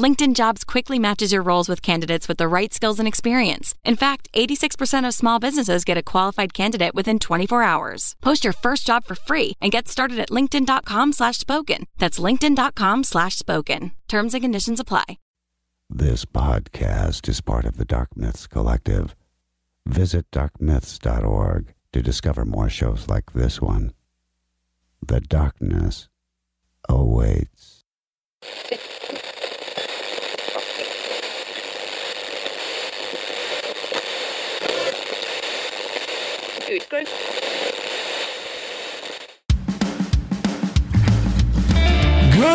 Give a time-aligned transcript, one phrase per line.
[0.00, 3.74] LinkedIn Jobs quickly matches your roles with candidates with the right skills and experience.
[3.84, 8.16] In fact, 86% of small businesses get a qualified candidate within 24 hours.
[8.22, 11.84] Post your first job for free and get started at linkedin.com slash spoken.
[11.98, 13.92] That's linkedin.com slash spoken.
[14.08, 15.18] Terms and conditions apply.
[15.90, 19.16] This podcast is part of the Dark Myths Collective.
[19.86, 23.92] Visit darkmyths.org to discover more shows like this one.
[25.04, 26.08] The darkness
[26.88, 27.84] awaits.
[36.70, 37.08] Good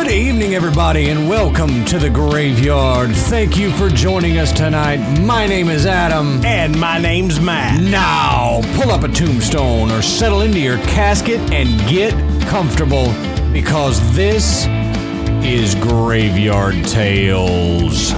[0.07, 3.11] evening, everybody, and welcome to the graveyard.
[3.11, 5.19] Thank you for joining us tonight.
[5.19, 6.45] My name is Adam.
[6.45, 7.81] And my name's Matt.
[7.81, 12.13] Now, pull up a tombstone or settle into your casket and get
[12.47, 13.13] comfortable
[13.51, 14.65] because this
[15.45, 18.13] is Graveyard Tales.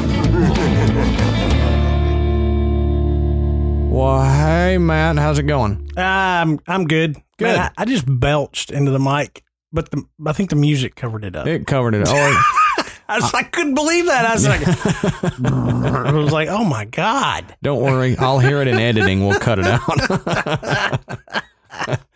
[3.98, 5.90] Well, hey, Matt, how's it going?
[5.98, 7.16] I'm I'm good.
[7.38, 7.46] Good.
[7.46, 11.26] Man, I, I just belched into the mic, but the I think the music covered
[11.26, 11.48] it up.
[11.48, 12.04] It covered it.
[12.08, 12.14] Oh,
[13.10, 14.26] I was like, couldn't believe that.
[14.26, 14.62] I was like,
[16.06, 17.56] I was like, oh my god.
[17.64, 19.26] Don't worry, I'll hear it in editing.
[19.26, 19.80] We'll cut it out.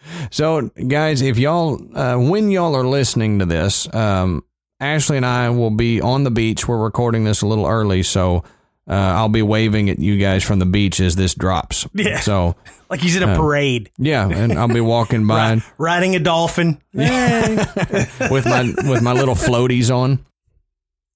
[0.32, 4.44] so, guys, if y'all, uh, when y'all are listening to this, um,
[4.80, 6.68] Ashley and I will be on the beach.
[6.68, 8.44] We're recording this a little early, so
[8.92, 11.88] uh, I'll be waving at you guys from the beach as this drops.
[11.94, 12.20] Yeah.
[12.20, 12.56] So,
[12.92, 16.78] Like he's in a parade, yeah, and I'll be walking by ri- riding a dolphin.
[16.94, 20.26] with my with my little floaties on.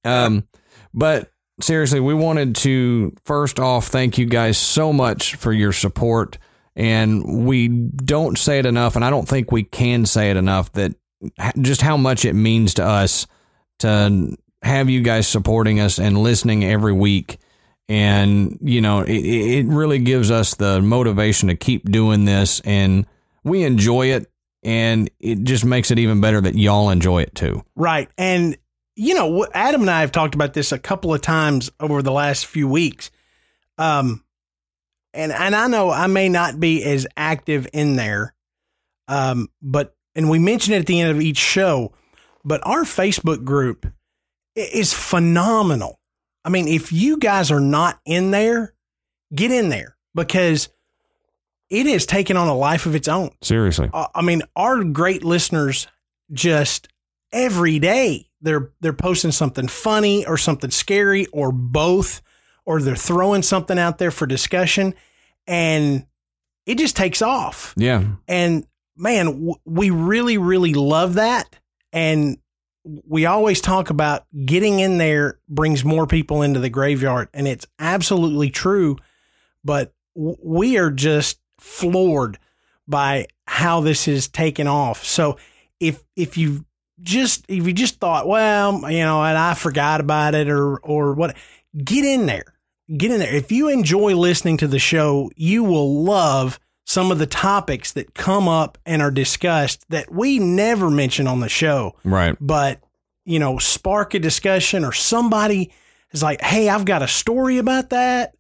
[0.06, 0.48] Um,
[0.94, 6.38] but seriously, we wanted to first off thank you guys so much for your support,
[6.78, 10.72] and we don't say it enough, and I don't think we can say it enough
[10.74, 10.96] that
[11.60, 13.28] just how much it means to us
[13.80, 17.38] to have you guys supporting us and listening every week.
[17.88, 23.06] And you know, it, it really gives us the motivation to keep doing this, and
[23.44, 24.30] we enjoy it
[24.66, 27.64] and it just makes it even better that y'all enjoy it too.
[27.76, 28.10] Right.
[28.18, 28.58] And,
[28.96, 32.12] you know, Adam and I have talked about this a couple of times over the
[32.12, 33.12] last few weeks.
[33.78, 34.26] Um,
[35.14, 38.34] and, and I know I may not be as active in there.
[39.08, 41.94] Um, but, and we mention it at the end of each show,
[42.44, 43.86] but our Facebook group
[44.56, 46.00] is phenomenal.
[46.46, 48.74] I mean, if you guys are not in there,
[49.34, 50.70] get in there because
[51.70, 53.32] it is taking on a life of its own.
[53.42, 53.90] Seriously.
[53.92, 55.88] Uh, I mean, our great listeners
[56.32, 56.88] just
[57.34, 62.22] every day they're they're posting something funny or something scary or both,
[62.66, 64.94] or they're throwing something out there for discussion,
[65.48, 66.06] and
[66.66, 67.74] it just takes off.
[67.76, 68.04] Yeah.
[68.28, 71.58] And man, w- we really really love that,
[71.92, 72.38] and
[72.86, 77.66] we always talk about getting in there brings more people into the graveyard, and it's
[77.80, 78.98] absolutely true.
[79.64, 82.38] But we are just floored
[82.88, 85.04] by how this is taken off.
[85.04, 85.38] So
[85.80, 86.66] if if you
[87.02, 91.14] just if you just thought, well, you know, and I forgot about it or or
[91.14, 91.36] what,
[91.78, 92.54] get in there.
[92.96, 93.34] Get in there.
[93.34, 98.14] If you enjoy listening to the show, you will love some of the topics that
[98.14, 102.38] come up and are discussed that we never mention on the show Right.
[102.40, 102.80] but
[103.26, 105.72] you know spark a discussion or somebody
[106.12, 108.36] is like hey i've got a story about that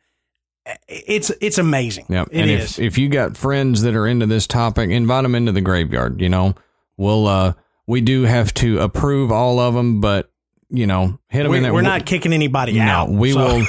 [0.87, 2.25] it's it's amazing Yeah.
[2.31, 2.79] It and is.
[2.79, 6.19] if if you got friends that are into this topic, invite them into the graveyard.
[6.19, 6.55] You know,
[6.97, 7.53] we'll uh
[7.85, 10.31] we do have to approve all of them, but
[10.77, 11.73] you know, hit them in we, there.
[11.73, 13.65] we're not kicking anybody out we so- will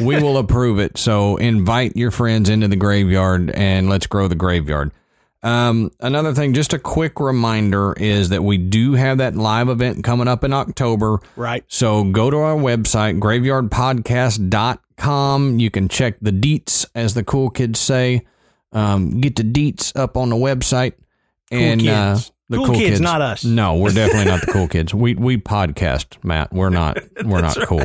[0.06, 0.98] we will approve it.
[0.98, 4.92] So invite your friends into the graveyard and let's grow the graveyard.
[5.42, 10.04] Um, another thing, just a quick reminder is that we do have that live event
[10.04, 11.18] coming up in October.
[11.34, 15.58] right So go to our website, graveyardpodcast.com.
[15.58, 18.22] You can check the deets, as the cool kids say.
[18.72, 20.92] Um, get the deets up on the website.
[21.50, 22.32] and uh, kids.
[22.50, 23.44] The Cool cool, kids, not us.
[23.44, 24.92] No, we're definitely not the cool kids.
[24.92, 26.52] We we podcast, Matt.
[26.52, 27.84] We're not we're not cool.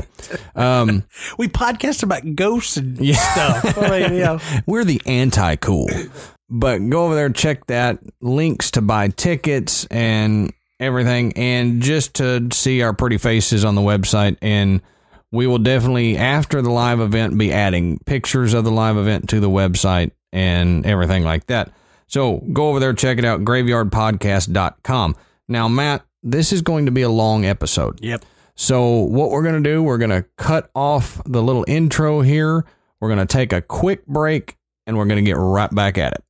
[0.55, 1.03] Um,
[1.37, 3.15] we podcast about ghosts and Yeah.
[3.61, 5.87] stuff I mean, you know, we're the anti cool.
[6.49, 12.47] But go over there, check that links to buy tickets and everything, and just to
[12.51, 14.37] see our pretty faces on the website.
[14.41, 14.81] And
[15.31, 19.39] we will definitely, after the live event, be adding pictures of the live event to
[19.39, 21.71] the website and everything like that.
[22.07, 25.15] So go over there, check it out, graveyardpodcast.com.
[25.47, 27.99] Now, Matt, this is going to be a long episode.
[28.01, 28.23] yep
[28.55, 32.65] So, what we're going to do, we're going to cut off the little intro here.
[32.99, 34.57] We're going to take a quick break
[34.87, 36.23] and we're going to get right back at it.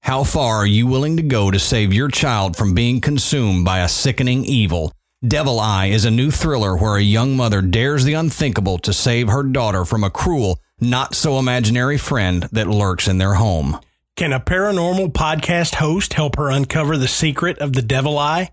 [0.00, 3.78] How far are you willing to go to save your child from being consumed by
[3.78, 4.92] a sickening evil?
[5.26, 9.28] Devil Eye is a new thriller where a young mother dares the unthinkable to save
[9.28, 13.80] her daughter from a cruel, not so imaginary friend that lurks in their home.
[14.16, 18.52] Can a paranormal podcast host help her uncover the secret of the devil eye?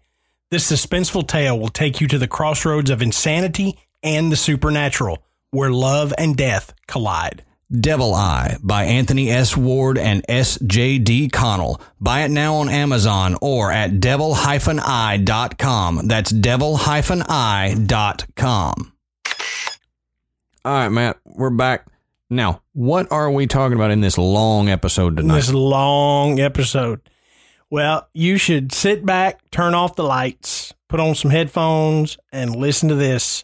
[0.50, 5.69] This suspenseful tale will take you to the crossroads of insanity and the supernatural, where
[5.69, 7.46] love and death collide.
[7.72, 9.56] Devil Eye by Anthony S.
[9.56, 11.30] Ward and S.J.D.
[11.30, 11.80] Connell.
[12.00, 16.07] Buy it now on Amazon or at devil-eye.com.
[16.07, 18.94] That's devil-eye.com.
[20.66, 21.86] All right, Matt, we're back.
[22.31, 25.36] Now, what are we talking about in this long episode tonight?
[25.36, 27.01] This long episode.
[27.69, 32.88] Well, you should sit back, turn off the lights, put on some headphones, and listen
[32.88, 33.44] to this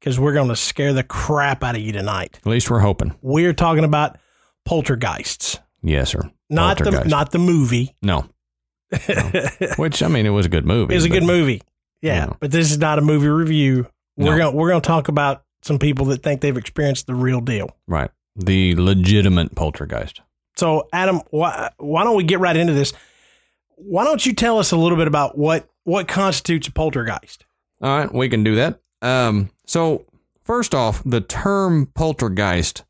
[0.00, 2.40] because we're going to scare the crap out of you tonight.
[2.44, 3.14] At least we're hoping.
[3.22, 4.18] We're talking about
[4.64, 6.28] poltergeists, Yes, sir.
[6.50, 7.94] not the not the movie.
[8.02, 8.26] No.
[9.08, 9.40] No.
[9.78, 10.94] Which, I mean, it was a good movie.
[10.94, 11.60] It's a good movie.
[12.02, 12.32] Yeah, Yeah.
[12.40, 13.88] but this is not a movie review.
[14.16, 14.38] We're No.
[14.38, 17.70] going we're going to talk about some people that think they've experienced the real deal.
[17.88, 18.10] Right.
[18.36, 20.20] The legitimate poltergeist.
[20.56, 22.92] So, Adam, why, why don't we get right into this?
[23.76, 27.44] Why don't you tell us a little bit about what what constitutes a poltergeist?
[27.80, 28.80] All right, we can do that.
[29.02, 30.06] Um, so
[30.42, 32.84] first off, the term poltergeist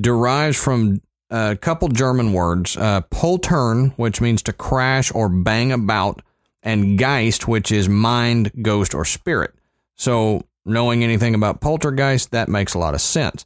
[0.00, 6.22] derives from a couple German words: uh, poltern, which means to crash or bang about,
[6.62, 9.54] and geist, which is mind, ghost, or spirit.
[9.96, 13.44] So knowing anything about poltergeist, that makes a lot of sense.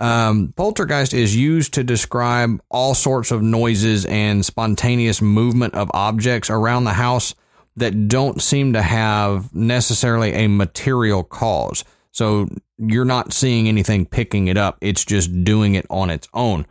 [0.00, 6.50] Um, poltergeist is used to describe all sorts of noises and spontaneous movement of objects
[6.50, 7.34] around the house
[7.76, 11.84] that don't seem to have necessarily a material cause.
[12.10, 12.48] So
[12.78, 16.66] you're not seeing anything picking it up, it's just doing it on its own.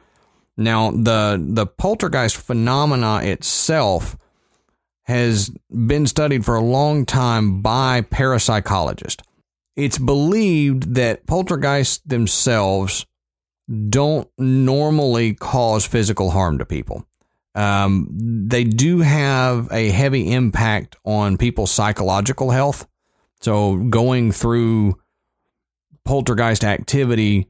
[0.57, 4.17] Now, the the poltergeist phenomena itself
[5.03, 9.23] has been studied for a long time by parapsychologists.
[9.75, 13.05] It's believed that poltergeists themselves
[13.89, 17.05] don't normally cause physical harm to people.
[17.53, 22.87] Um, they do have a heavy impact on people's psychological health.
[23.41, 24.99] So going through
[26.05, 27.49] poltergeist activity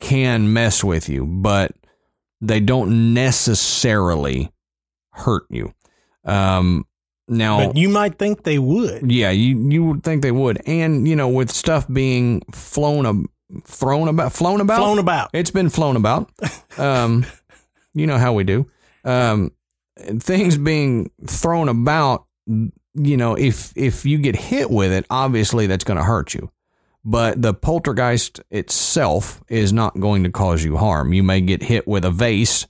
[0.00, 1.72] can mess with you, but
[2.40, 4.50] they don't necessarily
[5.12, 5.72] hurt you.
[6.24, 6.86] Um,
[7.28, 9.10] now, But you might think they would.
[9.10, 13.06] yeah, you you would think they would, and you know, with stuff being flown
[13.64, 15.30] thrown about, flown about, Flown about.
[15.32, 16.30] it's been flown about.
[16.78, 17.26] Um,
[17.94, 18.70] you know how we do.
[19.04, 19.52] Um,
[19.96, 22.26] things being thrown about.
[22.94, 26.50] You know, if if you get hit with it, obviously that's going to hurt you.
[27.04, 31.12] But the poltergeist itself is not going to cause you harm.
[31.12, 32.66] You may get hit with a vase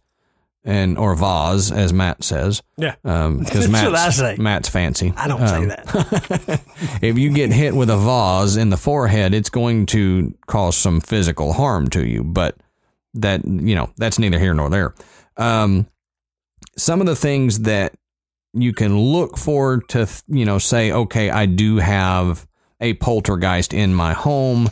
[0.65, 2.63] and or vase, as Matt says.
[2.77, 2.95] Yeah.
[3.03, 4.37] Because That's Matt's, say.
[4.39, 5.13] Matt's fancy.
[5.17, 6.61] I don't say Um, that.
[7.03, 11.01] if you get hit with a vase in the forehead, it's going to cause some
[11.01, 12.23] physical harm to you.
[12.23, 12.57] But
[13.15, 14.95] that you know, that's neither here nor there.
[15.37, 15.87] Um,
[16.77, 17.95] some of the things that
[18.55, 22.47] you can look for to you know say, okay, I do have
[22.81, 24.69] a poltergeist in my home.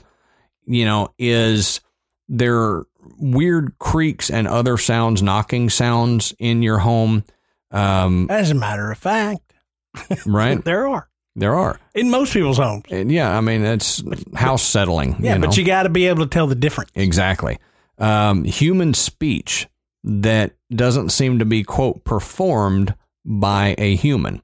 [0.66, 1.80] You know, is
[2.28, 2.84] there
[3.18, 7.24] weird creaks and other sounds, knocking sounds in your home?
[7.70, 9.52] Um, As a matter of fact,
[10.26, 10.62] right?
[10.64, 11.78] there are There are.
[11.94, 12.84] in most people's homes.
[12.90, 14.02] And yeah, I mean it's
[14.34, 15.16] house settling.
[15.20, 15.46] Yeah, you know?
[15.48, 16.90] but you got to be able to tell the difference.
[16.94, 17.58] exactly.
[17.98, 19.68] Um, human speech
[20.04, 24.42] that doesn't seem to be quote performed by a human.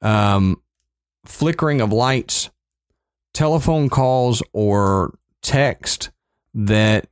[0.00, 0.60] Um,
[1.24, 2.50] flickering of lights,
[3.32, 6.10] telephone calls, or text
[6.54, 7.08] that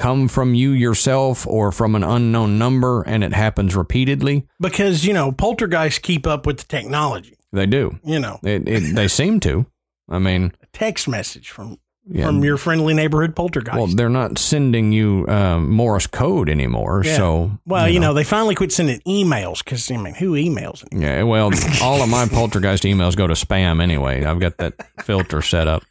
[0.00, 4.46] come from you yourself or from an unknown number, and it happens repeatedly.
[4.58, 7.36] Because, you know, poltergeists keep up with the technology.
[7.52, 7.98] They do.
[8.02, 9.66] You know, It, it, they seem to.
[10.08, 13.76] I mean, a text message from yeah, from your friendly neighborhood poltergeist.
[13.76, 17.02] Well, they're not sending you um, Morse code anymore.
[17.04, 17.16] Yeah.
[17.16, 20.84] So, well, you know, they finally quit sending emails because, I mean, who emails?
[20.90, 21.08] anymore?
[21.08, 21.22] yeah.
[21.24, 21.50] Well,
[21.82, 24.24] all of my poltergeist emails go to spam anyway.
[24.24, 25.84] I've got that filter set up.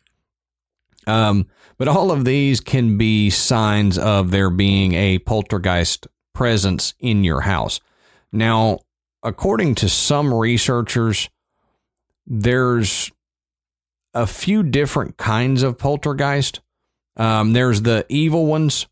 [1.05, 1.47] Um,
[1.79, 7.41] but all of these can be signs of there being a poltergeist presence in your
[7.41, 7.79] house.
[8.31, 8.79] Now,
[9.23, 11.29] according to some researchers,
[12.27, 13.11] there's
[14.13, 16.59] a few different kinds of poltergeist.
[17.15, 18.87] Um, there's the evil ones,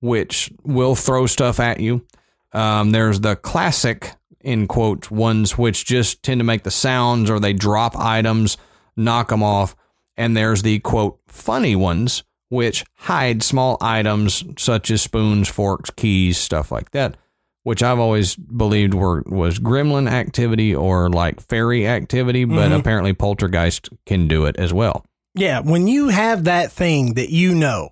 [0.00, 2.06] which will throw stuff at you.
[2.52, 7.38] Um, there's the classic, in quote, ones which just tend to make the sounds or
[7.38, 8.56] they drop items,
[8.96, 9.76] knock them off.
[10.16, 16.36] And there's the quote funny ones, which hide small items such as spoons, forks, keys,
[16.38, 17.16] stuff like that,
[17.62, 22.72] which I've always believed were was gremlin activity or like fairy activity, but mm-hmm.
[22.74, 25.04] apparently poltergeist can do it as well.
[25.34, 27.90] Yeah, when you have that thing that you know,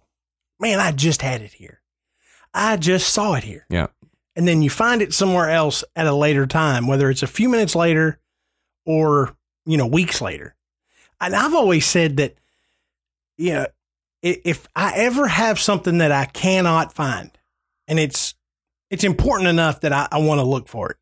[0.58, 1.80] man, I just had it here.
[2.52, 3.64] I just saw it here.
[3.70, 3.86] Yeah.
[4.34, 7.48] And then you find it somewhere else at a later time, whether it's a few
[7.48, 8.18] minutes later
[8.86, 10.54] or, you know, weeks later.
[11.20, 12.34] And I've always said that,
[13.38, 13.66] you know,
[14.20, 17.30] if I ever have something that I cannot find
[17.86, 18.34] and it's,
[18.90, 20.96] it's important enough that I, I want to look for it.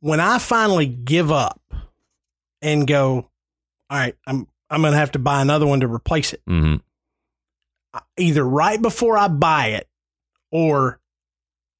[0.00, 1.60] When I finally give up
[2.62, 3.30] and go,
[3.90, 6.76] all right, I'm, I'm going to have to buy another one to replace it hmm
[8.18, 9.88] either right before I buy it
[10.50, 11.00] or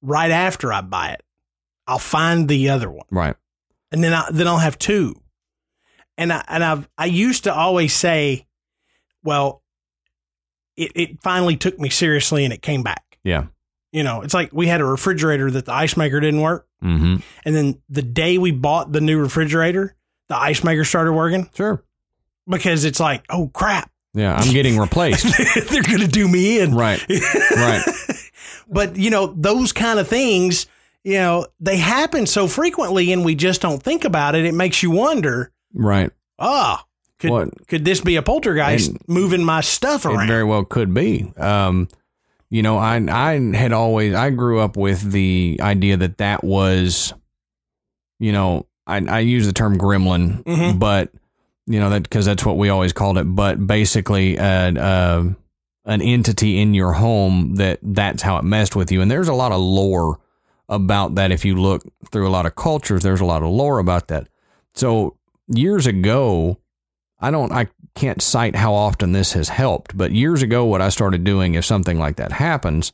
[0.01, 1.21] right after I buy it,
[1.85, 3.35] I'll find the other one, Right.
[3.91, 5.21] and then I then I'll have two.
[6.17, 8.46] And I and I've I used to always say,
[9.27, 9.61] well,
[10.77, 13.19] it it finally took me seriously and it came back.
[13.23, 13.47] Yeah.
[13.91, 17.17] You know, it's like we had a refrigerator that the ice maker didn't work, hmm
[17.45, 19.95] and then the day we bought the new refrigerator,
[20.29, 21.83] the ice maker started working Sure.
[22.47, 24.33] because it's like, oh crap, Yeah.
[24.35, 25.25] I'm getting replaced.
[25.69, 27.03] they're gonna do me in, right.
[27.55, 27.81] Right.
[28.69, 30.67] but you know those kind of things
[31.03, 34.83] you know they happen so frequently and we just don't think about it it makes
[34.83, 36.11] you wonder Right.
[36.39, 36.83] ah
[37.19, 40.25] could What- could this be a poltergeist And- moving my stuff around?
[40.25, 41.31] It very well could be.
[41.37, 41.87] Um,
[42.49, 47.13] you know, I I had always I grew up with the idea that that was,
[48.19, 50.79] you know, I I use the term gremlin, Mhm.
[50.79, 51.11] but
[51.65, 53.25] you know that because that's what we always called it.
[53.25, 55.23] But basically, uh, uh,
[55.85, 59.01] an entity in your home that that's how it messed with you.
[59.01, 60.19] And there's a lot of lore
[60.69, 61.31] about that.
[61.31, 64.27] If you look through a lot of cultures, there's a lot of lore about that.
[64.73, 65.15] So
[65.47, 66.57] years ago,
[67.19, 70.89] I don't, I can't cite how often this has helped, but years ago, what I
[70.89, 72.93] started doing if something like that happens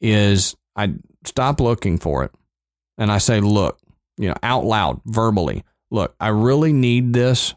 [0.00, 2.32] is I stop looking for it
[2.98, 3.78] and I say, look,
[4.16, 7.54] you know, out loud, verbally, look, I really need this.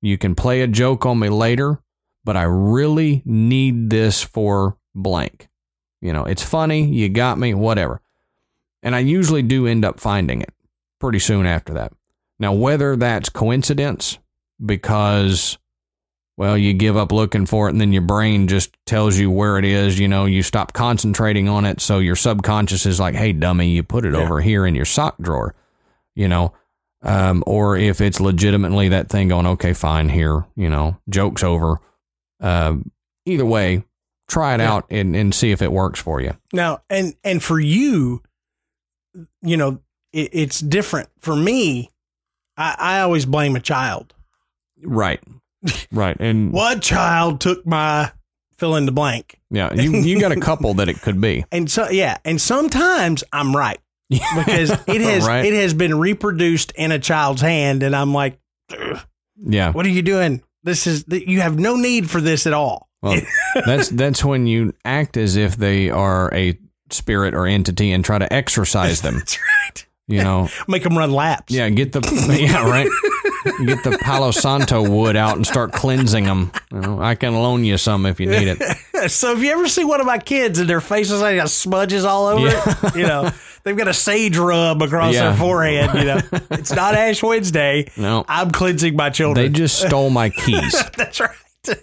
[0.00, 1.80] You can play a joke on me later,
[2.24, 5.48] but I really need this for blank.
[6.00, 8.00] You know, it's funny, you got me, whatever.
[8.82, 10.54] And I usually do end up finding it
[10.98, 11.92] pretty soon after that.
[12.38, 14.18] Now, whether that's coincidence
[14.64, 15.58] because,
[16.36, 19.58] well, you give up looking for it and then your brain just tells you where
[19.58, 21.80] it is, you know, you stop concentrating on it.
[21.80, 24.20] So your subconscious is like, hey, dummy, you put it Yeah.
[24.20, 25.54] over here in your sock drawer,
[26.14, 26.52] you know,
[27.02, 31.78] um, or if it's legitimately that thing going, okay, fine, here, you know, joke's over.
[32.40, 32.90] Um,
[33.26, 33.84] either way,
[34.28, 34.72] try it Yeah.
[34.74, 36.36] out and, and see if it works for you.
[36.52, 38.22] now and and for you
[39.42, 39.80] you know
[40.12, 41.90] it, it's different for me
[42.56, 44.14] I, I always blame a child
[44.84, 45.20] Right.
[45.92, 46.16] Right.
[46.20, 48.12] And what child took my
[48.58, 51.44] fill in the blank yeah, you, you got a couple that it could be.
[51.52, 55.46] and so yeah and sometimes i'm right because it has Right.
[55.46, 58.38] it has been reproduced in a child's hand and i'm like
[58.70, 58.98] "Ugh,
[59.38, 59.72] Yeah.
[59.72, 63.18] what are you doing this is you have no need for this at all Well,
[63.64, 66.58] that's that's when you act as if they are a
[66.90, 69.14] spirit or entity and try to exorcise them.
[69.14, 72.00] that's right You know, make them run laps yeah, get the
[72.40, 72.88] yeah right,
[73.64, 76.50] get the Palo Santo wood out and start cleansing them.
[76.72, 79.10] You know, I can loan you some if you need it.
[79.10, 82.04] so if you ever see one of my kids and their faces like got smudges
[82.04, 83.30] all over it you know
[83.64, 85.30] they've got a sage rub across Yeah.
[85.30, 89.46] their forehead you know it's not ash wednesday No, i'm cleansing my children.
[89.52, 90.74] they just stole my keys.
[90.98, 91.78] that's right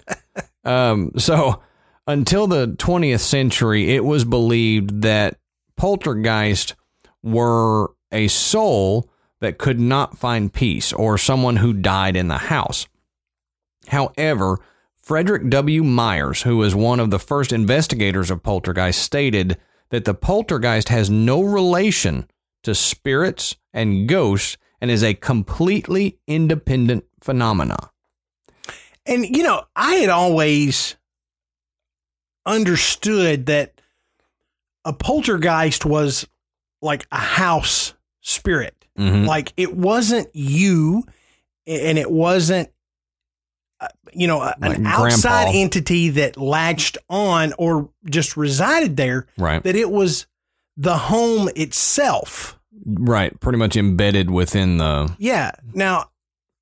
[0.63, 1.61] Um, so
[2.05, 5.37] until the 20th century, it was believed that
[5.75, 6.75] poltergeist
[7.23, 9.09] were a soul
[9.39, 12.87] that could not find peace or someone who died in the house.
[13.87, 14.59] However,
[15.01, 15.83] Frederick W.
[15.83, 19.57] Myers, who was one of the first investigators of poltergeist, stated
[19.89, 22.29] that the poltergeist has no relation
[22.63, 27.77] to spirits and ghosts and is a completely independent phenomena.
[29.05, 30.97] And you know, I had always
[32.45, 33.79] understood that
[34.83, 36.27] a poltergeist was
[36.81, 37.93] like a house
[38.27, 38.85] spirit.
[38.99, 39.25] Mhm.
[39.25, 41.03] Like it wasn't you
[41.65, 42.69] and it wasn't
[43.79, 45.51] uh, you know, a- Like an outside grandpa.
[45.59, 49.61] entity that latched on or just resided there, Right.
[49.63, 50.25] that it was
[50.75, 52.57] the home itself.
[52.85, 55.51] Right, pretty much embedded within the Yeah.
[55.75, 56.09] Now,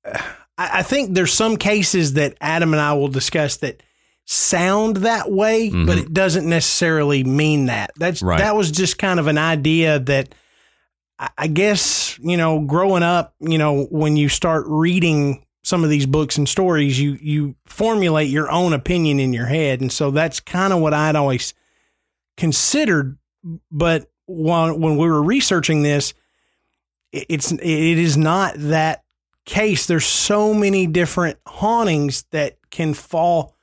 [0.04, 0.18] I,
[0.58, 3.82] I think there's some cases that Adam and I will discuss that
[4.26, 6.02] sound that way, but Mhm.
[6.02, 7.92] it doesn't necessarily mean that.
[7.96, 8.38] That's Right.
[8.40, 10.34] that was just kind of an idea that
[11.18, 16.06] I, guess you know, growing up, you know, when you start reading some of these
[16.06, 20.40] books and stories, you you formulate your own opinion in your head, and so that's
[20.40, 21.54] kind of what I'd always
[22.36, 23.18] considered.
[23.70, 26.14] But when when we were researching this,
[27.12, 29.02] it- it's it is not that
[29.44, 29.86] case.
[29.86, 33.54] There's so many different hauntings that can fall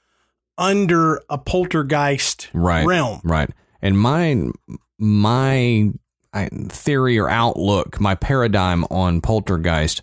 [0.57, 3.19] under a poltergeist right realm.
[3.23, 3.49] right
[3.81, 4.49] and my
[4.99, 5.91] my
[6.69, 10.01] theory or outlook my paradigm on poltergeist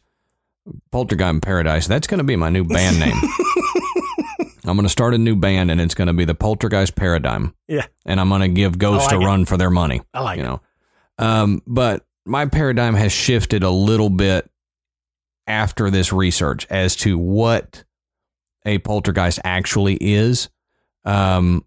[0.92, 3.16] poltergeist paradise that's going to be my new band name.
[4.64, 7.54] I'm going to start a new band and it's going to be the poltergeist paradigm.
[7.66, 9.26] Yeah, and i'm going to give ghosts like a it.
[9.26, 10.46] run for their money I like you it.
[10.46, 10.60] know.
[11.18, 14.48] Um, but my paradigm has shifted a little bit
[15.46, 17.84] after this research as to what
[18.64, 20.48] a poltergeist actually is.
[21.04, 21.64] Um,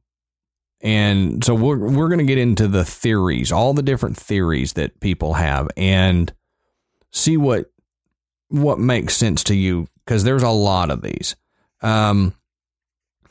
[0.83, 4.99] and so we're we're going to get into the theories all the different theories that
[4.99, 6.33] people have and
[7.11, 7.71] see what
[8.49, 11.35] what makes sense to you because there's a lot of these
[11.81, 12.33] um,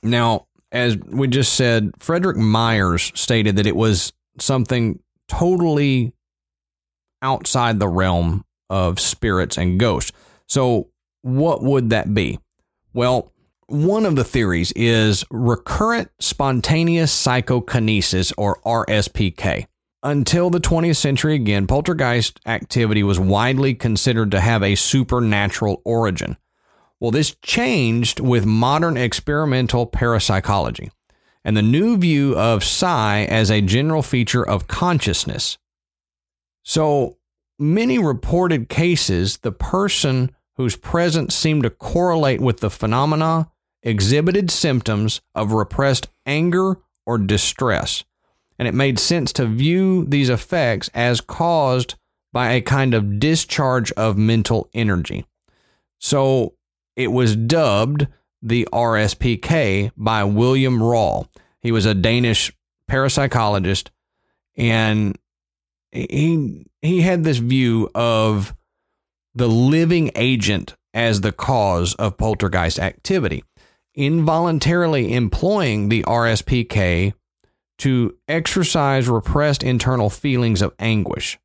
[0.03, 6.13] now as we just said frederick myers stated that it was something totally
[7.23, 10.13] outside the realm of spirits and ghosts.
[10.47, 10.89] So,
[11.23, 12.39] what would that be?
[12.93, 13.32] Well,
[13.73, 19.67] one of the theories is recurrent spontaneous psychokinesis or RSPK.
[20.03, 26.37] Until the 20th century, again, poltergeist activity was widely considered to have a supernatural origin.
[27.01, 30.91] Well, this changed with modern experimental parapsychology
[31.43, 35.57] and the new view of psi as a general feature of consciousness.
[36.63, 37.17] So,
[37.59, 43.49] many reported cases, the person whose presence seemed to correlate with the phenomena
[43.83, 48.05] exhibited symptoms of repressed anger or distress.
[48.59, 51.97] And it made sense to view these effects as caused
[52.33, 55.27] by a kind of discharge of mental energy.
[55.99, 56.55] So
[56.97, 58.07] it was dubbed
[58.41, 61.29] the RSPK by William Roll.
[61.61, 62.53] He was a Danish
[62.91, 63.89] parapsychologist
[64.57, 65.17] and
[65.93, 68.55] he he had this view of
[69.35, 73.45] the living agent as the cause of poltergeist activity,
[73.95, 77.13] involuntarily employing the RSPK
[77.79, 81.39] to exercise repressed internal feelings of anguish.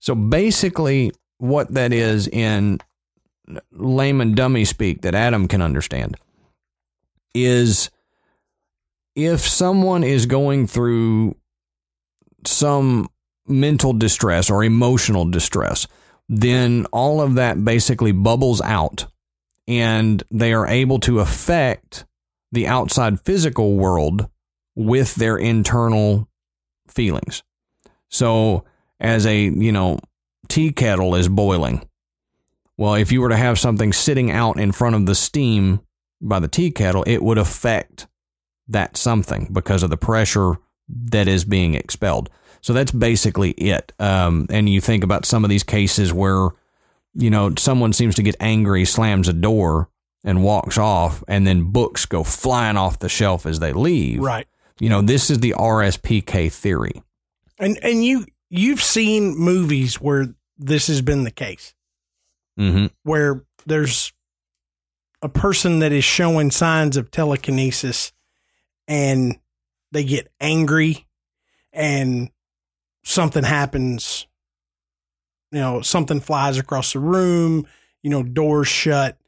[0.00, 2.80] So basically, what that is in
[3.72, 6.16] layman dummy speak that Adam can understand
[7.34, 7.90] is
[9.14, 11.36] if someone is going through
[12.44, 13.08] some
[13.46, 15.86] mental distress or emotional distress,
[16.28, 19.06] then all of that basically bubbles out
[19.68, 22.04] and they are able to affect
[22.52, 24.28] the outside physical world
[24.74, 26.28] with their internal
[26.88, 27.42] feelings.
[28.08, 28.64] So,
[28.98, 30.00] as a, you know,
[30.48, 31.88] tea kettle is boiling.
[32.76, 35.80] Well, if you were to have something sitting out in front of the steam
[36.20, 38.06] by the tea kettle, it would affect
[38.68, 40.56] that something because of the pressure
[40.88, 42.30] that is being expelled.
[42.62, 43.92] So that's basically it.
[43.98, 46.48] Um, and you think about some of these cases where,
[47.14, 49.88] you know, someone seems to get angry, slams a door,
[50.24, 54.20] and walks off, and then books go flying off the shelf as they leave.
[54.20, 54.46] Right.
[54.78, 57.02] You know, this is the RSPK theory.
[57.58, 61.74] And and you you've seen movies where this has been the case,
[62.58, 62.86] Mm-hmm.
[63.04, 64.12] where there's
[65.22, 68.12] a person that is showing signs of telekinesis
[68.88, 69.38] and
[69.92, 71.06] they get angry
[71.72, 72.30] and
[73.04, 74.26] something happens,
[75.50, 77.66] you know, something flies across the room,
[78.02, 79.18] you know, doors shut,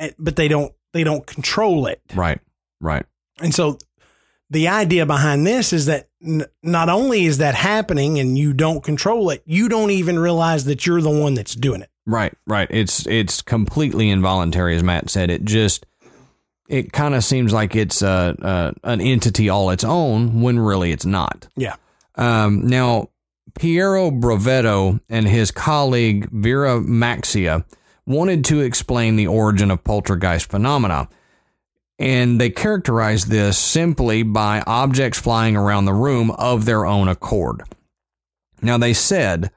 [0.00, 2.00] eh, but they don't they don't control it.
[2.14, 2.40] Right.
[2.80, 3.04] Right.
[3.40, 3.78] And so
[4.50, 8.82] the idea behind this is that n- not only is that happening and you don't
[8.82, 11.90] control it, you don't even realize that you're the one that's doing it.
[12.06, 12.68] Right, right.
[12.70, 15.30] It's it's completely involuntary, as Matt said.
[15.30, 15.84] It just
[16.66, 20.90] it kind of seems like it's a, a an entity all its own when really
[20.90, 21.48] it's not.
[21.54, 21.76] Yeah.
[22.14, 23.10] Um, now,
[23.58, 27.64] Piero Brovetto and his colleague Vera Maxia
[28.06, 31.08] wanted to explain the origin of poltergeist phenomena.
[31.98, 37.62] And they characterized this simply by objects flying around the room of their own accord.
[38.62, 39.50] Now, they said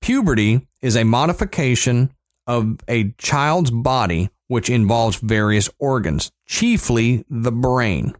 [0.00, 2.12] puberty is a modification
[2.46, 8.14] of a child's body which involves various organs, chiefly the brain.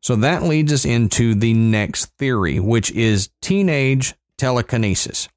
[0.00, 5.28] So that leads us into the next theory, which is teenage telekinesis.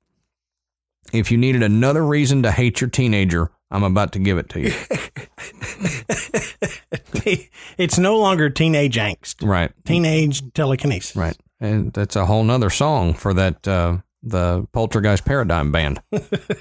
[1.11, 4.61] If you needed another reason to hate your teenager, I'm about to give it to
[4.61, 4.73] you.
[7.77, 11.15] it's no longer teenage angst, right, teenage telekinesis.
[11.15, 11.37] right.
[11.59, 16.01] And that's a whole nother song for that, uh, the Poltergeist Paradigm Band.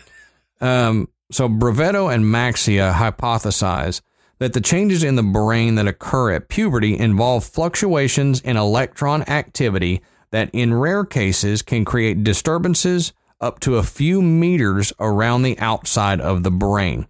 [0.60, 4.00] um, So Brovetto and Maxia hypothesize
[4.38, 10.02] that the changes in the brain that occur at puberty involve fluctuations in electron activity
[10.32, 16.20] that in rare cases can create disturbances up to a few meters around the outside
[16.20, 17.06] of the brain.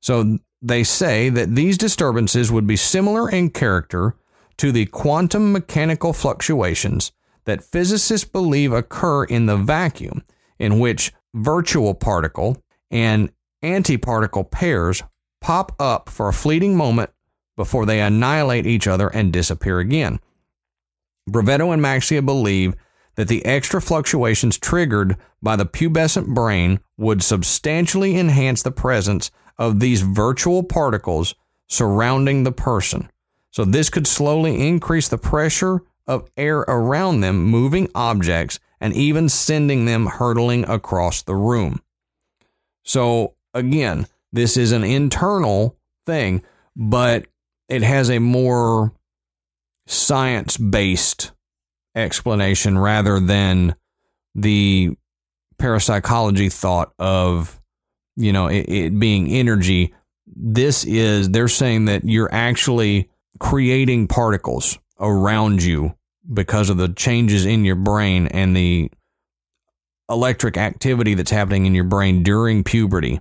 [0.00, 4.14] So they say that these disturbances would be similar in character
[4.58, 7.12] to the quantum mechanical fluctuations
[7.44, 10.22] that physicists believe occur in the vacuum,
[10.58, 15.02] in which virtual particle and antiparticle pairs
[15.40, 17.10] pop up for a fleeting moment
[17.56, 20.20] before they annihilate each other and disappear again.
[21.28, 22.74] Brovetto and Maxia believe
[23.16, 29.80] that the extra fluctuations triggered by the pubescent brain would substantially enhance the presence of
[29.80, 31.34] these virtual particles
[31.66, 33.10] surrounding the person.
[33.50, 39.28] So, this could slowly increase the pressure of air around them, moving objects, and even
[39.28, 41.80] sending them hurtling across the room.
[42.82, 46.42] So, again, this is an internal thing,
[46.74, 47.26] but
[47.68, 48.92] it has a more
[49.90, 51.32] science based
[51.94, 53.74] explanation rather than
[54.34, 54.90] the
[55.58, 57.60] parapsychology thought of,
[58.16, 59.92] you know, it, it being energy.
[60.26, 65.96] This is, they're saying that you're actually creating particles around you
[66.32, 68.90] because of the changes in your brain and the
[70.08, 73.20] electric activity that's happening in your brain during puberty.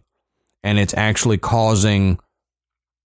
[0.63, 2.19] And it's actually causing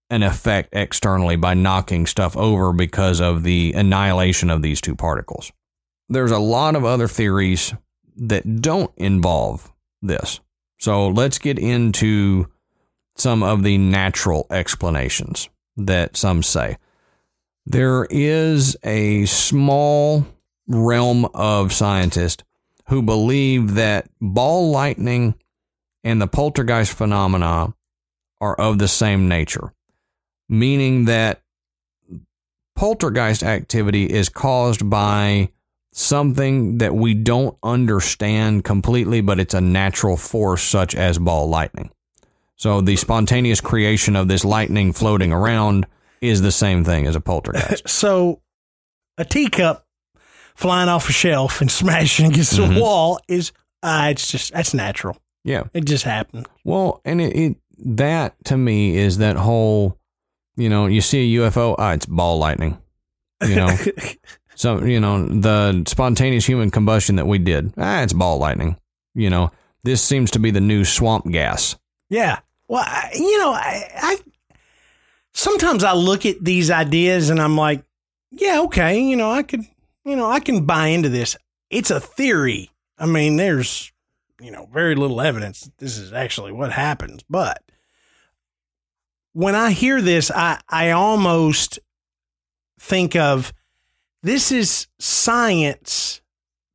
[0.09, 5.51] an effect externally by knocking stuff over because of the annihilation of these two particles.
[6.09, 7.73] There's a lot of other theories
[8.17, 10.39] that don't involve this.
[10.79, 12.47] So let's get into
[13.17, 16.77] some of the natural explanations that some say.
[17.65, 20.25] There is a small
[20.67, 22.43] realm of scientists
[22.87, 25.35] who believe that ball lightning
[26.03, 27.73] and the poltergeist phenomena
[28.39, 29.73] are of the same nature,
[30.49, 31.41] meaning that
[32.75, 35.49] poltergeist activity is caused by
[35.91, 41.89] something that we don't understand completely, but it's a natural force such as ball lightning.
[42.57, 45.85] So the spontaneous creation of this lightning floating around
[46.21, 47.87] is the same thing as a poltergeist.
[47.89, 48.41] So
[49.17, 49.85] a teacup
[50.55, 52.75] flying off a shelf and smashing against Mhm.
[52.75, 53.51] the wall is
[53.83, 55.15] uh, it's just that's natural.
[55.43, 55.63] yeah.
[55.73, 56.47] It just happened.
[56.63, 59.97] Well, and it, it that to me is that whole,
[60.57, 62.77] you know, you see a UFO, ah, it's ball lightning.
[63.45, 63.77] You know,
[64.55, 68.77] so you know the spontaneous human combustion that we did, ah, it's ball lightning.
[69.13, 69.51] You know,
[69.83, 71.75] this seems to be the new swamp gas.
[72.09, 72.39] Yeah.
[72.67, 74.17] Well, I, you know, I, I
[75.33, 77.83] sometimes I look at these ideas and I'm like,
[78.31, 79.61] yeah, okay, you know, I could,
[80.03, 81.37] you know, I can buy into this.
[81.69, 82.71] It's a theory.
[82.97, 83.91] I mean, there's,
[84.41, 87.61] you know, very little evidence that this is actually what happens, but
[89.35, 91.77] when I hear this, I I almost
[92.79, 93.51] think of
[94.23, 96.21] this is science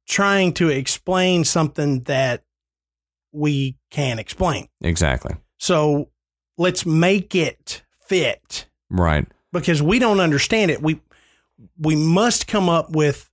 [0.07, 2.45] trying to explain something that
[3.33, 4.69] we can't explain.
[4.83, 5.35] Exactly.
[5.59, 6.11] So
[6.59, 9.27] let's make it fit Right.
[9.53, 10.83] because we don't understand it.
[10.83, 11.01] We
[11.79, 13.31] we must come up with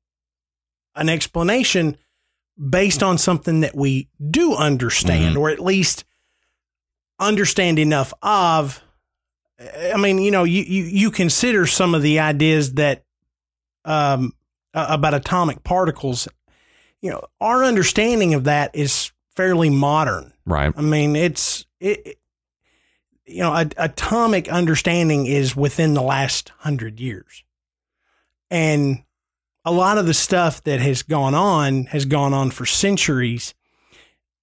[0.96, 1.98] an explanation
[2.58, 5.40] based on something that we do understand Mhm.
[5.40, 6.06] or at least
[7.20, 8.82] understand enough of.
[9.60, 13.04] I mean, you know, you, you, you consider some of the ideas that
[13.86, 14.34] um,
[14.74, 16.28] about atomic particles.
[17.02, 20.34] You know, our understanding of that is fairly modern.
[20.46, 20.74] Right.
[20.76, 22.06] I mean, it's it.
[22.06, 22.18] it-
[23.26, 27.44] You know, a, atomic understanding is within the last hundred years,
[28.50, 29.04] and
[29.66, 33.54] a lot of the stuff that has gone on has gone on for centuries,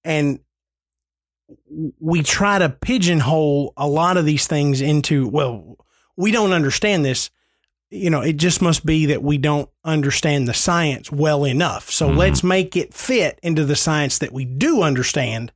[0.03, 0.39] and
[1.99, 5.77] we try to pigeonhole a lot of these things into well,
[6.17, 7.29] we don't understand this.
[7.91, 11.91] You know, it just must be that we don't understand the science well enough.
[11.91, 12.17] So Mhm.
[12.17, 15.51] let's make it fit into the science that we do understand.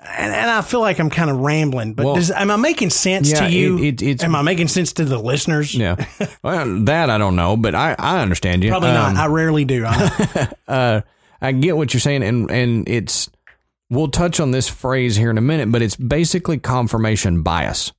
[0.00, 2.90] And, and I feel like I'm kind of rambling, but Well, does, am I making
[2.90, 3.78] sense yeah, to you?
[3.78, 5.74] it- it- it's- am I making sense to the listeners?
[5.74, 5.96] Yeah.
[6.42, 8.70] well, that I don't know, but I, I understand you.
[8.70, 9.16] Probably Um, not.
[9.16, 9.84] I rarely do.
[9.86, 11.00] I- uh,
[11.40, 13.28] I get what you're saying, and and it's
[13.94, 17.92] we'll touch on this phrase here in a minute, but it's basically confirmation bias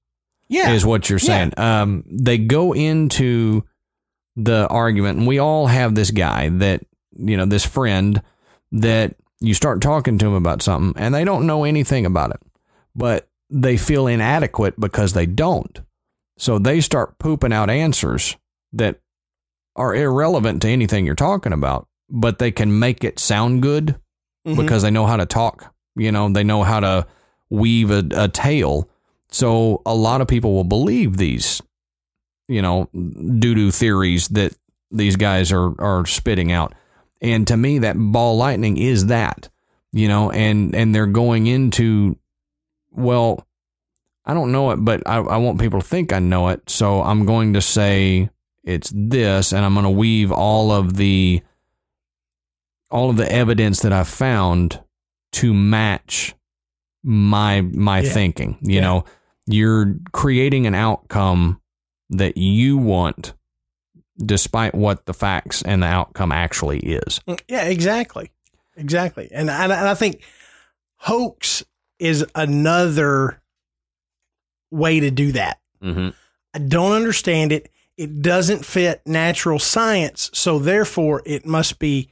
[0.48, 0.72] yeah.
[0.72, 1.54] is what you're saying.
[1.58, 3.64] Um, they go into
[4.36, 6.82] the argument, and we all have this guy that
[7.18, 8.22] you know, this friend
[8.72, 12.42] that you start talking to him about something, and they don't know anything about it,
[12.96, 15.82] but they feel inadequate because they don't.
[16.38, 18.36] So they start pooping out answers
[18.74, 19.00] that
[19.76, 23.96] are irrelevant to anything you're talking about, but they can make it sound good
[24.46, 24.58] Mhm.
[24.58, 25.74] because they know how to talk.
[25.96, 27.08] You know, they know how to
[27.50, 28.90] weave a, a tale.
[29.32, 31.62] So a lot of people will believe these,
[32.48, 34.56] you know, doo doo theories that
[34.92, 36.74] these guys are are spitting out.
[37.22, 39.50] And to me, that ball lightning is that,
[39.92, 42.18] you know, and and they're going into,
[42.92, 43.46] well,
[44.26, 46.70] I don't know it, but I, I want people to think I know it.
[46.70, 48.30] So I'm going to say
[48.64, 51.42] it's this, and I'm going to weave all of the
[52.90, 54.82] all of the evidence that I've found
[55.36, 56.34] to match
[57.04, 58.10] my my Yeah.
[58.10, 58.58] thinking.
[58.62, 58.82] You Yeah.
[58.82, 59.06] know,
[59.48, 61.62] you're creating an outcome
[62.10, 63.34] that you want
[64.24, 67.20] despite what the facts and the outcome actually is.
[67.48, 68.32] Yeah, exactly.
[68.78, 69.30] Exactly.
[69.32, 70.24] And I, and I think
[70.98, 71.64] hoax
[72.00, 73.42] is another
[74.72, 75.60] way to do that.
[75.82, 76.10] Mm-hmm.
[76.54, 77.70] I don't understand it.
[77.98, 82.10] It doesn't fit natural science, so therefore it must be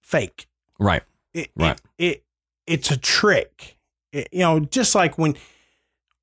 [0.00, 0.46] fake.
[0.78, 1.02] Right.
[1.32, 1.80] It, Right.
[1.98, 2.24] It, it
[2.70, 3.76] it's a trick.
[4.12, 5.36] It- you know, just like when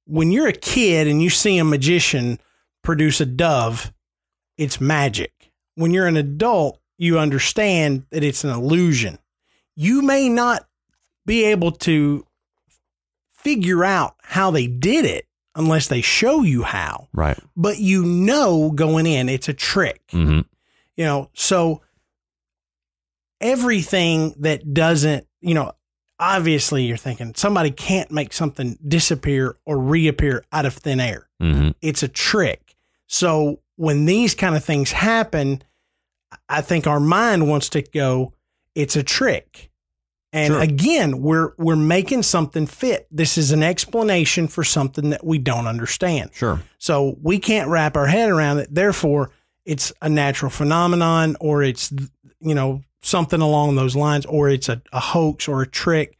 [0.05, 2.39] when you're a kid and you see a magician
[2.81, 3.91] produce a dove,
[4.57, 5.51] it's magic.
[5.75, 9.19] When you're an adult, you understand that it's an illusion.
[9.75, 10.65] You may not
[11.25, 12.25] be able to
[13.33, 17.37] figure out how they did it unless they show you how, Right.
[17.55, 20.41] but you know going in it's a trick Mm-hmm.
[20.95, 21.81] you know so
[23.41, 25.71] everything that doesn't you know
[26.19, 31.69] obviously you're thinking somebody can't make something disappear or reappear out of thin air Mm-hmm.
[31.83, 32.75] it's a trick
[33.05, 35.61] so when these kind of things happen
[36.49, 38.33] i think our mind wants to go
[38.73, 39.69] it's a trick
[40.33, 40.59] and Sure.
[40.61, 45.67] again we're we're making something fit this is an explanation for something that we don't
[45.67, 46.59] understand Sure.
[46.79, 48.73] so we can't wrap our head around it.
[48.73, 49.29] Therefore,
[49.63, 51.91] it's a natural phenomenon or it's,
[52.39, 56.17] you know, something along those lines or it's a, a hoax or a trick.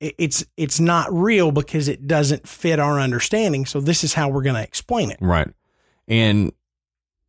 [0.00, 3.66] It- It's, it's not real because it doesn't fit our understanding.
[3.66, 5.18] So this is how we're going to explain it.
[5.20, 5.48] Right.
[6.08, 6.52] And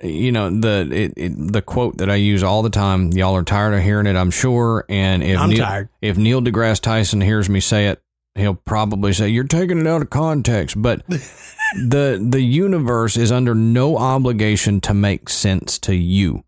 [0.03, 3.11] you know the it, it, the quote that I use all the time.
[3.13, 4.83] Y'all are tired of hearing it, I'm sure.
[4.89, 5.89] And if I'm Neil, tired.
[6.01, 8.01] if Neil deGrasse Tyson hears me say it,
[8.35, 10.81] he'll probably say you're taking it out of context.
[10.81, 16.43] But the the universe is under no obligation to make sense to you.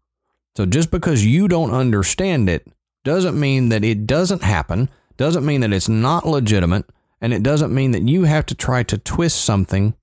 [0.58, 2.66] So just because you don't understand it
[3.04, 4.90] doesn't mean that it doesn't happen.
[5.16, 6.86] Doesn't mean that it's not legitimate,
[7.22, 9.94] and it doesn't mean that you have to try to twist something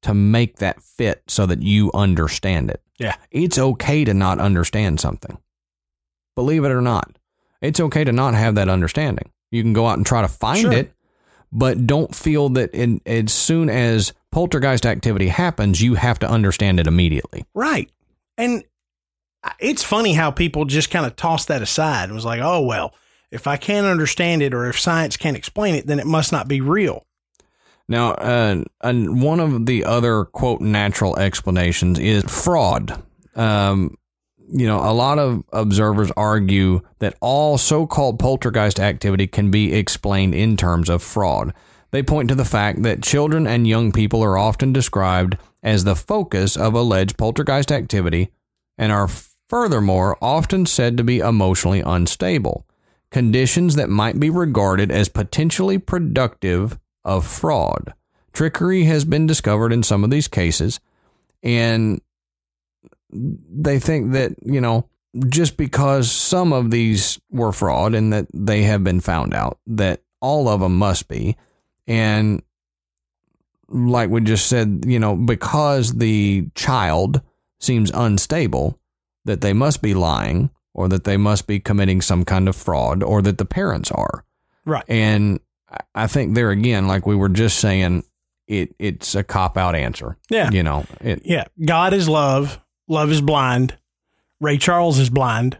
[0.00, 2.80] to make that fit so that you understand it.
[2.98, 3.16] Yeah.
[3.30, 5.36] It's okay to not understand something.
[6.34, 7.18] Believe it or not.
[7.60, 9.30] It's okay to not have that understanding.
[9.50, 10.72] You can go out and try to find Sure.
[10.72, 10.94] it,
[11.52, 16.80] but don't feel that in, as soon as poltergeist activity happens, you have to understand
[16.80, 17.44] it immediately.
[17.52, 17.90] Right.
[18.38, 18.64] And
[19.58, 22.94] it's funny how people just kind of toss that aside and was like, oh, well,
[23.30, 26.48] if I can't understand it or if science can't explain it, then it must not
[26.48, 27.04] be real.
[27.88, 33.02] Now, uh, one of the other quote natural explanations is fraud.
[33.34, 33.96] Um,
[34.50, 39.74] you know, a lot of observers argue that all so called poltergeist activity can be
[39.74, 41.54] explained in terms of fraud.
[41.90, 45.96] They point to the fact that children and young people are often described as the
[45.96, 48.30] focus of alleged poltergeist activity
[48.78, 49.08] and are
[49.48, 52.66] furthermore often said to be emotionally unstable,
[53.10, 57.92] conditions that might be regarded as potentially productive of fraud.
[58.32, 60.78] Trickery has been discovered in some of these cases,
[61.42, 62.00] and
[63.10, 64.88] they think that, you know,
[65.28, 70.02] just because some of these were fraud and that they have been found out, that
[70.20, 71.36] all of them must be.
[71.86, 72.42] And
[73.70, 77.22] like we just said, you know, because the child
[77.60, 78.78] seems unstable,
[79.24, 83.02] that they must be lying or that they must be committing some kind of fraud
[83.02, 84.24] or that the parents are.
[84.64, 84.84] Right.
[84.88, 85.40] And
[85.94, 88.04] I- think there again, like we were just saying,
[88.46, 90.16] it it's a cop out answer.
[90.30, 90.50] Yeah.
[90.50, 91.44] You know, it Yeah.
[91.64, 92.60] God is love.
[92.88, 93.76] Love is blind.
[94.40, 95.58] Ray Charles is blind.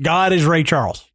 [0.00, 1.10] God is Ray Charles.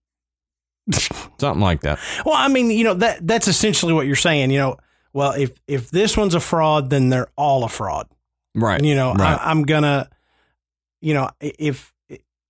[1.40, 2.00] something like that.
[2.26, 4.52] Well, I mean, you know, that that's essentially what you're saying.
[4.52, 4.78] You know,
[5.14, 8.08] well, if if this one's a fraud, then they're all a fraud.
[8.56, 8.84] Right.
[8.84, 9.40] You know, right.
[9.40, 10.10] I, I'm gonna,
[11.02, 11.94] you know, if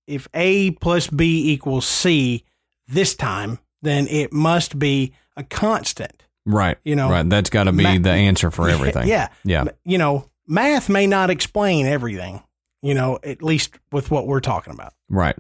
[0.07, 2.43] if A plus B equals C
[2.87, 6.23] this time, then it must be a constant.
[6.45, 6.77] right.
[6.83, 7.29] you know, Right.
[7.29, 9.07] That's got to be the answer for everything.
[9.07, 9.29] Yeah.
[9.43, 9.65] Yeah.
[9.85, 12.43] You know, math may not explain everything.
[12.81, 14.93] You know, at least with what we're talking about.
[15.09, 15.37] Right.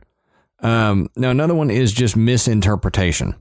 [0.61, 3.35] Um, now, another one is just misinterpretation.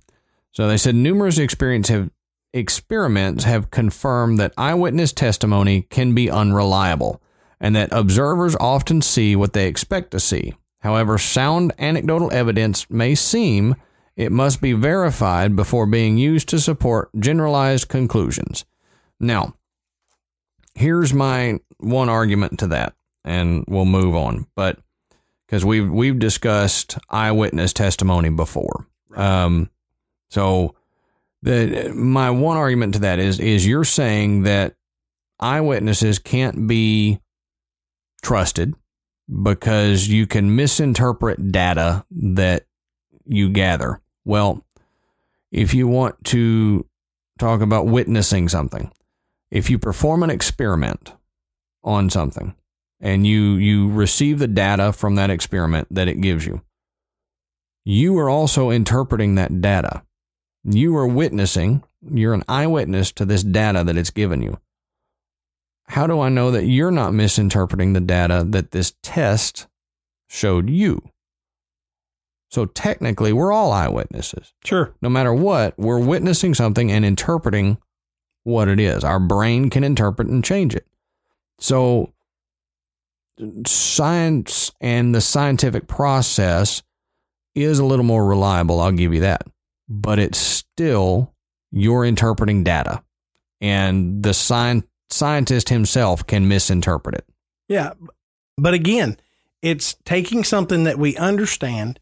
[0.52, 2.11] So they said numerous experience have,
[2.52, 7.20] experiments have confirmed that eyewitness testimony can be unreliable
[7.61, 10.54] and that observers often see what they expect to see.
[10.80, 13.74] However, sound anecdotal evidence may seem
[14.18, 18.64] It must be verified before being used to support generalized conclusions.
[19.20, 19.54] Now,
[20.74, 24.48] here's my one argument to that, and we'll move on.
[24.56, 24.80] But
[25.46, 29.70] because we've we've discussed eyewitness testimony before, um,
[30.30, 30.74] so
[31.42, 34.74] my one argument to that is is you're saying that
[35.38, 37.20] eyewitnesses can't be
[38.22, 38.74] trusted
[39.42, 42.66] because you can misinterpret data that
[43.24, 44.01] you gather.
[44.24, 44.64] Well,
[45.53, 46.87] if you want to
[47.38, 48.90] talk about witnessing something,
[49.51, 51.12] if you perform an experiment
[51.85, 52.55] on something
[53.01, 56.62] and you you receive the data from that experiment that it gives you,
[57.85, 60.03] you are also interpreting that data.
[60.70, 64.59] You are witnessing, you're an eyewitness to this data that it's given you.
[65.88, 69.66] How do I know that you're not misinterpreting the data that this test
[70.28, 71.02] showed you?
[72.50, 74.52] So technically, we're all eyewitnesses.
[74.64, 74.94] Sure.
[75.00, 77.78] No matter what, we're witnessing something and interpreting
[78.44, 79.04] what it is.
[79.04, 80.87] Our brain can interpret and change it.
[81.59, 82.12] So,
[83.66, 86.83] science and the scientific process
[87.54, 88.81] is a little more reliable.
[88.81, 89.46] I'll give you that.
[89.88, 91.33] But it's still
[91.70, 93.03] you're interpreting data,
[93.61, 97.24] and the scientist himself can misinterpret it.
[97.68, 97.92] Yeah.
[98.57, 99.18] But again,
[99.62, 102.01] it's taking something that we understand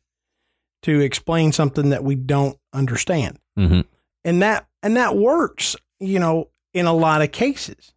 [0.82, 3.38] to explain something that we don't understand.
[3.58, 3.80] Mm-hmm.
[4.24, 7.92] And that and that works, you know, in a lot of cases.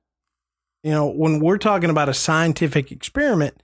[0.83, 3.61] You know, when we're talking about a scientific experiment,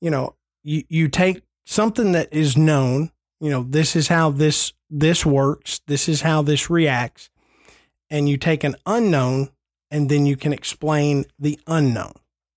[0.00, 4.72] you know, you, you take something that is known, you know, this is how this
[4.90, 7.30] this works, this is how this reacts,
[8.10, 9.50] and you take an unknown
[9.90, 12.14] and then you can explain the unknown.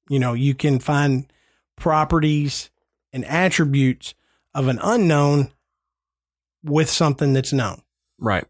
[0.09, 1.31] You know, you can find
[1.75, 2.69] properties
[3.13, 4.15] and attributes
[4.53, 5.51] of an unknown
[6.63, 7.81] with something that's known.
[8.19, 8.45] Right.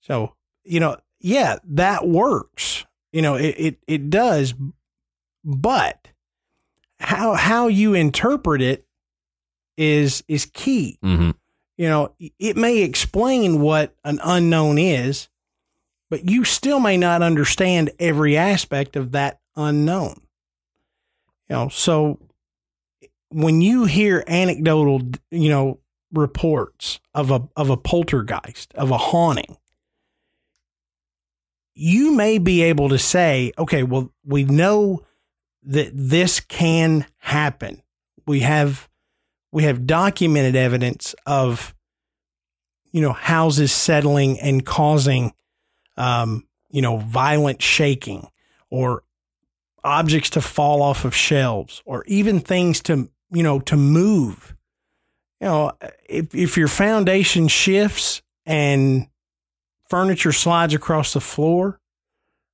[0.00, 0.34] So,
[0.64, 2.84] you know, yeah, that works.
[3.12, 4.54] You know, it, it, it does,
[5.44, 6.08] but
[6.98, 8.86] how how you interpret it
[9.76, 10.98] is is key.
[11.04, 11.30] Mm-hmm.
[11.82, 15.28] You know, it may explain what an unknown is,
[16.10, 20.20] but you still may not understand every aspect of that unknown.
[21.48, 22.20] You know, so
[23.30, 25.80] when you hear anecdotal, you know,
[26.12, 29.56] reports of a of a poltergeist, of a haunting,
[31.74, 35.02] you may be able to say, okay, well, we know
[35.64, 37.82] that this can happen.
[38.24, 38.88] We have
[39.52, 41.74] we have documented evidence of
[42.90, 45.32] you know houses settling and causing
[45.96, 48.28] um, you know violent shaking
[48.70, 49.04] or
[49.84, 54.56] objects to fall off of shelves or even things to you know to move.
[55.40, 55.72] You know
[56.08, 59.06] if if your foundation shifts and
[59.88, 61.78] furniture slides across the floor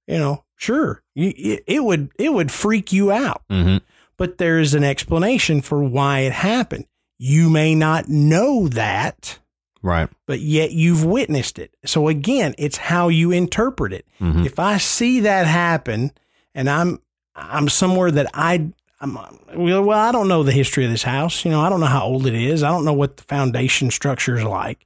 [0.08, 3.42] you know sure you, it, it would it would freak you out.
[3.48, 3.76] Mm-hmm.
[4.16, 6.86] but there is an explanation for why it happened
[7.18, 9.38] you may not know that
[9.82, 10.08] Right.
[10.26, 11.74] but yet you've witnessed it.
[11.84, 14.06] So again, it's how you interpret it.
[14.20, 14.44] Mhm.
[14.46, 16.12] If I see that happen
[16.54, 17.00] and I'm
[17.36, 19.16] I'm somewhere that I I'm
[19.54, 21.44] well, I don't know the history of this house.
[21.44, 22.62] You know, I don't know how old it is.
[22.64, 24.84] I don't know what the foundation structure is like.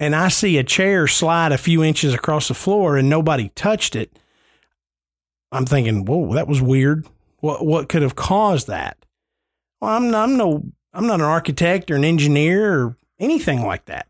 [0.00, 3.94] And I see a chair slide a few inches across the floor and nobody touched
[3.96, 4.18] it.
[5.52, 7.06] I'm thinking, whoa, that was weird.
[7.38, 8.96] What what could have caused that?
[9.80, 10.64] Well, I'm I'm no
[10.96, 14.06] I'm not an architect or an engineer or anything like that.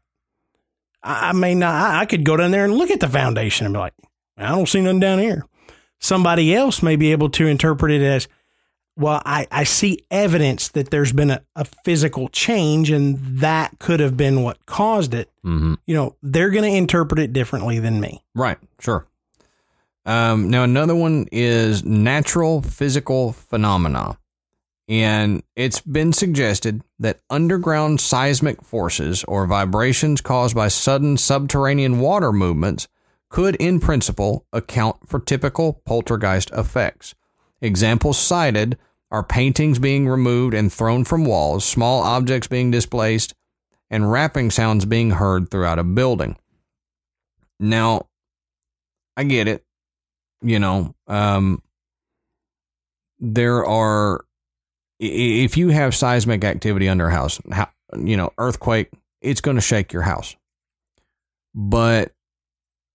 [1.03, 1.61] I, I may.
[1.63, 3.95] I, I could go down there and look at the foundation and be like,
[4.39, 5.45] I don't see nothing down here.
[5.99, 8.29] Somebody else may be able to interpret it as,
[8.97, 14.01] well, I, I see evidence that there's been a, a physical change and that could
[14.01, 15.31] have been what caused it.
[15.45, 15.75] Mm-hmm.
[15.87, 18.23] You know, they're going to interpret it differently than me.
[18.35, 18.59] Right.
[18.79, 19.07] Sure.
[20.05, 24.19] Um, now another one is natural physical phenomena.
[24.89, 32.33] And it's been suggested that underground seismic forces or vibrations caused by sudden subterranean water
[32.33, 32.87] movements
[33.29, 37.15] could, in principle, account for typical poltergeist effects.
[37.61, 38.79] Examples cited
[39.11, 43.35] are paintings being removed and thrown from walls, small objects being displaced,
[43.91, 46.37] and rapping sounds being heard throughout a building.
[47.59, 48.07] Now,
[49.17, 49.65] I get it.
[50.43, 51.63] You know, um,
[53.19, 54.26] there are,
[54.99, 57.41] if you have seismic activity under a house,
[57.97, 58.91] you know, earthquake,
[59.21, 60.37] it's going to shake your house.
[61.55, 62.13] But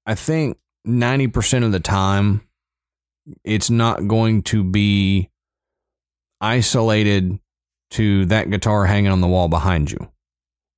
[0.06, 2.42] I think 90% of the time,
[3.44, 5.30] it's not going to be
[6.40, 7.40] isolated
[7.92, 10.12] to that guitar hanging on the wall behind you.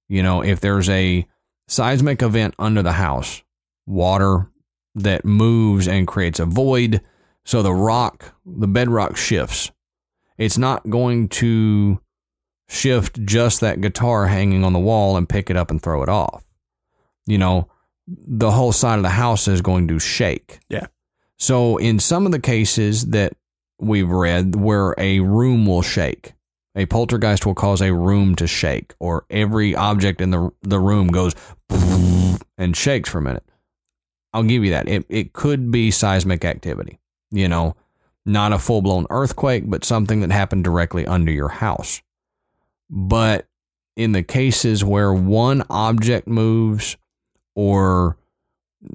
[0.09, 1.25] You know, if there's a
[1.67, 3.43] seismic event under the house,
[3.85, 4.49] water
[4.95, 7.01] that moves and creates a void.
[7.45, 9.71] So the rock, the bedrock shifts.
[10.37, 11.99] It's not going to
[12.69, 16.09] shift just that guitar hanging on the wall and pick it up and throw it
[16.09, 16.43] off.
[17.25, 17.69] You know,
[18.07, 20.59] the whole side of the house is going to shake.
[20.69, 20.87] Yeah.
[21.37, 23.33] So in some of the cases that
[23.79, 26.33] we've read where a room will shake,
[26.75, 31.09] a poltergeist will cause a room to shake, or every object in the the room
[31.09, 31.33] goes
[32.57, 33.43] and shakes for a minute.
[34.33, 34.87] I'll give you that.
[34.87, 36.99] It it could be seismic activity.
[37.29, 37.75] You know,
[38.25, 42.01] not a full blown earthquake, but something that happened directly under your house.
[42.89, 43.47] But
[43.95, 46.97] in the cases where one object moves
[47.55, 48.17] or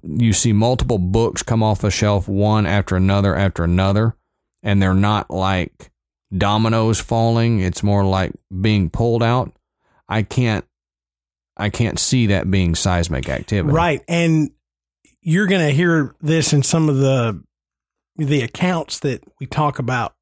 [0.02, 4.14] you see multiple books come off a shelf one after another after another
[4.62, 5.90] and they're not like
[6.36, 9.50] dominoes falling it's more like being pulled out
[10.08, 10.66] i can't
[11.56, 14.02] i can't see that being seismic activity Right.
[14.08, 14.50] And
[15.22, 17.42] you're going to hear this in some of the
[18.26, 20.14] the accounts that we talk about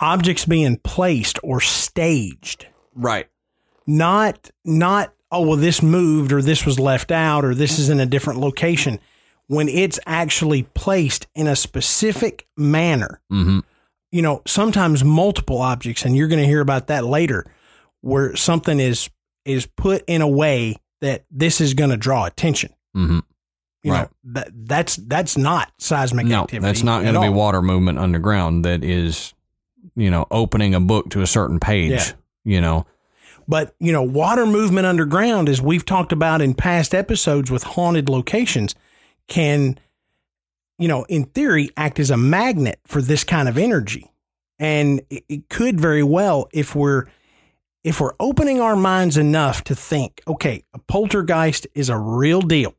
[0.00, 2.66] objects being placed or staged.
[2.94, 3.28] right
[3.86, 8.00] Not not oh well this moved or this was left out or this is in
[8.00, 9.00] a different location
[9.48, 13.20] when it's actually placed in a specific manner.
[13.32, 13.60] mm-hmm.
[14.10, 17.44] You know, sometimes multiple objects and you're going to hear about that later
[18.00, 19.10] where something is
[19.44, 22.72] is put in a way that this is going to draw attention.
[22.96, 23.18] Mm-hmm.
[23.82, 24.02] You Right.
[24.02, 26.66] know, that that's that's not seismic no activity.
[26.66, 29.34] that's not going to be water movement underground that is
[29.94, 32.12] you know opening a book to a certain page Yeah.
[32.44, 32.86] you know
[33.46, 38.08] But you know, water movement underground, as we've talked about in past episodes with haunted
[38.10, 38.74] locations,
[39.26, 39.78] can,
[40.78, 44.10] you know, in theory, act as a magnet for this kind of energy.
[44.58, 47.04] And it, it could very well, if we're
[47.84, 52.74] if we're opening our minds enough to think, okay, a poltergeist is a real deal,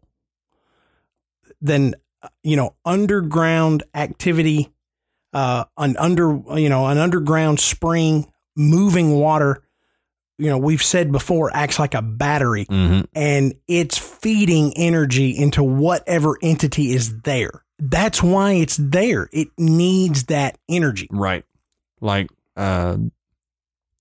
[1.62, 1.96] then
[2.44, 4.72] you know, underground activity,
[5.34, 9.64] uh, an under you know, an underground spring, moving water
[10.40, 13.02] you know, we've said before, acts like a battery mm-hmm.
[13.14, 17.66] and it's feeding energy into whatever entity is there.
[17.78, 19.28] That's why it's there.
[19.34, 21.08] It needs that energy.
[21.12, 21.44] right
[22.02, 22.98] like uh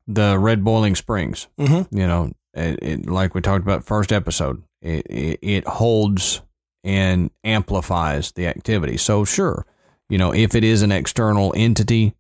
[0.07, 1.97] the red boiling springs Mm-hmm.
[1.97, 6.43] you know it, it, like we talked about first episode it, it it holds
[6.85, 9.67] and amplifies the activity so sure
[10.09, 12.15] you know if it is an external entity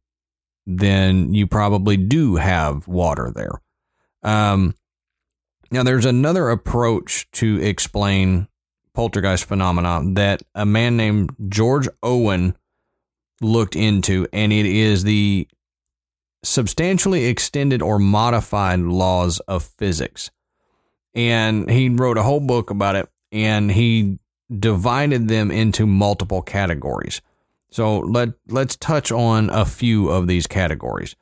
[0.66, 3.60] then you probably do have water there
[4.22, 4.74] um
[5.70, 8.48] now there's another approach to explain
[8.94, 12.56] poltergeist phenomena that a man named George Owen
[13.40, 15.46] looked into and it is the
[16.42, 20.30] substantially extended or modified laws of physics.
[21.14, 24.18] And he wrote a whole book about it and he
[24.56, 27.20] divided them into multiple categories.
[27.70, 31.16] So let let's touch on a few of these categories.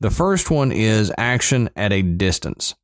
[0.00, 2.74] The first one is action at a distance.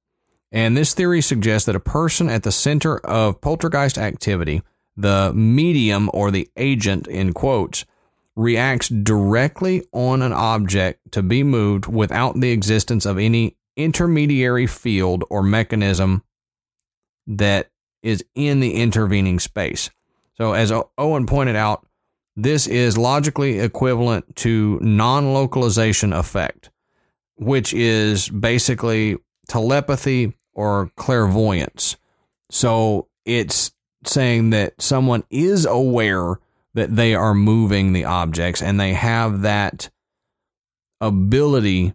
[0.53, 4.63] And this theory suggests that a person at the center of poltergeist activity,
[4.97, 7.85] the medium or the agent in quotes,
[8.37, 15.25] reacts directly on an object to be moved without the existence of any intermediary field
[15.29, 16.23] or mechanism
[17.27, 17.69] that
[18.03, 19.91] is in the intervening space.
[20.37, 21.87] So, as Owen pointed out,
[22.37, 26.71] this is logically equivalent to non localization effect,
[27.37, 29.17] which is basically
[29.49, 31.97] telepathy or clairvoyance.
[32.51, 33.73] So, it's
[34.05, 36.39] saying that someone is aware
[36.75, 39.91] that they are moving the objects and they have that
[41.01, 41.95] ability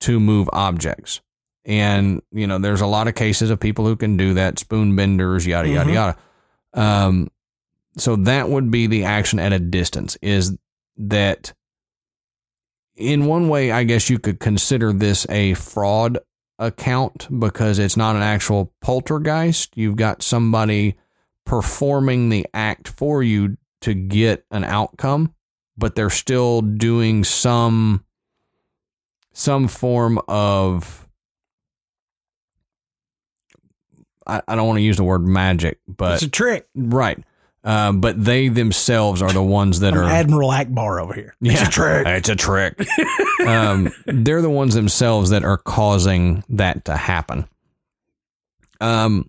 [0.00, 1.20] to move objects.
[1.68, 4.96] And, you know, there's a lot of cases of people who can do that, spoon
[4.96, 5.94] benders, yada, yada, Mhm.
[5.94, 6.18] yada.
[6.72, 7.28] Um,
[7.98, 10.56] so that would be the action at a distance is
[10.96, 11.52] that
[12.96, 16.18] in one way, I guess you could consider this a fraud
[16.58, 19.76] account because it's not an actual poltergeist.
[19.76, 20.96] You've got somebody
[21.44, 25.34] performing the act for you to get an outcome,
[25.76, 28.04] but they're still doing some
[29.32, 31.07] some form of
[34.28, 36.66] I, I don't want to use the word magic, but it's a trick.
[36.74, 37.18] right.
[37.64, 41.36] Uh, but they themselves are the ones that I'm are Admiral Ackbar over here.
[41.42, 42.06] It's a trick.
[42.06, 42.80] It's a trick.
[43.46, 47.48] um, they're the ones themselves that are causing that to happen.
[48.80, 49.28] Um,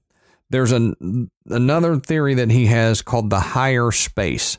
[0.51, 4.57] there's an, another theory that he has called the higher space.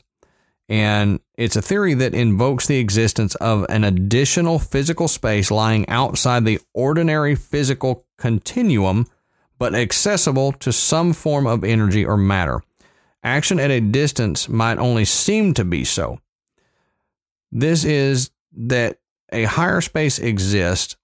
[0.69, 6.45] And it's a theory that invokes the existence of an additional physical space lying outside
[6.45, 9.07] the ordinary physical continuum,
[9.61, 12.63] but accessible to some form of energy or matter.
[13.23, 16.19] Action at a distance might only seem to be so.
[17.51, 18.97] This is that
[19.31, 20.95] a higher space exists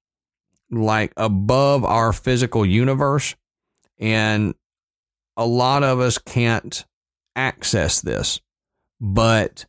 [0.72, 3.36] like above our physical universe,
[4.00, 4.56] and
[5.38, 6.84] a lot of us can't
[7.36, 8.42] access this,
[9.00, 9.68] but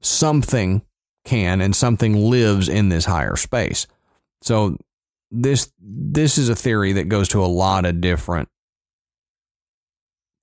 [0.00, 0.80] something
[1.26, 3.86] can and something lives in this higher space.
[4.40, 4.78] So
[5.42, 8.48] this this is a theory that goes to a lot of different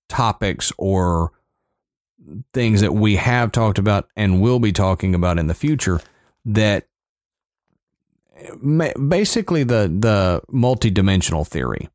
[0.10, 1.32] topics or
[2.54, 6.00] things that we have talked about and will be talking about in the future
[6.46, 6.88] that
[9.08, 11.90] basically the the multidimensional theory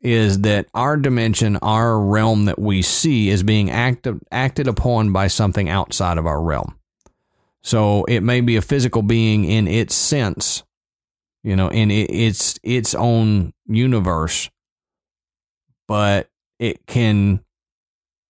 [0.00, 5.28] is that our dimension, our realm that we see is being acted acted upon by
[5.28, 6.76] something outside of our realm.
[7.62, 10.64] So it may be a physical being in its sense,
[11.42, 14.50] you know, in its its own universe,
[15.88, 17.44] but it can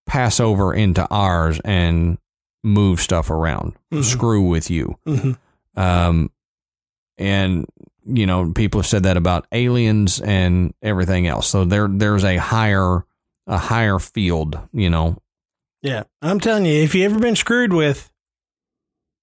[0.07, 2.19] pass over into ours and
[2.65, 4.03] move stuff around, mm-hmm.
[4.03, 4.99] screw with you.
[5.07, 5.81] Mm-hmm.
[5.81, 6.31] Um,
[7.19, 7.67] and
[8.05, 11.49] you know, people have said that about aliens and everything else.
[11.49, 13.05] So there, there's a higher,
[13.47, 15.19] a higher field, you know.
[15.83, 18.12] Yeah, I'm telling you, if you ever been screwed with,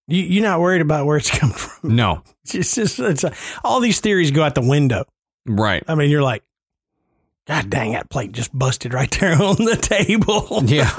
[0.10, 1.96] you, you're not worried about where it's coming from.
[1.96, 3.34] No, it's just it's a,
[3.64, 5.06] all these theories go out the window.
[5.46, 5.84] Right.
[5.88, 6.44] I mean, you're like,
[7.48, 10.64] God dang, that plate just busted right there on the table.
[10.66, 10.94] yeah.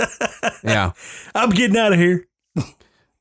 [0.64, 0.92] Yeah.
[1.34, 2.26] I'm getting out of here.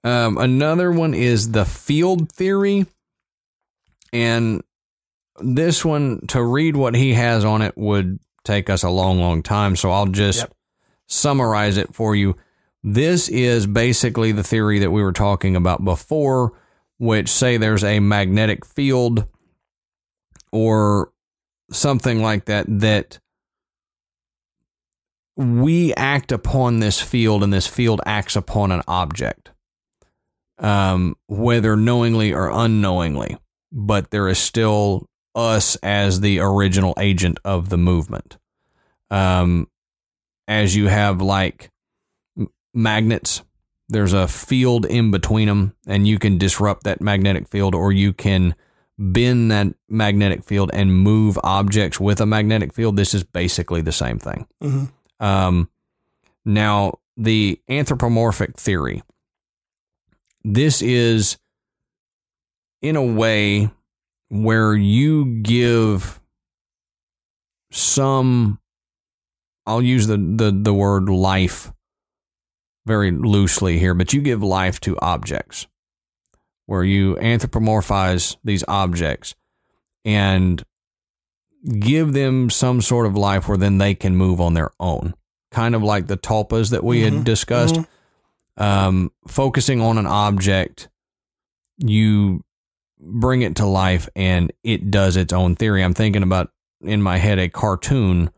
[0.03, 2.85] Um, another one is the field theory.
[4.11, 4.63] And
[5.39, 9.43] this one, to read what he has on it, would take us a long, long
[9.43, 9.75] time.
[9.75, 10.53] So I'll just yep.
[11.07, 12.35] summarize it for you.
[12.83, 16.53] This is basically the theory that we were talking about before,
[16.97, 19.25] which say there's a magnetic field
[20.51, 21.11] or
[21.71, 23.19] something like that that
[25.35, 29.51] we act upon this field and this field acts upon an object
[30.57, 33.37] um, whether knowingly or unknowingly
[33.71, 38.37] but there is still us as the original agent of the movement.
[39.11, 39.67] Um,
[40.47, 41.69] as you have like
[42.73, 43.43] magnets,
[43.87, 48.13] there's a field in between them, and you can disrupt that magnetic field, or you
[48.13, 48.55] can
[48.97, 52.97] bend that magnetic field and move objects with a magnetic field.
[52.97, 54.45] This is basically the same thing.
[54.61, 55.25] Mm-hmm.
[55.25, 55.69] Um,
[56.45, 59.03] now, the anthropomorphic theory.
[60.43, 61.37] This is
[62.81, 63.69] in a way
[64.29, 66.19] where you give
[67.71, 68.59] some
[69.65, 71.71] I'll use the, the, the word life
[72.85, 75.67] very loosely here, but you give life to objects
[76.65, 79.33] where you anthropomorphize these objects
[80.05, 80.63] and
[81.79, 85.13] give them some sort of life where then they can move on their own.
[85.51, 87.17] Kind of like the tulpas that we mm-hmm.
[87.17, 87.75] had discussed.
[87.75, 88.63] Mm-hmm.
[88.63, 90.89] Um, focusing on an object,
[91.77, 92.43] you
[92.99, 95.83] bring it to life and it does its own theory.
[95.83, 96.51] I'm thinking about
[96.81, 98.29] in my head a cartoon,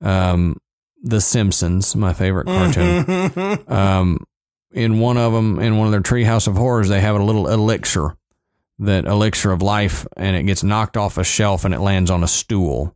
[0.00, 0.58] um,
[1.02, 3.64] The Simpsons, my favorite cartoon.
[3.68, 4.24] um,
[4.72, 7.48] in one of them, in one of their Treehouse of Horrors, they have a little
[7.48, 8.16] elixir,
[8.80, 12.22] that elixir of life, and it gets knocked off a shelf and it lands on
[12.22, 12.94] a stool.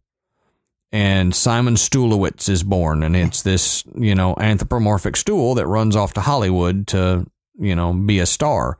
[0.91, 6.13] And Simon Stulowitz is born, and it's this, you know, anthropomorphic stool that runs off
[6.15, 7.27] to Hollywood to
[7.59, 8.79] you know, be a star,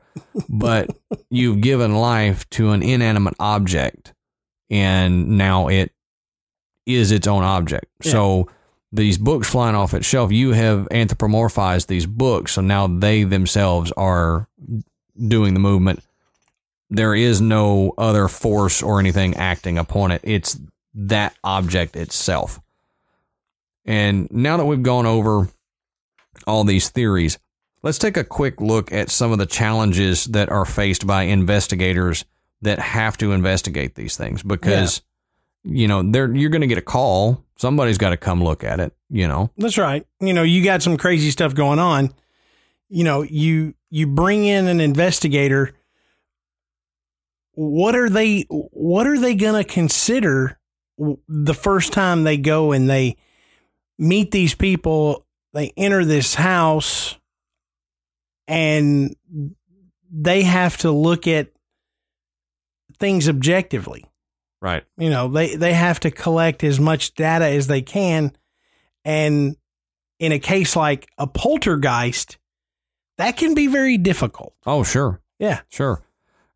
[0.49, 0.89] but
[1.29, 4.13] you've given life to an inanimate object
[4.69, 5.91] and now it
[6.85, 7.85] is its own object.
[8.03, 8.11] Yeah.
[8.11, 8.49] So
[8.93, 12.53] these books flying off its shelf, you have anthropomorphized these books.
[12.53, 14.47] So now they themselves are
[15.27, 16.01] doing the movement.
[16.89, 20.21] There is no other force or anything acting upon it.
[20.23, 20.59] It's
[20.93, 22.61] that object itself.
[23.83, 25.49] And now that we've gone over
[26.47, 27.39] all these theories,
[27.83, 32.23] Let's take a quick look at some of the challenges that are faced by investigators
[32.61, 35.01] that have to investigate these things because
[35.65, 35.81] yeah.
[35.81, 38.79] you know they're you're going to get a call somebody's got to come look at
[38.79, 39.51] it you know?
[39.57, 40.05] That's right.
[40.19, 42.13] You know you got some crazy stuff going on.
[42.89, 45.73] You know you you bring in an investigator.
[47.53, 50.59] What are they what are they going to consider
[51.27, 53.17] the first time they go and they
[53.99, 57.15] meet these people they enter this house
[58.47, 59.15] and
[60.11, 61.51] they have to look at
[62.99, 64.05] things objectively.
[64.63, 64.85] Right.
[64.97, 68.31] You know, they, they have to collect as much data as they can.
[69.03, 69.57] And
[70.19, 72.37] in a case like a poltergeist,
[73.17, 74.55] that can be very difficult.
[74.65, 75.19] Oh, sure.
[75.37, 75.59] Yeah.
[75.67, 76.01] Sure.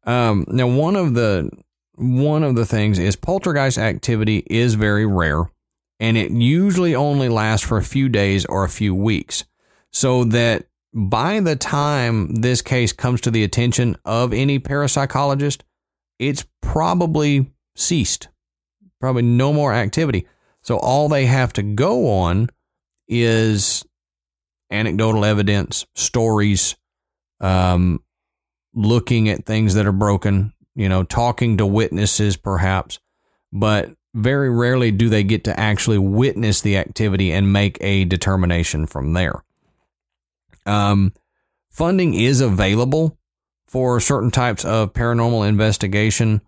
[0.05, 1.51] Um, now, one of the
[1.95, 5.51] one of the things is poltergeist activity is very rare
[5.99, 9.43] and it usually only lasts for a few days or a few weeks.
[9.91, 15.63] So that by the time this case comes to the attention of any parapsychologist,
[16.19, 18.28] it's probably ceased.
[18.99, 20.28] Probably no more activity.
[20.61, 22.49] So all they have to go on
[23.07, 23.86] is
[24.69, 26.75] anecdotal evidence, stories,
[27.39, 28.03] um,
[28.73, 32.99] looking at things that are broken, you know, talking to witnesses perhaps,
[33.53, 38.88] but very rarely do they get to actually witness the activity and make a determination
[38.88, 39.43] from there.
[40.65, 41.13] Um,
[41.69, 43.17] funding is available
[43.67, 46.41] for certain types of paranormal investigation,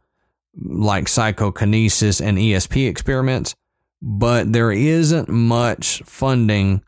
[0.56, 3.56] like psychokinesis and ESP experiments,
[4.02, 6.82] but there isn't much funding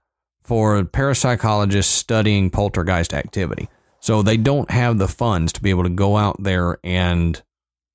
[0.44, 3.70] for parapsychologists studying poltergeist activity.
[4.00, 7.42] So they don't have the funds to be able to go out there and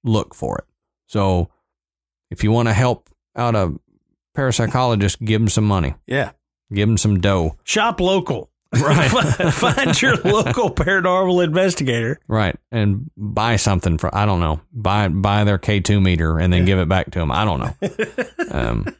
[0.04, 0.64] look for it.
[1.06, 1.50] So
[2.30, 3.74] if you want to help out a
[4.36, 5.94] parapsychologist, give them some money.
[6.06, 6.30] Yeah.
[6.72, 7.56] Give them some dough.
[7.64, 8.50] Shop local.
[8.80, 9.08] Right.
[9.52, 12.20] Find your local paranormal investigator.
[12.28, 12.56] Right.
[12.70, 16.78] And buy something for, I don't know, buy, buy their K2 meter and then give
[16.78, 17.30] it back to them.
[17.30, 18.46] I don't know.
[18.50, 18.96] um,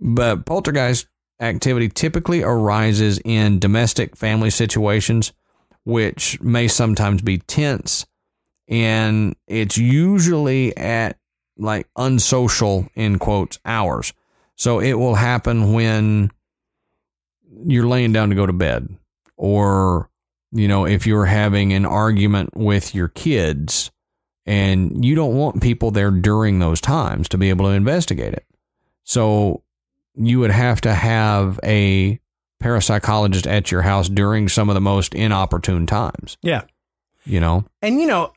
[0.00, 1.06] but poltergeist
[1.40, 5.32] activity typically arises in domestic family situations,
[5.84, 8.06] which may sometimes be tense.
[8.68, 11.18] And it's usually at
[11.58, 14.12] like unsocial, in quotes, hours.
[14.56, 16.30] So it will happen when
[17.66, 18.88] you're laying down to go to bed,
[19.42, 20.10] or,
[20.52, 23.90] you know, if you're having an argument with your kids
[24.44, 28.44] and you don't want people there during those times to be able to investigate it.
[29.04, 29.62] So
[30.14, 32.20] you would have to have a
[32.62, 36.62] parapsychologist at your house during some of the most inopportune times, Yeah.
[37.24, 37.64] you know?
[37.80, 38.34] And you know,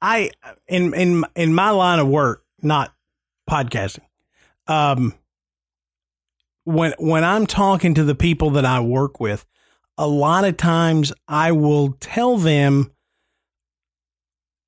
[0.00, 0.32] I
[0.66, 2.92] in in in my line of work, not
[3.48, 4.00] podcasting.
[4.66, 5.14] Um
[6.64, 9.46] when when I'm talking to the people that I work with,
[9.98, 12.92] a lot of times I will tell them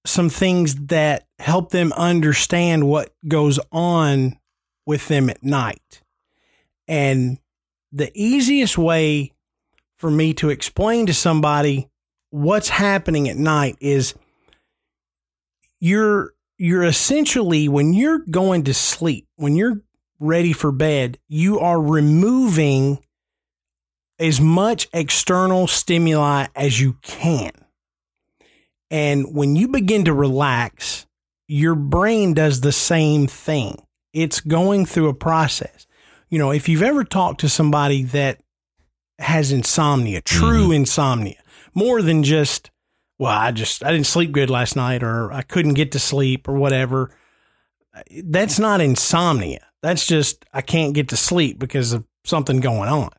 [0.07, 4.39] some things that help them understand what goes on
[4.87, 6.03] with them at night.
[6.87, 7.39] And
[7.91, 9.33] the easiest way
[9.97, 11.89] for me to explain to somebody
[12.31, 14.15] what's happening at night is
[15.81, 19.81] you're you're essentially when you're going to sleep, when you're
[20.21, 22.99] ready for bed, you are removing
[24.19, 27.51] as much external stimuli as you can.
[28.91, 31.07] And when you begin to relax,
[31.49, 33.85] your brain does the same thing.
[34.13, 35.87] It's going through a process.
[36.31, 38.41] You know, if you've ever talked to somebody that
[39.19, 40.73] has insomnia, true mm-hmm.
[40.73, 41.43] insomnia,
[41.75, 42.71] more than just,
[43.19, 46.49] well, I just, I didn't sleep good last night or I couldn't get to sleep
[46.49, 47.11] or whatever.
[48.23, 49.67] That's not insomnia.
[49.83, 53.11] That's just, I can't get to sleep because of something going on.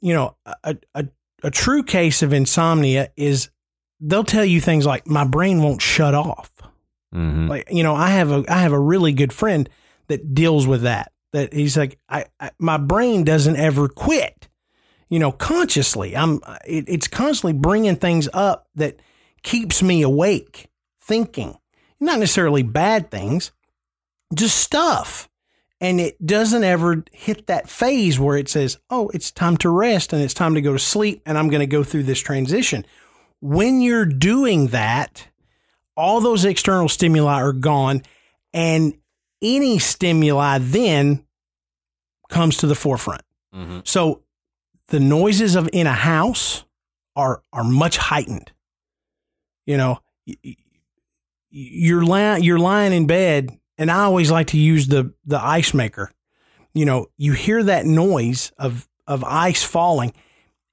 [0.00, 1.06] You know, a, a,
[1.42, 3.50] a true case of insomnia is
[4.00, 6.52] they'll tell you things like, my brain won't shut off.
[7.14, 7.48] Mm-hmm.
[7.48, 9.68] Like, you know, I have a, I have a really good friend
[10.08, 11.12] that deals with that.
[11.32, 14.48] That he's like, I, I my brain doesn't ever quit.
[15.10, 16.40] You know, consciously, I'm.
[16.66, 19.00] It, it's constantly bringing things up that
[19.42, 20.68] keeps me awake,
[21.00, 21.58] thinking.
[22.00, 23.52] Not necessarily bad things,
[24.34, 25.28] just stuff.
[25.80, 30.12] And it doesn't ever hit that phase where it says, "Oh, it's time to rest
[30.12, 32.84] and it's time to go to sleep, and I'm going to go through this transition."
[33.40, 35.28] When you're doing that,
[35.96, 38.02] all those external stimuli are gone,
[38.52, 38.94] and
[39.40, 41.24] any stimuli then
[42.28, 43.22] comes to the forefront.
[43.54, 43.80] Mm-hmm.
[43.84, 44.22] So
[44.88, 46.64] the noises of in a house
[47.14, 48.52] are are much heightened.
[49.66, 49.98] You know,
[51.50, 55.72] you're lying you're lying in bed, and I always like to use the the ice
[55.72, 56.10] maker.
[56.74, 60.12] You know, you hear that noise of of ice falling.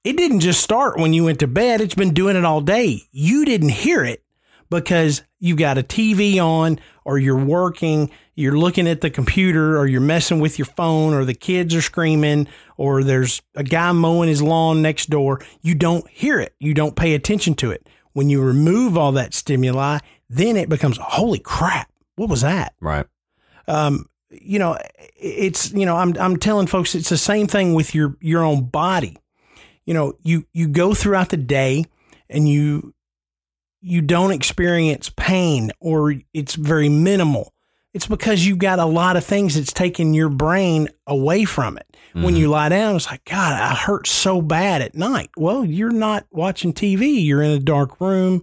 [0.04, 1.80] It didn't just start when you went to bed.
[1.80, 3.02] It's been doing it all day.
[3.10, 4.22] You didn't hear it
[4.70, 9.86] because you've got a TV on or you're working, you're looking at the computer or
[9.86, 12.46] you're messing with your phone or the kids are screaming
[12.76, 15.40] or there's a guy mowing his lawn next door.
[15.62, 16.54] You don't hear it.
[16.58, 17.88] You don't pay attention to it.
[18.12, 19.98] When you remove all that stimuli,
[20.28, 22.74] then it becomes, holy crap, what was that?
[22.80, 23.06] Right.
[23.68, 24.76] um, you know,
[25.16, 28.66] it's you know, I'm I'm telling folks it's the same thing with your your own
[28.66, 29.16] body.
[29.84, 31.84] You know, you you go throughout the day
[32.28, 32.92] and you
[33.80, 37.52] you don't experience pain or it's very minimal.
[37.94, 41.96] It's because you've got a lot of things that's taking your brain away from it.
[42.12, 45.30] When you lie down, it's like, God, I hurt so bad at night.
[45.36, 47.24] Well, you're not watching TV.
[47.24, 48.42] You're in a dark room.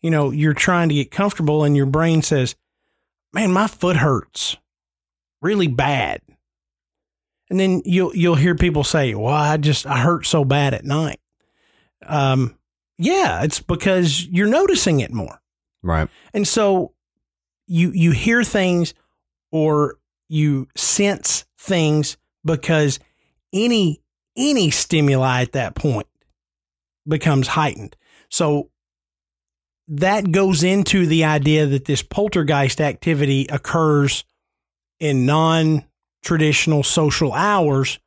[0.00, 2.54] You know, you're trying to get comfortable and your brain says,
[3.32, 4.56] man, my foot hurts
[5.40, 6.20] really bad.
[7.50, 10.84] And then you'll you'll hear people say, "Well, I just I hurt so bad at
[10.84, 11.20] night."
[12.06, 12.56] Um,
[12.98, 15.40] yeah, it's because you're noticing it more.
[15.82, 16.08] Right.
[16.34, 16.92] And so
[17.66, 18.92] you you hear things
[19.50, 19.96] or
[20.28, 22.98] you sense things because
[23.52, 24.02] any
[24.36, 26.06] any stimuli at that point
[27.06, 27.96] becomes heightened.
[28.28, 28.70] So
[29.88, 34.24] that goes into the idea that this poltergeist activity occurs
[35.00, 35.84] in non
[36.22, 37.98] traditional social hours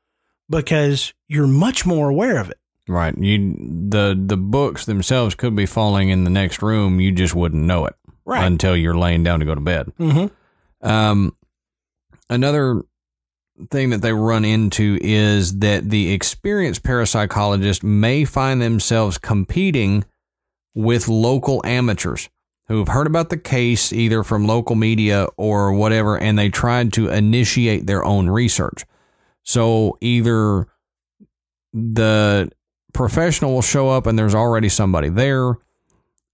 [0.49, 2.59] because you're much more aware of it.
[2.87, 3.17] Right.
[3.17, 3.55] You
[3.89, 6.99] the the books themselves could be falling in the next room.
[6.99, 8.45] You just wouldn't know it Right.
[8.45, 9.87] until you're laying down to go to bed.
[9.99, 10.87] Mm-hmm.
[10.87, 11.35] Um,
[12.29, 12.81] another
[13.69, 20.03] thing that they run into is that the experienced parapsychologist may find themselves competing
[20.73, 22.29] with local amateurs
[22.67, 26.93] who have heard about the case either from local media or whatever, and they tried
[26.93, 28.85] to initiate their own research.
[29.43, 30.67] So either
[31.73, 32.49] the
[32.93, 35.55] professional will show up and there's already somebody there,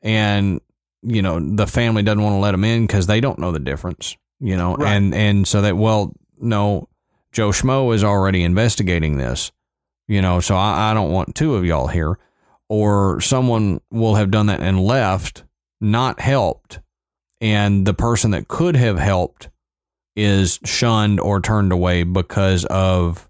[0.02, 0.60] and
[1.04, 3.60] you know the family doesn't want to let them in because they don't know the
[3.60, 4.94] difference you know Right.
[4.96, 6.90] and and so that well no
[7.32, 9.52] joe schmo is already investigating this
[10.08, 12.18] you know so I, I don't want two of y'all here
[12.70, 15.44] or someone will have done that and left
[15.80, 16.80] not helped
[17.40, 19.50] and the person that could have helped
[20.16, 23.30] is shunned or turned away because of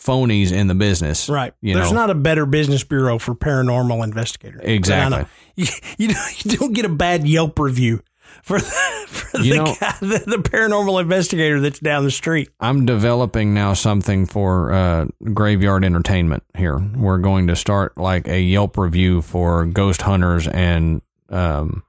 [0.00, 1.54] phonies in the business Right.
[1.62, 4.60] There's know not a better business bureau for paranormal investigators.
[4.62, 5.24] Exactly.
[5.56, 5.66] You,
[5.98, 8.02] you, don't, you don't get a bad Yelp review
[8.42, 8.64] for the,
[9.08, 12.48] for the know- guy, the, the paranormal investigator that's down the street.
[12.60, 16.78] I'm developing now something for uh, graveyard entertainment here.
[16.78, 21.82] We're going to start like a Yelp review for ghost hunters and um,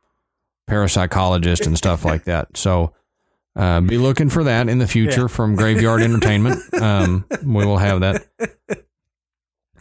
[0.70, 2.58] parapsychologists and stuff like that.
[2.58, 2.94] So
[3.56, 5.28] uh, be looking for that in the future Yeah.
[5.28, 6.62] from Graveyard Entertainment.
[6.82, 8.26] Um, we will have that.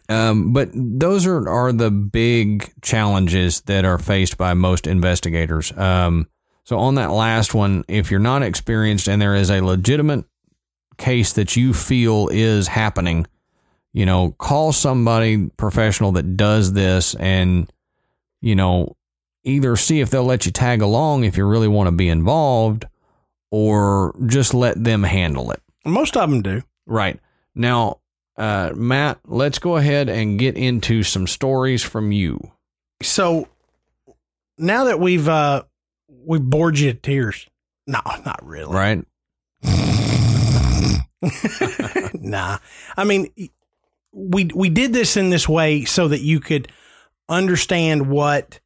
[0.09, 5.73] Um, but those are, are the big challenges that are faced by most investigators.
[5.77, 6.29] Um,
[6.65, 10.25] so on that last one, if you're not experienced and there is a legitimate
[10.97, 13.27] case that you feel is happening,
[13.93, 17.71] you know, call somebody professional that does this and,
[18.41, 18.97] you know,
[19.45, 22.87] either see if they'll let you tag along if you really want to be involved
[23.51, 25.62] or just let them handle it.
[25.85, 26.62] Most of them do.
[26.87, 27.21] Right.
[27.55, 28.01] Now,
[28.37, 32.53] uh, Matt, let's go ahead and get into some stories from you.
[33.03, 33.49] So
[34.57, 35.65] now that we've uh,
[36.27, 37.49] we've bored you to tears,
[37.87, 38.75] no, not really.
[38.75, 39.05] Right.
[42.14, 42.59] nah.
[42.97, 43.29] I mean,
[44.12, 46.70] we we did this in this way so that you could
[47.29, 48.61] understand what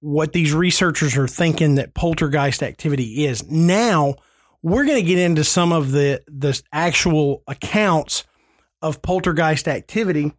[0.00, 3.48] what these researchers are thinking that poltergeist activity is.
[3.50, 4.14] Now,
[4.62, 8.24] we're going to get into some of the the actual accounts
[8.82, 10.32] of poltergeist activity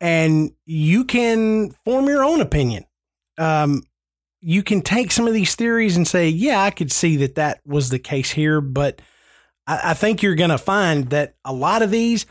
[0.00, 2.84] and you can form your own opinion.
[3.38, 3.82] Um,
[4.46, 7.62] you can take some of these theories and say, yeah, I could see that that
[7.66, 9.00] was the case here, but
[9.66, 12.26] I, I think you're going to find that a lot of these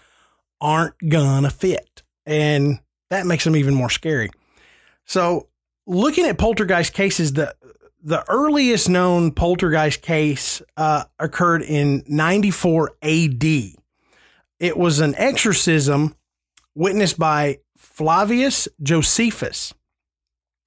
[0.62, 2.04] aren't going to fit.
[2.28, 4.30] And that makes them even more scary.
[5.06, 5.48] So,
[5.88, 7.56] looking at poltergeist cases, the
[8.06, 13.44] the earliest known poltergeist case uh, occurred in 94 AD.
[13.44, 16.16] It was an exorcism
[16.76, 19.74] witnessed by Flavius Josephus.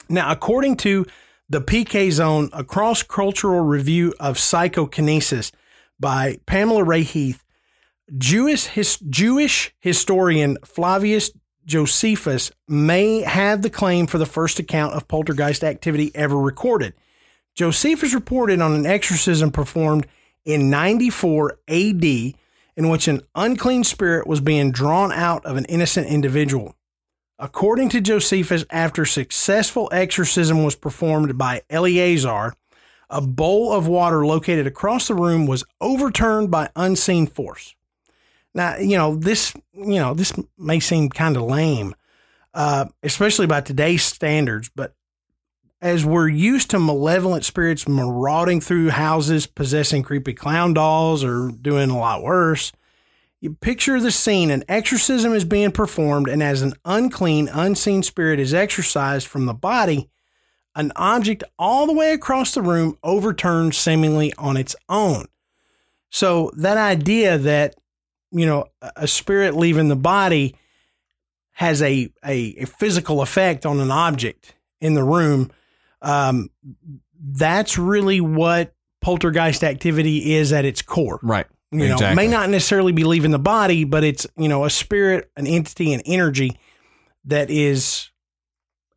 [0.08, 1.04] Now, according to
[1.48, 5.52] the PK Zone, a cross cultural review of psychokinesis
[5.98, 7.42] by Pamela Rae Heath,
[8.16, 11.30] Jewish, his, Jewish historian Flavius
[11.64, 16.94] Josephus may have the claim for the first account of poltergeist activity ever recorded.
[17.54, 20.06] Josephus reported on an exorcism performed
[20.44, 26.06] in 94 AD in which an unclean spirit was being drawn out of an innocent
[26.06, 26.75] individual.
[27.38, 32.54] According to Josephus, after successful exorcism was performed by Eleazar,
[33.10, 37.74] a bowl of water located across the room was overturned by unseen force.
[38.54, 41.94] Now, you know, this, you know, this may seem kind of lame,
[42.54, 44.94] uh, especially by today's standards, but
[45.82, 51.90] as we're used to malevolent spirits marauding through houses, possessing creepy clown dolls, or doing
[51.90, 52.72] a lot worse,
[53.40, 58.40] you picture the scene an exorcism is being performed, and as an unclean, unseen spirit
[58.40, 60.08] is exorcised from the body,
[60.74, 65.26] an object all the way across the room overturns seemingly on its own.
[66.10, 67.74] So, that idea that,
[68.30, 70.54] you know, a spirit leaving the body
[71.52, 75.50] has a, a, a physical effect on an object in the room,
[76.02, 76.50] um,
[77.18, 81.18] that's really what poltergeist activity is at its core.
[81.22, 81.46] Right.
[81.72, 85.30] You know, may not necessarily be leaving the body, but it's, you know, a spirit,
[85.36, 86.58] an entity, an energy
[87.24, 88.10] that is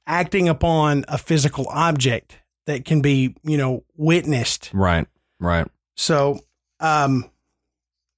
[0.06, 4.70] acting upon a physical object that can be, you know, witnessed.
[4.74, 5.08] Right.
[5.40, 5.68] Right.
[5.96, 6.40] So,
[6.80, 7.30] um,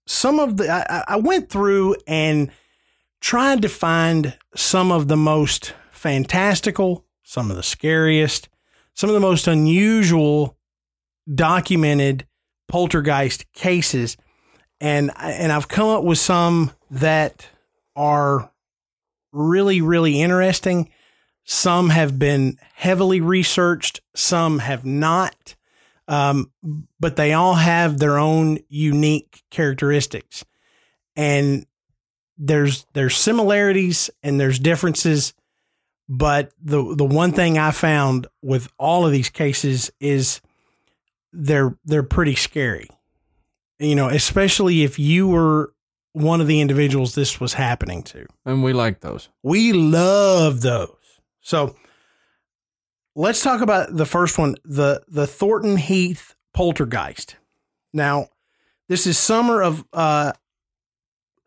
[0.05, 2.51] some of the, I, I- I went through and
[3.21, 8.49] tried to find some of the most fantastical, some of the scariest,
[8.95, 10.57] some of the most unusual
[11.33, 12.27] documented
[12.67, 14.17] poltergeist cases.
[14.81, 17.47] And, and I've come up with some that
[17.95, 18.51] are
[19.31, 20.89] really, really interesting.
[21.43, 25.55] Some have been heavily researched, some have not.
[26.07, 26.51] Um,
[26.99, 30.43] but they all have their own unique characteristics.
[31.15, 31.65] And
[32.37, 35.33] there's there's similarities and there's differences,
[36.09, 40.41] but the the one thing I found with all of these cases is
[41.31, 42.89] they're they're pretty scary.
[43.81, 45.73] You know, especially if you were
[46.13, 48.25] one of the individuals this was happening to.
[48.45, 49.29] And we like those.
[49.43, 50.95] We love those.
[51.41, 51.75] So
[53.15, 57.37] let's talk about the first one, the the Thornton Heath poltergeist.
[57.93, 58.27] Now,
[58.87, 60.33] this is summer of uh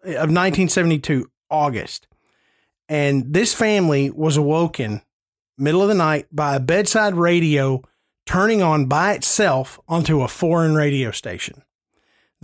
[0.02, 2.08] of 1972, August.
[2.88, 5.02] And this family was awoken
[5.56, 7.82] middle of the night by a bedside radio
[8.26, 11.62] turning on by itself onto a foreign radio station.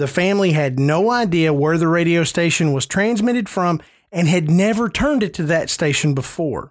[0.01, 4.88] The family had no idea where the radio station was transmitted from and had never
[4.88, 6.70] turned it to that station before.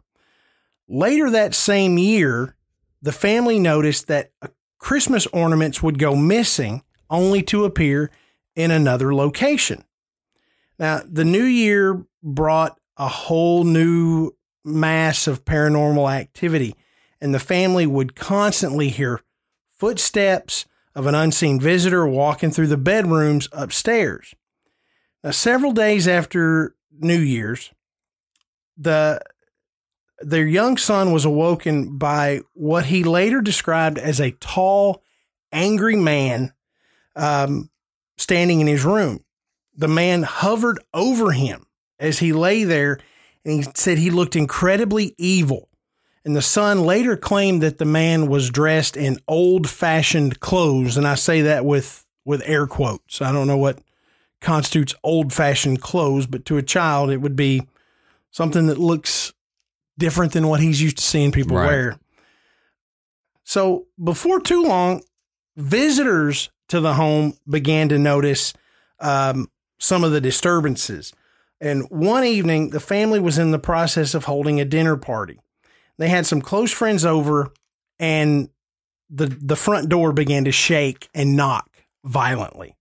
[0.88, 2.56] Later that same year,
[3.04, 4.32] the family noticed that
[4.80, 8.10] Christmas ornaments would go missing only to appear
[8.56, 9.84] in another location.
[10.80, 14.32] Now, the new year brought a whole new
[14.66, 16.76] mass of paranormal activity,
[17.22, 19.22] and the family would constantly hear
[19.78, 20.66] footsteps
[21.00, 24.36] of an unseen visitor walking through the bedrooms upstairs.
[25.24, 27.72] Now, several days after New Year's,
[28.76, 29.22] the
[30.20, 35.02] their young son was awoken by what he later described as a tall,
[35.54, 36.52] angry man
[37.16, 37.70] um,
[38.18, 39.24] standing in his room.
[39.74, 41.66] The man hovered over him
[41.98, 43.00] as he lay there,
[43.46, 45.70] and he said he looked incredibly evil.
[46.26, 50.98] And the son later claimed that the man was dressed in old fashioned clothes.
[50.98, 53.22] And I say that with, with air quotes.
[53.22, 53.80] I don't know what
[54.42, 57.68] constitutes old fashioned clothes, but to a child, it would be
[58.32, 59.34] something that looks
[59.98, 61.68] different than what he's used to seeing people Right.
[61.68, 62.00] wear.
[63.44, 65.02] So before too long,
[65.58, 68.54] visitors to the home began to notice
[69.00, 69.50] um,
[69.80, 71.14] some of the disturbances.
[71.60, 75.40] And one evening, the family was in the process of holding a dinner party.
[76.00, 77.52] They had some close friends over,
[78.00, 78.50] and
[79.10, 81.70] the the front door began to shake and knock
[82.06, 82.76] violently.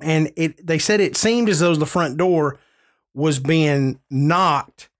[0.00, 2.56] And it they said it seemed as though the front door
[3.14, 4.90] was being knocked,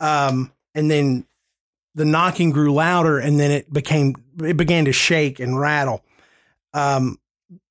[0.00, 1.26] um, and then
[1.94, 6.02] the knocking grew louder, and then it became it began to shake and rattle.
[6.72, 7.20] Um,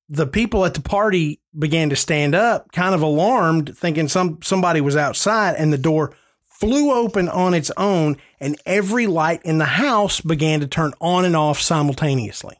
[0.08, 4.80] the people at the party began to stand up, kind of alarmed, thinking some somebody
[4.80, 6.14] was outside, and the door
[6.60, 11.24] flew open on its own, and every light in the house began to turn on
[11.24, 12.56] and off simultaneously.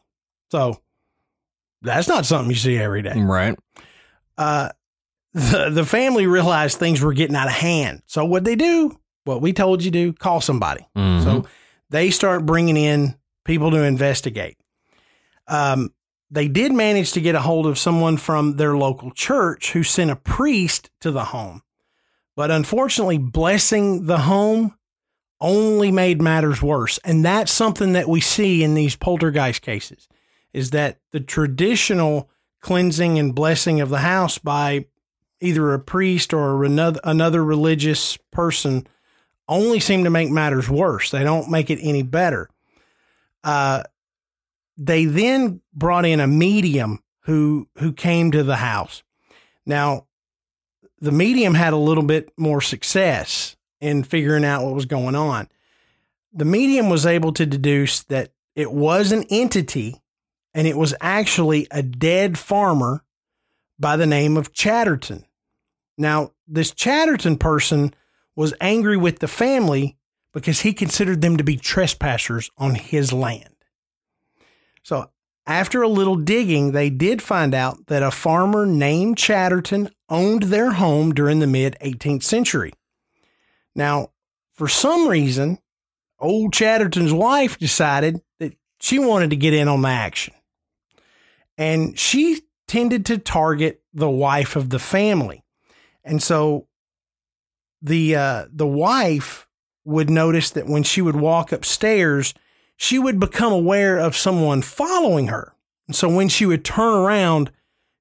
[0.49, 0.81] So
[1.81, 3.57] that's not something you see every day Right.
[4.37, 4.69] uh,
[5.33, 8.01] the, the family realized things were getting out of hand.
[8.07, 10.85] So what they do, what we told you to, call somebody.
[10.97, 11.23] Mhm.
[11.23, 11.45] So
[11.89, 14.57] they start bringing in people to investigate.
[15.47, 15.93] Um,
[16.29, 20.11] they did manage to get a hold of someone from their local church who sent
[20.11, 21.61] a priest to the home.
[22.41, 24.75] But unfortunately, blessing the home
[25.39, 26.97] only made matters worse.
[27.03, 30.07] And that's something that we see in these poltergeist cases
[30.51, 34.87] is that the traditional cleansing and blessing of the house by
[35.39, 38.87] either a priest or another, another religious person
[39.47, 41.11] only seem to make matters worse.
[41.11, 42.49] They don't make it any better.
[43.43, 43.83] Uh,
[44.77, 49.03] they then brought in a medium who who came to the house.
[49.63, 50.07] Now,
[51.01, 55.49] the medium had a little bit more success in figuring out what was going on.
[56.31, 60.01] The medium was able to deduce that it was an entity
[60.53, 63.03] and it was actually a dead farmer
[63.79, 65.25] by the name of Chatterton.
[65.97, 67.93] Now, this Chatterton person
[68.35, 69.97] was angry with the family
[70.33, 73.55] because he considered them to be trespassers on his land.
[74.83, 75.09] So,
[75.47, 80.73] after a little digging, they did find out that a farmer named Chatterton owned their
[80.73, 82.73] home during the mid 18th century.
[83.75, 84.11] Now,
[84.53, 85.57] for some reason,
[86.19, 90.35] old Chatterton's wife decided that she wanted to get in on the action.
[91.57, 95.43] And she tended to target the wife of the family.
[96.03, 96.67] And so
[97.81, 99.47] the uh, the wife
[99.83, 102.33] would notice that when she would walk upstairs,
[102.77, 105.53] she would become aware of someone following her.
[105.87, 107.51] And so when she would turn around,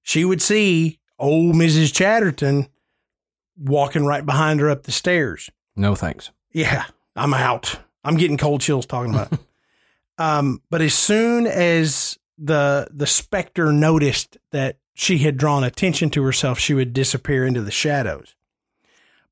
[0.02, 1.92] she would see old Mrs.
[1.94, 2.66] Chatterton
[3.56, 5.50] walking right behind her up the stairs.
[5.76, 6.30] No thanks.
[6.52, 7.78] Yeah, I'm out.
[8.02, 9.38] I'm getting cold chills talking about it.
[10.18, 16.22] um, but as soon as the the specter noticed that she had drawn attention to
[16.24, 18.34] herself, she would disappear into the shadows.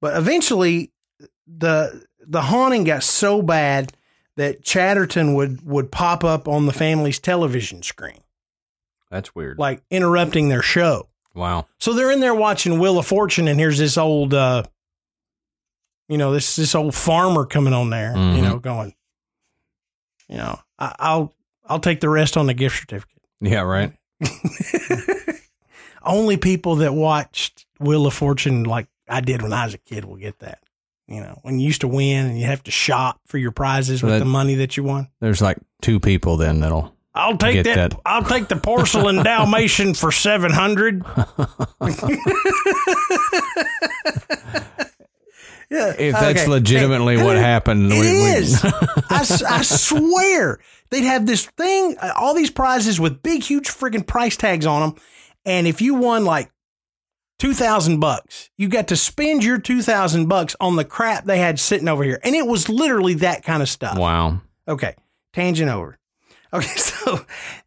[0.00, 0.92] But eventually,
[1.46, 3.92] the the haunting got so bad
[4.36, 8.20] that Chatterton would would pop up on the family's television screen,
[9.10, 9.58] That's weird.
[9.58, 11.08] like interrupting their show.
[11.38, 11.66] Wow.
[11.78, 14.64] So they're in there watching Wheel of Fortune, and here's this old, uh,
[16.08, 18.42] you know, this this old farmer coming on there, you Mhm.
[18.42, 18.94] know, going,
[20.28, 21.34] you know, I, I'll
[21.66, 23.22] I'll take the rest on the gift certificate.
[23.40, 23.92] Yeah, right.
[26.02, 30.04] Only people that watched Wheel of Fortune like I did when I was a kid
[30.04, 30.60] will get that.
[31.06, 34.00] You know, when you used to win and you have to shop for your prizes
[34.00, 35.08] So with that- the money that you won.
[35.20, 36.94] There's like two people then that'll.
[37.18, 38.00] I'll take that, that.
[38.06, 41.02] I'll take the porcelain Dalmatian for seven hundred.
[45.70, 46.46] yeah, If that's okay.
[46.46, 48.64] legitimately Hey, what hey, happened, It we- we- is.
[48.64, 50.60] I, s- I swear
[50.90, 54.80] they'd have this thing, uh, all these prizes with big, huge friggin' price tags on
[54.80, 55.00] them.
[55.44, 56.50] And if you won like
[57.38, 61.38] two thousand bucks, you got to spend your two thousand bucks on the crap they
[61.38, 63.96] had sitting over here, and it was literally that kind of stuff.
[63.98, 64.40] wow.
[64.66, 64.94] Okay,
[65.32, 65.98] tangent over.
[66.52, 67.20] Okay, so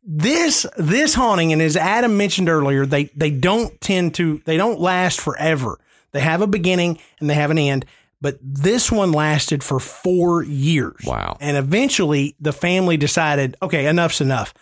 [0.04, 4.80] this this haunting, and as Adam mentioned earlier, they they don't tend to they don't
[4.80, 5.80] last forever.
[6.12, 7.86] They have a beginning and they have an end,
[8.20, 11.04] but this one lasted for four years.
[11.06, 11.38] Wow.
[11.40, 14.54] And eventually, the family decided, okay, enough's enough.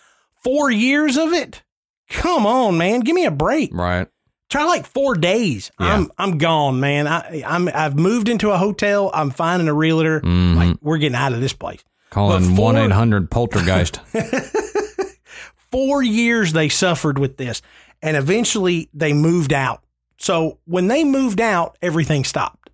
[0.44, 1.62] Four years of it?
[2.08, 3.70] Come on, man, give me a break.
[3.72, 4.08] Right.
[4.48, 5.70] Try like four days.
[5.78, 5.94] Yeah.
[5.94, 7.06] I'm I'm gone, man.
[7.06, 9.10] I I'm I've moved into a hotel.
[9.14, 10.20] I'm finding a realtor.
[10.20, 10.56] Mhm.
[10.56, 11.84] Like we're getting out of this place.
[12.10, 14.00] Calling one eight hundred poltergeist.
[15.70, 17.62] four years they suffered with this
[18.02, 19.84] and eventually they moved out
[20.18, 22.70] so when they moved out everything stopped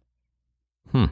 [0.93, 1.07] Hmm.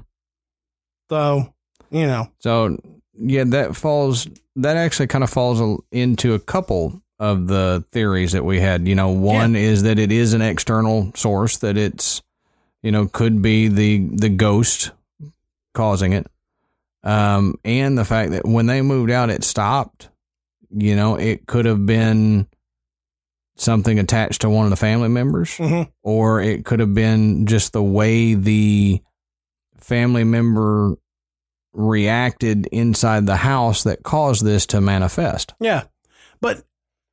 [1.10, 1.52] so
[1.90, 2.78] you know So
[3.16, 4.26] yeah, that falls.
[4.56, 8.88] That actually kind of falls into a couple of the theories that we had.
[8.88, 11.58] You know, one is that it is an external source.
[11.58, 12.22] That it's,
[12.82, 14.90] you know, could be the the ghost
[15.74, 16.26] causing it,
[17.04, 20.08] um, and the fact that when they moved out, it stopped.
[20.76, 22.48] You know, it could have been
[23.56, 25.88] something attached to one of the family members mhm.
[26.02, 29.00] or it could have been just the way the
[29.76, 30.96] family member
[31.72, 35.54] reacted inside the house that caused this to manifest.
[35.60, 35.84] yeah
[36.40, 36.64] but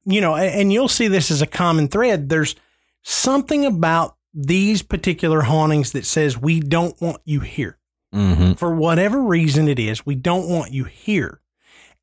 [0.05, 2.55] you know and you'll see this as a common thread there's
[3.03, 7.77] something about these particular hauntings that says we don't want you here
[8.13, 8.53] Mm-hmm.
[8.53, 11.39] for whatever reason it is we don't want you here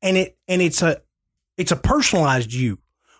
[0.01, 1.01] and it and it's a
[1.57, 2.79] it's a personalized you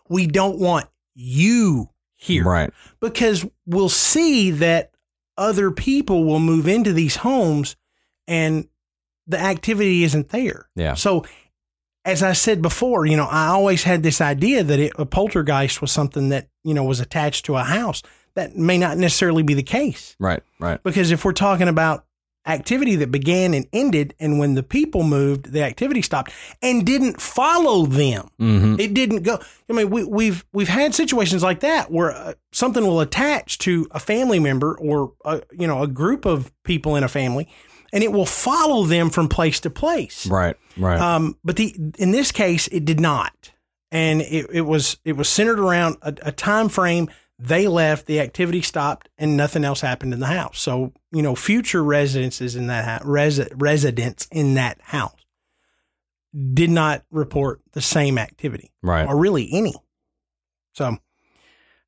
[0.10, 2.72] we don't want you here Right.
[3.00, 4.92] because we'll see that
[5.38, 7.76] other people will move into these homes
[8.28, 8.68] and
[9.28, 10.68] the activity isn't there.
[10.76, 10.96] Yeah.
[10.96, 11.26] So,
[12.04, 15.80] as I said before, you know, I always had this idea that it, a poltergeist
[15.82, 18.02] was something that, you know, was attached to a house.
[18.36, 20.42] That may not necessarily be the case Right.
[20.60, 20.82] Right.
[20.84, 22.06] because if we're talking about
[22.46, 26.32] activity that began and ended, and when the people moved, the activity stopped
[26.62, 28.30] and didn't follow them.
[28.40, 28.80] Mm-hmm.
[28.80, 29.40] It didn't go.
[29.70, 33.88] I mean, we, we've we've had situations like that where uh, something will attach to
[33.92, 37.48] a family member or a, you know a group of people in a family,
[37.94, 40.26] and it will follow them from place to place.
[40.28, 40.56] Right.
[40.78, 41.00] Right.
[41.00, 43.52] Um, but the in this case, it did not,
[43.92, 47.10] and it, it was it was centered around a, a time frame.
[47.42, 50.60] They left, the activity stopped, and nothing else happened in the house.
[50.60, 55.16] So you know, future residences in that house, resi- residents in that house
[56.54, 59.08] did not report the same activity right.
[59.08, 59.74] or really any.
[60.74, 60.98] So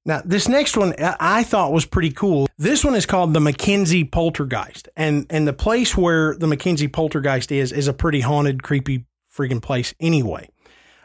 [0.06, 2.48] now this next one I I thought was pretty cool.
[2.58, 7.52] This one is called the Mackenzie Poltergeist, and and the place where the Mackenzie Poltergeist
[7.52, 10.50] is is a pretty haunted, creepy, freaking place anyway.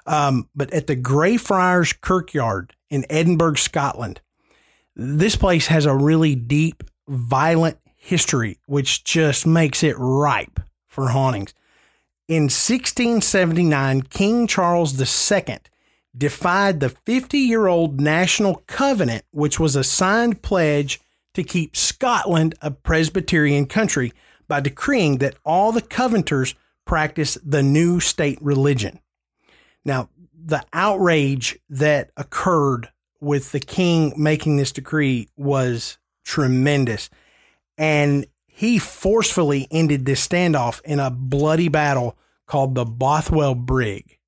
[0.07, 4.21] Um, but at the Greyfriars Kirkyard in Edinburgh, Scotland,
[4.97, 11.53] this place has a really deep, violent history, which just makes it ripe for hauntings.
[12.29, 15.59] In 1679, King Charles II
[16.17, 21.01] defied the 50 year old National Covenant, which was a signed pledge
[21.35, 24.13] to keep Scotland a Presbyterian country
[24.49, 26.55] by decreeing that all the Covenanters
[26.87, 29.01] practice the new state religion.
[29.85, 32.89] Now, the outrage that occurred
[33.27, 37.11] with the king making this decree was tremendous.
[37.77, 42.17] And he forcefully ended this standoff in a bloody battle
[42.47, 44.19] called the Bothwell Brig.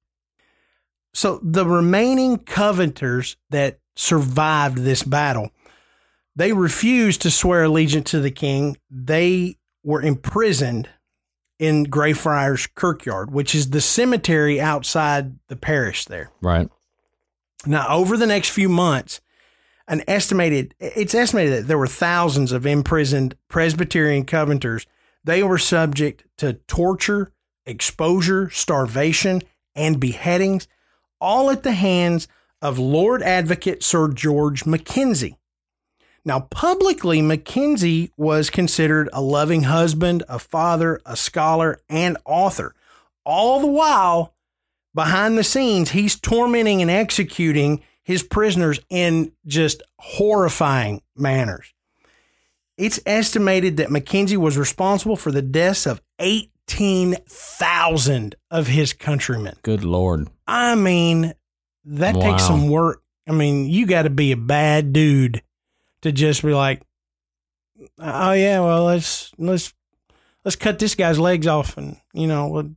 [1.14, 5.50] So the remaining Covenanters that survived this battle,
[6.34, 8.76] they refused to swear allegiance to the king.
[8.90, 10.88] They were imprisoned
[11.60, 16.30] in Greyfriars Kirkyard, which is the cemetery outside the parish there.
[16.42, 16.68] Right.
[17.68, 19.20] Now, over the next few months,
[19.86, 24.86] an estimated it's estimated that there were thousands of imprisoned Presbyterian Covenanters.
[25.22, 27.30] They were subject to torture,
[27.66, 29.42] exposure, starvation,
[29.74, 30.66] and beheadings,
[31.20, 32.26] all at the hands
[32.62, 35.36] of Lord Advocate Sir George Mackenzie.
[36.24, 42.74] Now, publicly, Mackenzie was considered a loving husband, a father, a scholar, and author.
[43.24, 44.34] All the while,
[44.98, 51.72] behind the scenes, he's tormenting and executing his prisoners in just horrifying manners.
[52.76, 59.54] It's estimated that Mackenzie was responsible for the deaths of 18,000 of his countrymen.
[59.62, 60.30] Good Lord.
[60.48, 61.32] I mean,
[61.84, 62.32] that Wow.
[62.32, 63.00] takes some work.
[63.28, 65.42] I mean, you got to be a bad dude
[66.02, 66.82] to just be like,
[68.00, 69.72] "Oh yeah, well let's let's
[70.44, 72.70] let's cut this guy's legs off, and you know, we'll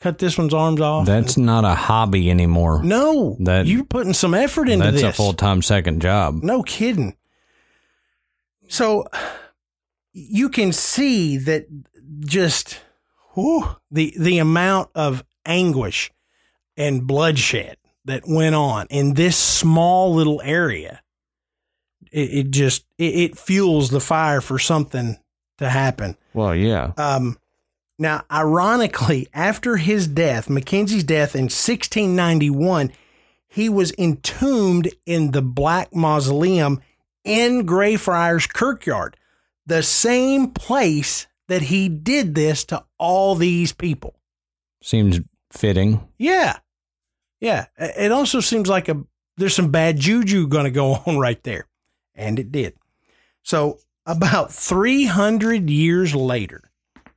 [0.00, 2.82] cut this one's arms off." That's not a hobby anymore.
[2.82, 5.10] no, that- you're putting some effort into That's this.
[5.10, 6.42] a full time second job.
[6.42, 7.16] No kidding.
[8.68, 9.04] So
[10.12, 11.66] you can see that
[12.20, 12.80] just
[13.34, 16.10] whew, the the amount of anguish
[16.76, 21.02] and bloodshed that went on in this small little area.
[22.12, 25.16] It, it just it, it fuels the fire for something
[25.58, 26.16] to happen.
[26.34, 26.92] Well, yeah.
[26.96, 27.38] Um,
[28.00, 32.92] now, ironically, after his death, Mackenzie's death in 1691,
[33.46, 36.80] he was entombed in the Black Mausoleum
[37.24, 39.18] in Greyfriars Kirkyard,
[39.66, 44.16] the same place that he did this to all these people.
[44.82, 45.20] Seems
[45.52, 46.00] fitting.
[46.16, 46.56] Yeah.
[47.38, 47.66] Yeah.
[47.76, 49.04] It also seems like a
[49.36, 51.68] there's some bad juju going to go on right there.
[52.14, 52.76] And it did.
[53.42, 56.69] So, about 300 years later,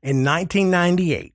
[0.03, 1.33] in 1998,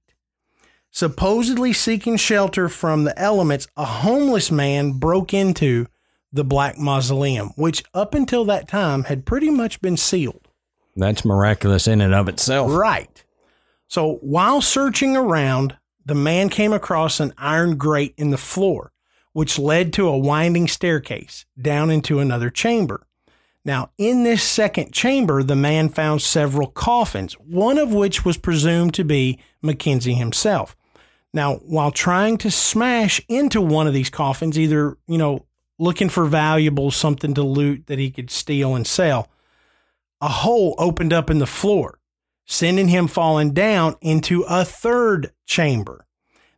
[0.90, 5.86] supposedly seeking shelter from the elements, a homeless man broke into
[6.32, 10.46] the Black Mausoleum, which up until that time had pretty much been sealed.
[10.94, 12.70] That's miraculous in and of itself.
[12.70, 13.24] Right.
[13.88, 18.92] So while searching around, the man came across an iron grate in the floor,
[19.32, 23.06] which led to a winding staircase down into another chamber.
[23.64, 28.94] Now, in this second chamber, the man found several coffins, one of which was presumed
[28.94, 30.76] to be Mackenzie himself.
[31.34, 35.46] Now, while trying to smash into one of these coffins, either, you know,
[35.78, 39.28] looking for valuables, something to loot that he could steal and sell,
[40.20, 42.00] a hole opened up in the floor,
[42.46, 46.06] sending him falling down into a third chamber.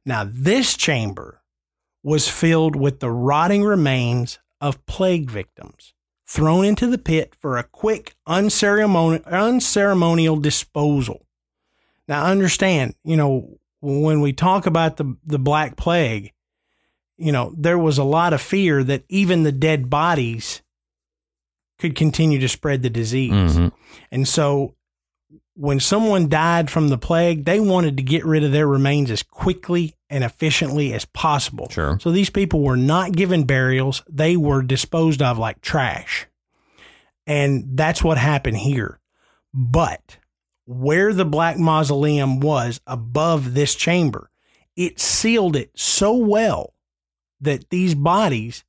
[0.07, 1.43] Now, this chamber
[2.03, 5.93] was filled with the rotting remains of plague victims
[6.31, 11.27] thrown into the pit for a quick, unceremonial, unceremonial disposal.
[12.07, 16.33] Now, understand, you know, when we talk about the, the Black Plague,
[17.17, 20.63] you know, there was a lot of fear that even the dead bodies
[21.81, 23.33] could continue to spread the disease.
[23.33, 23.73] Mhm.
[24.13, 24.77] And so
[25.55, 29.23] when someone died from the plague, they wanted to get rid of their remains as
[29.23, 31.69] quickly and efficiently as possible.
[31.71, 31.99] Sure.
[32.01, 36.27] So these people were not given burials, they were disposed of like trash.
[37.31, 38.99] And that's what happened here.
[39.55, 40.19] But
[40.67, 44.33] where the Black Mausoleum was above this chamber,
[44.75, 46.75] it sealed it so well
[47.41, 48.65] that these bodies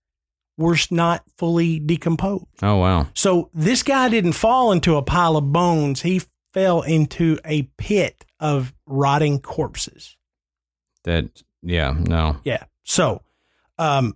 [0.57, 2.45] were not fully decomposed.
[2.61, 3.07] Oh, wow.
[3.15, 6.03] So this guy didn't fall into a pile of bones.
[6.03, 6.21] He
[6.53, 10.17] fell into a pit of rotting corpses.
[11.03, 12.38] That, yeah, no.
[12.43, 12.65] Yeah.
[12.83, 13.23] So,
[13.79, 14.15] um,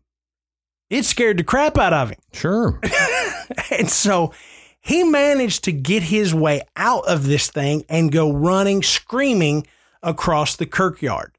[0.90, 2.20] it scared the crap out of him.
[2.34, 2.80] Sure.
[3.72, 4.34] and so
[4.80, 9.66] he managed to get his way out of this thing and go running, screaming
[10.03, 11.32] across the kirkyard,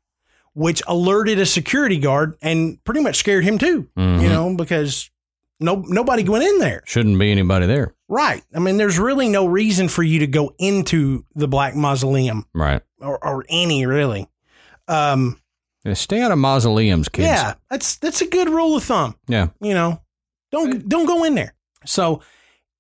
[0.55, 4.21] which alerted a security guard and pretty much scared him too, Mhm.
[4.23, 5.11] you know, because
[5.61, 6.83] no, nobody went in there.
[6.87, 7.95] Shouldn't be anybody there.
[8.09, 8.43] Right.
[8.55, 12.83] I mean, there's really no reason for you to go into the Black Mausoleum Right.
[13.01, 14.29] or, or any really.
[14.89, 15.41] Um,
[15.87, 17.27] Yeah, Stay out of mausoleums, kids.
[17.29, 19.15] yeah, that's that's a good rule of thumb.
[19.29, 19.49] Yeah.
[19.61, 20.03] You know,
[20.51, 21.55] don't don't go in there.
[21.85, 22.23] So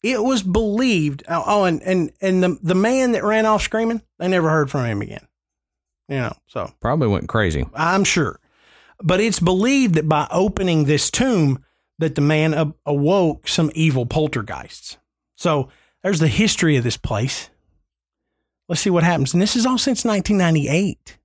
[0.02, 1.22] it was believed.
[1.28, 4.70] Oh, oh, and and and the the man that ran off screaming, they never heard
[4.70, 5.26] from him again.
[6.08, 7.64] You know, so Probably went crazy.
[7.74, 8.38] I'm sure.
[9.02, 11.64] But it's believed that by opening this tomb,
[11.98, 14.96] that the man a- awoke some evil poltergeists.
[15.36, 15.68] So
[16.02, 17.50] there's the history of this place.
[18.68, 19.32] Let's see what happens.
[19.32, 21.18] And this is all since 1998.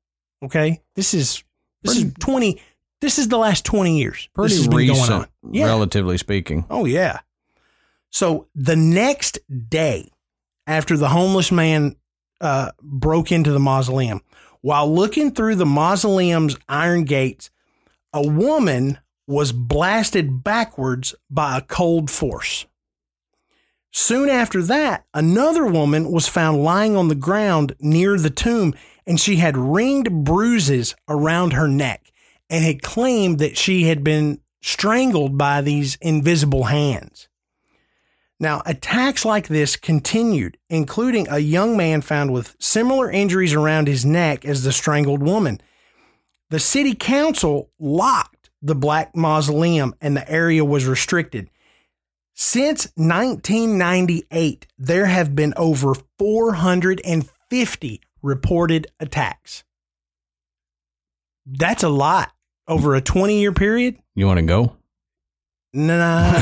[0.44, 1.44] Okay, this is
[1.84, 2.62] this is 20.
[3.02, 4.30] This is the last 20 years.
[4.34, 5.28] Pretty this has been recent, going on.
[5.52, 5.66] Yeah.
[5.66, 6.66] relatively speaking.
[6.70, 7.20] Oh, yeah.
[8.12, 9.40] So the next
[9.70, 10.12] day
[10.68, 11.96] after the homeless man
[12.40, 14.22] uh, broke into the mausoleum,
[14.62, 17.50] while looking through the mausoleum's iron gates,
[18.14, 22.66] a woman was blasted backwards by a cold force.
[23.92, 28.74] Soon after that, another woman was found lying on the ground near the tomb,
[29.06, 32.12] and she had ringed bruises around her neck
[32.50, 37.28] and had claimed that she had been strangled by these invisible hands.
[38.40, 44.04] Now, attacks like this continued, including a young man found with similar injuries around his
[44.04, 45.62] neck as the strangled woman.
[46.50, 51.50] The city council locked the Black Mausoleum and the area was restricted.
[52.34, 59.64] Since 1998, there have been over 450 reported attacks.
[61.46, 62.32] That's a lot
[62.68, 63.98] over a 20 year period.
[64.16, 64.76] You want to go?
[65.74, 65.94] Nah,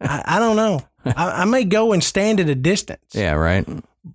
[0.00, 0.80] I, I don't know.
[1.04, 3.02] I, I may go and stand at a distance.
[3.12, 3.66] yeah, right.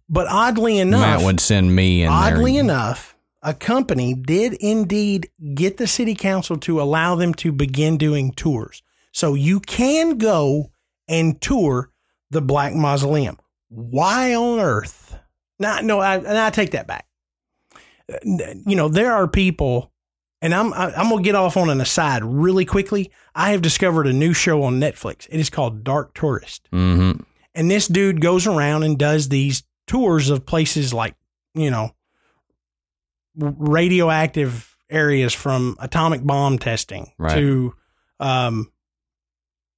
[0.09, 2.61] But oddly enough, Matt would send me in oddly there.
[2.61, 8.31] enough, a company did indeed get the city council to allow them to begin doing
[8.33, 8.83] tours.
[9.11, 10.71] So you can go
[11.07, 11.89] and tour
[12.29, 13.39] the Black Mausoleum.
[13.69, 15.06] Why on earth?
[15.59, 17.05] Now, no, I, and I take that back.
[18.23, 19.91] You know, there are people,
[20.41, 23.11] and I'm I- I'm gonna get off on an aside really quickly.
[23.35, 25.27] I have discovered a new show on Netflix.
[25.29, 26.69] It is called Dark Tourist.
[26.71, 27.21] Mm-hmm.
[27.55, 31.15] And this dude goes around and does these tours of places like,
[31.55, 31.91] you know,
[33.35, 37.33] radioactive areas from atomic bomb testing Right.
[37.35, 37.73] to,
[38.19, 38.71] um,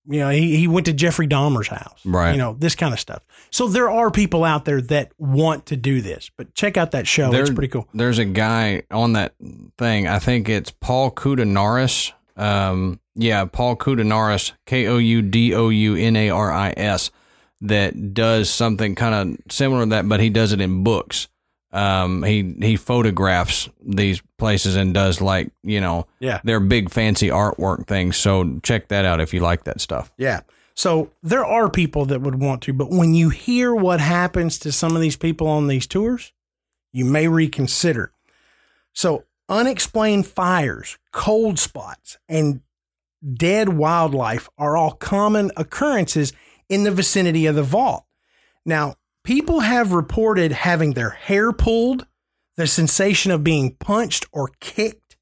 [0.08, 2.32] you know, he, he went to Jeffrey Dahmer's house, Right.
[2.32, 3.22] You know, this kind of stuff.
[3.52, 7.08] So there are people out there that want to do this, but check out that
[7.08, 7.34] show.
[7.34, 7.88] it's pretty cool.
[7.94, 9.34] There's a guy on that
[9.78, 10.08] thing.
[10.08, 12.14] I think it's Paul Koudounaris.
[12.38, 17.12] Um, yeah, Paul Koudounaris, K O U D O U N A R I S,
[17.62, 21.28] that does something kind of similar to that, but he does it in books.
[21.72, 26.40] Um, he he photographs these places and does like you know Yeah.
[26.44, 28.18] they're big fancy artwork things.
[28.18, 30.12] So check that out if you like that stuff.
[30.18, 30.42] Yeah.
[30.74, 34.72] So there are people that would want to, but when you hear what happens to
[34.72, 36.32] some of these people on these tours,
[36.94, 38.14] you may reconsider.
[38.94, 42.62] So unexplained fires, cold spots, and
[43.34, 46.32] dead wildlife are all common occurrences
[46.70, 48.06] in the vicinity of the vault.
[48.66, 48.96] Now,
[49.30, 52.08] people have reported having their hair pulled,
[52.58, 55.18] the sensation of being punched or kicked.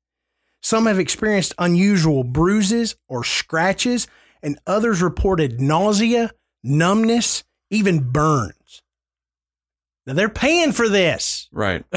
[0.61, 4.07] Some have experienced unusual bruises or scratches,
[4.41, 6.31] and others reported nausea,
[6.63, 8.81] numbness, even burns.
[10.05, 11.49] Now they're paying for this.
[11.51, 11.83] Right.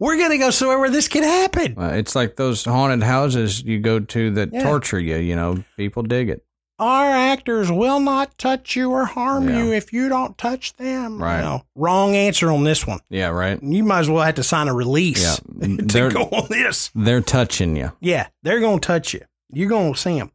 [0.00, 1.74] We're going to go somewhere where this can happen.
[1.76, 4.62] Uh, it's like those haunted houses you go to that Yeah.
[4.62, 5.16] torture you.
[5.16, 6.42] You know, people dig it.
[6.80, 9.58] Our actors will not touch you or harm Yeah.
[9.64, 11.22] you if you don't touch them.
[11.22, 11.42] Right.
[11.42, 13.00] No, wrong answer on this one.
[13.10, 13.62] Yeah, right.
[13.62, 15.66] You might as well have to sign a release Yeah.
[15.76, 16.90] to They're- go on this.
[16.94, 17.92] They're touching you.
[18.00, 19.20] Yeah, they're going to touch you.
[19.52, 20.32] You're going to see them.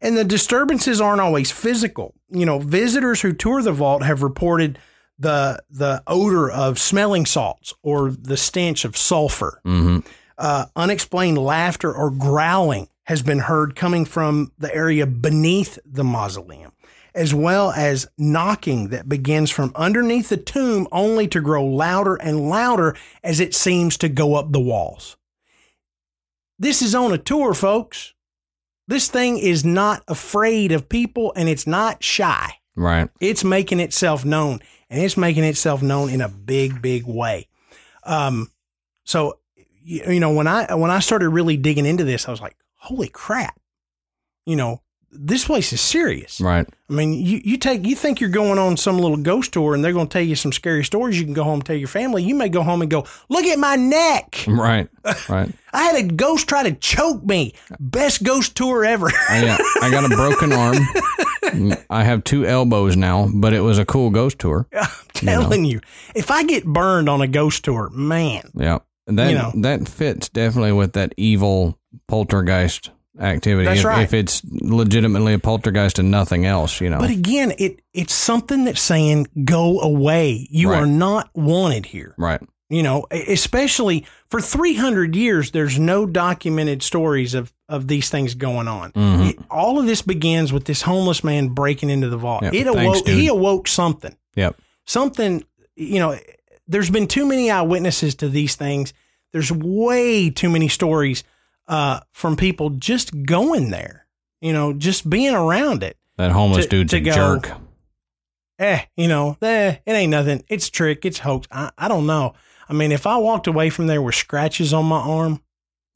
[0.00, 2.12] And the disturbances aren't always physical.
[2.28, 4.78] You know, visitors who tour the vault have reported
[5.18, 9.60] the the odor of smelling salts or the stench of sulfur.
[9.64, 10.00] hmm
[10.36, 16.72] Uh, unexplained laughter or growling has been heard coming from the area beneath the mausoleum,
[17.14, 22.48] as well as knocking that begins from underneath the tomb only to grow louder and
[22.48, 25.16] louder as it seems to go up the walls.
[26.58, 28.14] This is on a tour, folks.
[28.86, 32.58] This thing is not afraid of people and it's not shy.
[32.76, 33.08] Right.
[33.20, 34.60] It's making itself known
[34.90, 37.48] and it's making itself known in a big, big way.
[38.04, 38.50] Um,
[39.04, 39.38] so,
[39.82, 42.56] you, you know, when I, when I started really digging into this, I was like,
[42.84, 43.58] holy crap,
[44.46, 44.80] you know,
[45.16, 46.40] this place is serious.
[46.40, 46.66] Right.
[46.90, 49.84] I mean, you, you take, you think you're going on some little ghost tour and
[49.84, 51.18] they're going to tell you some scary stories.
[51.18, 52.24] You can go home and tell your family.
[52.24, 54.44] You may go home and go, look at my neck.
[54.54, 54.88] Right.
[55.28, 55.50] Right.
[55.72, 57.54] I had a ghost try to choke me.
[57.78, 59.06] Best ghost tour ever.
[59.28, 60.76] I, yeah, I got a broken arm.
[61.90, 64.66] I have two elbows now, but it was a cool ghost tour.
[64.72, 65.80] I'm telling you,
[66.14, 68.78] if I get burned on a ghost tour, man, Yeah.
[69.06, 69.52] That You know.
[69.56, 71.78] that fits definitely with that evil
[72.08, 72.90] poltergeist
[73.20, 73.66] activity.
[73.66, 74.02] That's if, right.
[74.02, 76.98] if it's legitimately a poltergeist and nothing else, you know.
[76.98, 80.46] But again, it it's something that's saying go away.
[80.50, 80.82] You Right.
[80.82, 82.14] are not wanted here.
[82.18, 82.40] right.
[82.70, 88.66] You know, especially for 300 years, there's no documented stories of, of these things going
[88.68, 88.90] on.
[88.92, 89.30] Mhm.
[89.30, 92.42] It- all of this begins with this homeless man breaking into the vault.
[92.42, 92.54] Yep.
[92.54, 93.18] It awoke, dude.
[93.18, 94.56] he awoke something Yep.
[94.86, 95.44] something
[95.76, 96.16] you know
[96.66, 98.92] there's been too many eyewitnesses to these things.
[99.32, 101.24] There's way too many stories
[101.68, 104.06] uh, from people just going there
[104.40, 105.96] you know just being around it.
[106.18, 107.52] That homeless To- dude's to a go- jerk.
[108.58, 110.44] eh you know eh, it ain't nothing.
[110.48, 111.04] It's trick.
[111.06, 111.46] It's hoax.
[111.50, 112.34] I, I don't know.
[112.68, 115.40] I mean if i walked away from there with scratches on my arm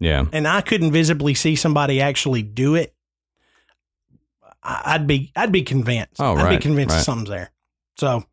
[0.00, 0.24] Yeah.
[0.32, 2.94] and i couldn't visibly see somebody actually do it
[4.62, 6.16] i'd be i'd be convinced.
[6.20, 7.04] Oh, right, i'd be convinced right.
[7.04, 7.50] something's there.
[7.96, 8.24] So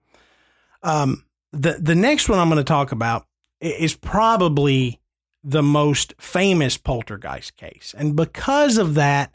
[0.83, 1.23] um
[1.55, 3.25] the the next one i'm going to talk about
[3.61, 4.99] is probably
[5.43, 7.93] the most famous poltergeist case.
[7.97, 9.31] And because of that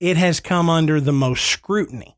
[0.00, 2.16] it has come under the most scrutiny.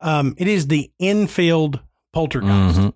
[0.00, 1.80] Um it is the enfield
[2.12, 2.78] poltergeist.
[2.78, 2.92] Mhm.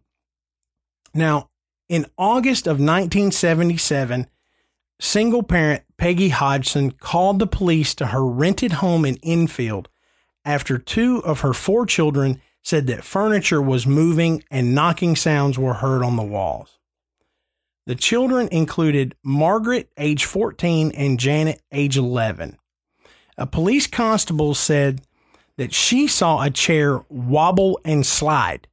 [1.14, 1.48] now,
[1.88, 4.26] in August of 1977,
[5.00, 9.88] single parent Peggy Hodgson called the police to her rented home in Enfield
[10.44, 15.74] after two of her four children said that furniture was moving and knocking sounds were
[15.74, 16.80] heard on the walls.
[17.86, 22.58] The children included Margaret, age 14, and Janet, age 11.
[23.38, 25.02] A police constable said
[25.56, 28.66] that she saw a chair wobble and slide.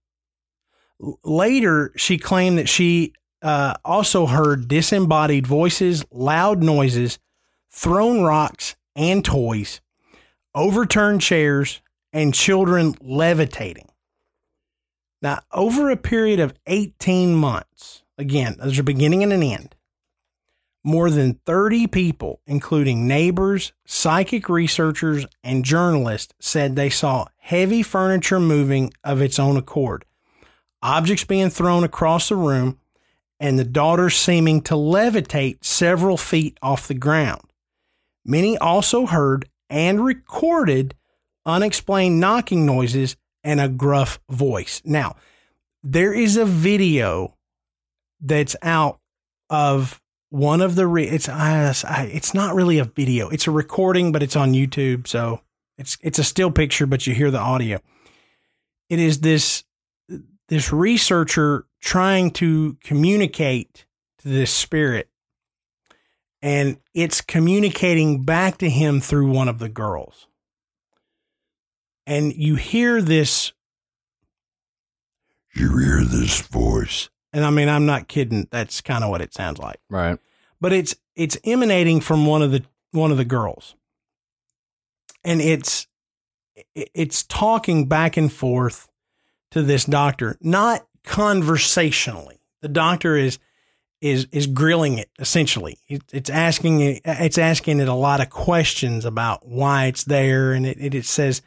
[1.23, 3.13] Later, she claimed that she
[3.43, 7.19] uh, also heard disembodied voices, loud noises,
[7.69, 9.81] thrown rocks and toys,
[10.55, 11.79] overturned chairs,
[12.13, 13.89] and children levitating.
[15.21, 19.75] Now, over a period of 18 months, again, there's a beginning and an end,
[20.83, 28.39] more than 30 people, including neighbors, psychic researchers, and journalists, said they saw heavy furniture
[28.39, 30.05] moving of its own accord
[30.83, 32.77] objects being thrown across the room,
[33.39, 37.41] and the daughter seeming to levitate several feet off the ground.
[38.25, 40.93] Many also heard and recorded
[41.45, 44.81] unexplained knocking noises and a gruff voice.
[44.85, 45.15] Now,
[45.83, 47.35] there is a video
[48.21, 48.99] that's out
[49.49, 53.29] of one of the re- it's uh, it's not really a video.
[53.29, 55.41] It's a recording, but it's on YouTube, so
[55.77, 57.79] it's it's a still picture, but you hear the audio.
[58.89, 59.63] It is this
[60.47, 63.85] this researcher trying to communicate
[64.19, 65.09] to this spirit
[66.41, 70.27] and it's communicating back to him through one of the girls
[72.05, 73.53] and you hear this
[75.55, 77.09] you hear this voice.
[77.31, 78.47] And i mean i'm not kidding.
[78.51, 79.79] That's kind of what it sounds like.
[79.89, 80.19] Right.
[80.61, 83.75] but it's it's emanating from one of the one of the girls.
[85.23, 85.87] And it's
[86.75, 88.89] it's talking back and forth
[89.51, 92.39] to this doctor not conversationally.
[92.61, 93.39] The doctor is
[94.01, 95.79] is is grilling it essentially.
[95.87, 100.51] It, it's asking it it's asking it a lot of questions about why it's there
[100.51, 101.41] and it, it, it says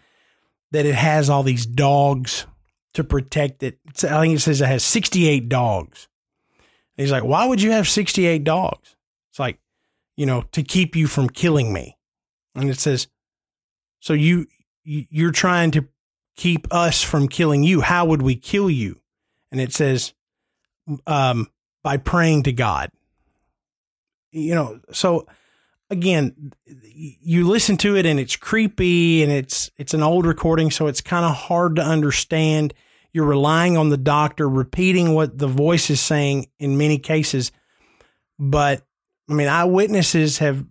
[0.72, 2.46] that it has all these dogs
[2.94, 6.08] to protect it i think it says it has 68 dogs
[6.96, 8.96] and he's like why would you have 68 dogs
[9.30, 9.58] it's like,
[10.16, 11.98] you know, to keep you from killing me.
[12.54, 13.08] And it says,
[14.00, 14.46] so you-
[14.82, 15.88] you're trying to
[16.36, 17.82] keep us from killing you.
[17.82, 19.02] How would we kill you?
[19.52, 20.14] And it says,
[21.06, 21.50] um,
[21.82, 22.90] by praying to God.
[24.32, 25.26] You know, so
[25.90, 30.86] again, you listen to it and it's creepy and it's it's an old recording, so
[30.86, 32.74] it's kind of hard to understand.
[33.12, 37.52] You're relying on the doctor repeating what the voice is saying in many cases,
[38.38, 38.86] but
[39.28, 40.64] I mean, eyewitnesses have,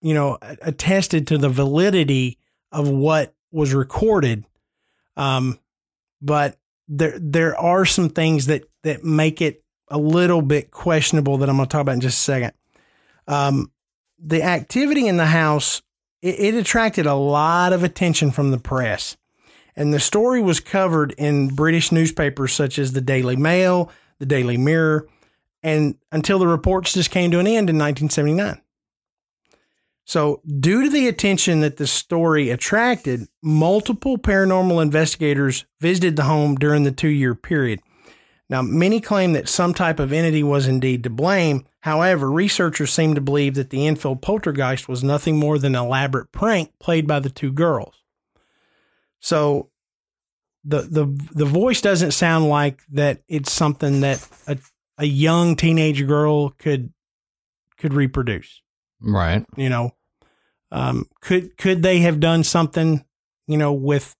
[0.00, 2.38] you know, attested to the validity
[2.70, 4.46] of what was recorded.
[5.16, 5.58] Um,
[6.22, 6.58] but
[6.88, 11.56] there there are some things that that make it a little bit questionable that I'm
[11.56, 12.52] going to talk about in just a second.
[13.26, 13.70] Um,
[14.20, 15.82] the activity in the house
[16.22, 19.16] it, it attracted a lot of attention from the press,
[19.76, 24.56] and the story was covered in British newspapers such as the Daily Mail, the Daily
[24.56, 25.08] Mirror,
[25.62, 28.60] and until the reports just came to an end in 1979.
[30.04, 36.56] So, due to the attention that the story attracted, multiple paranormal investigators visited the home
[36.56, 37.80] during the two year period.
[38.50, 41.66] Now, many claim that some type of entity was indeed to blame.
[41.82, 46.32] However, researchers seem to believe that the Enfield poltergeist was nothing more than an elaborate
[46.32, 48.02] prank played by the two girls.
[49.20, 49.70] So,
[50.64, 54.58] the the the voice doesn't sound like that it's something that a,
[54.98, 56.92] a young teenage girl could
[57.78, 58.60] could reproduce
[59.00, 59.46] Right.
[59.56, 59.92] you know
[60.70, 63.02] um, could could they have done something
[63.46, 64.14] you know with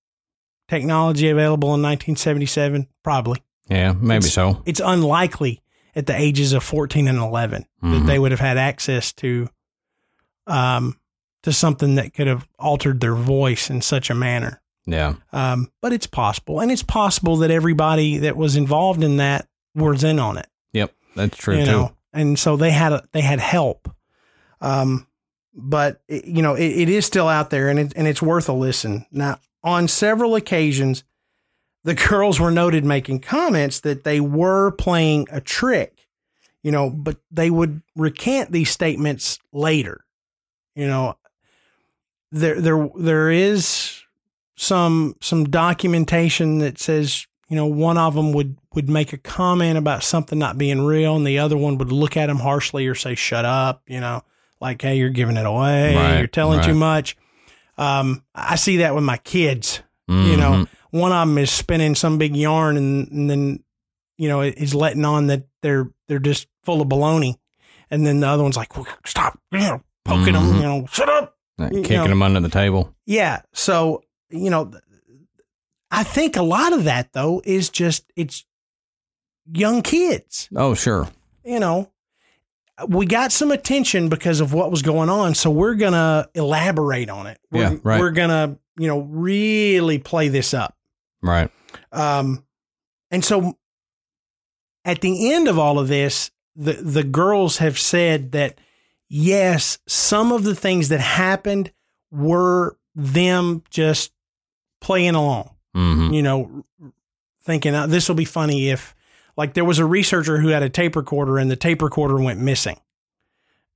[0.67, 4.63] technology available in 1977 probably Yeah, maybe It's- so.
[4.67, 5.63] it's unlikely
[5.97, 8.07] at the ages of 14 and 11 that Mhm.
[8.07, 9.49] they would have had access to
[10.47, 10.97] um
[11.43, 14.61] to something that could have altered their voice in such a manner.
[14.85, 15.15] Yeah.
[15.33, 20.05] Um, but it's possible, and it's possible that everybody that was involved in that was
[20.05, 20.47] in on it.
[20.75, 20.93] Yep.
[21.17, 21.71] That's true you too.
[21.71, 23.91] know, and so they had a, they had help.
[24.61, 25.07] Um,
[25.55, 28.49] but it, you know, it, it is still out there, and it, and it's worth
[28.49, 29.07] a listen.
[29.11, 31.05] Now, on several occasions,
[31.85, 36.07] the girls were noted making comments that they were playing a trick,
[36.63, 40.05] you know, but they would recant these statements later.
[40.75, 41.17] You know,
[42.33, 44.03] there there there is
[44.57, 49.77] some some documentation that says you know one of them would would make a comment
[49.79, 52.95] about something not being real and the other one would look at him harshly or
[52.95, 54.23] say shut up you know
[54.61, 57.17] like hey you're giving it away Right, you're telling too much
[57.79, 60.69] um i see that with my kids you know Mhm.
[60.91, 63.63] One of them is spinning some big yarn and, and then
[64.19, 67.35] you know is letting on that they're they're just full of baloney
[67.91, 68.73] and then the other one's like
[69.07, 70.57] stop you know poking them Mhm.
[70.57, 72.07] you know shut up Like kicking know.
[72.09, 72.95] them under the table.
[73.07, 73.43] yeah.
[73.53, 74.71] So, you know,
[75.91, 78.45] I think a lot of that though is just it's
[79.53, 81.09] young kids, Oh, sure.
[81.45, 81.91] you know.
[82.89, 87.11] We got some attention because of what was going on, so we're going to elaborate
[87.11, 87.39] on it.
[87.51, 88.01] We're, Yeah, right.
[88.01, 90.75] We're going to, you know, really play this up.
[91.23, 91.51] Right.
[91.93, 92.45] Um
[93.11, 93.57] and so
[94.85, 98.59] at the end of all of this, the the girls have said that
[99.09, 101.73] yes, some of the things that happened
[102.11, 104.13] were them just
[104.81, 105.55] playing along.
[105.75, 106.65] hmm You know,
[107.43, 108.95] thinking uh, this will be funny if
[109.37, 112.41] like there was a researcher who had a tape recorder and the tape recorder went
[112.41, 112.79] missing.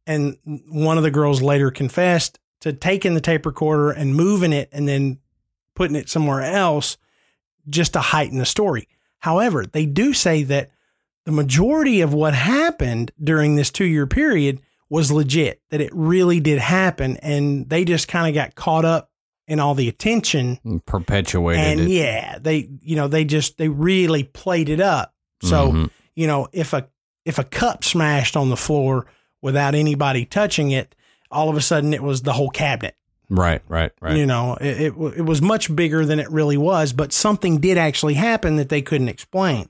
[0.06, 0.36] And
[0.68, 4.86] one of the girls later confessed to taking the tape recorder and moving it and
[4.86, 5.18] then
[5.74, 6.96] putting it somewhere else
[7.68, 8.88] just to heighten the story.
[9.20, 10.70] However, they do say that
[11.24, 14.60] the majority of what happened during this two year period
[14.90, 17.16] was legit, that it really did happen.
[17.18, 19.10] And they just kind of got caught up
[19.48, 20.58] in all the attention.
[20.86, 21.88] Perpetuated And it.
[21.90, 25.14] yeah, they, you know, they just, they really played it up.
[25.42, 25.90] So, Mhm.
[26.14, 26.88] you know, if a,
[27.24, 29.06] if a cup smashed on the floor
[29.42, 30.94] without anybody touching it,
[31.30, 32.94] all of a sudden it was the whole cabinet.
[33.30, 33.62] Right.
[33.68, 33.92] Right.
[34.00, 34.16] Right.
[34.16, 37.78] You know, it, it it was much bigger than it really was, but something did
[37.78, 39.68] actually happen that they couldn't explain.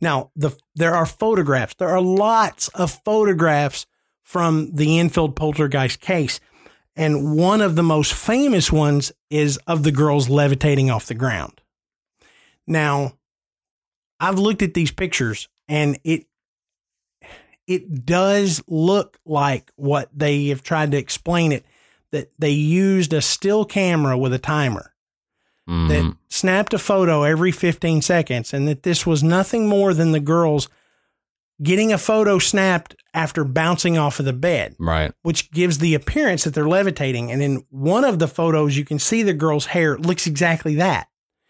[0.00, 1.74] Now, the there are photographs.
[1.74, 3.86] There are lots of photographs
[4.22, 6.38] from the Enfield poltergeist case,
[6.94, 11.60] and one of the most famous ones is of the girls levitating off the ground.
[12.66, 13.14] Now,
[14.20, 16.26] I've looked at these pictures, and it
[17.66, 21.64] it does look like what they have tried to explain it
[22.12, 24.92] that they used a still camera with a timer
[25.68, 25.88] Mhm.
[25.88, 30.20] that snapped a photo every 15 seconds and that this was nothing more than the
[30.20, 30.68] girls
[31.62, 35.12] getting a photo snapped after bouncing off of the bed right.
[35.22, 38.98] which gives the appearance that they're levitating and in one of the photos you can
[38.98, 41.08] see the girl's hair looks exactly that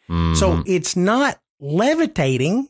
[0.08, 0.14] so
[0.58, 0.62] Mhm.
[0.66, 2.68] it's not levitating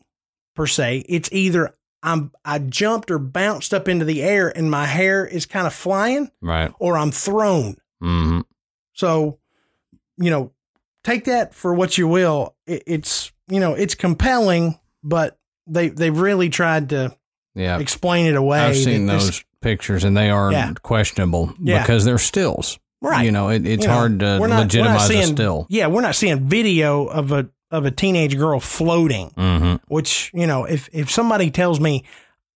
[0.55, 4.85] per se it's either I'm I jumped or bounced up into the air and my
[4.85, 6.71] hair is kind of flying right.
[6.79, 8.41] or I'm thrown hmm
[8.93, 9.39] so,
[10.17, 10.51] you know,
[11.03, 12.55] take that for what you will.
[12.65, 15.37] It, it's you know it's compelling, but
[15.67, 17.15] they they've really tried to
[17.55, 17.79] Yeah.
[17.79, 18.59] explain it away.
[18.59, 20.73] I've seen that this- those pictures and they are Yeah.
[20.83, 21.81] questionable Yeah.
[21.81, 22.77] because they're stills.
[23.01, 23.23] right.
[23.25, 25.65] You know, it, it's You know, hard to we're not- we're not legitimize a still.
[25.69, 29.29] Yeah, we're not seeing video of a of a teenage girl floating.
[29.37, 32.03] hmm Which you know, if if somebody tells me.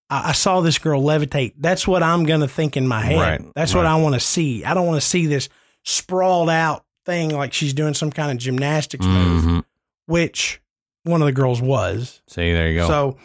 [0.10, 1.54] I I saw this girl levitate.
[1.58, 3.18] That's what I'm going to think in my head.
[3.42, 3.86] Right, That's what.
[3.86, 4.66] I want to see.
[4.66, 5.48] I don't want to see this
[5.84, 9.60] sprawled out thing like she's doing some kind of gymnastics move, hmm
[10.08, 10.62] which
[11.04, 12.22] one of the girls was.
[12.28, 12.88] See, there you go.
[12.88, 13.18] So,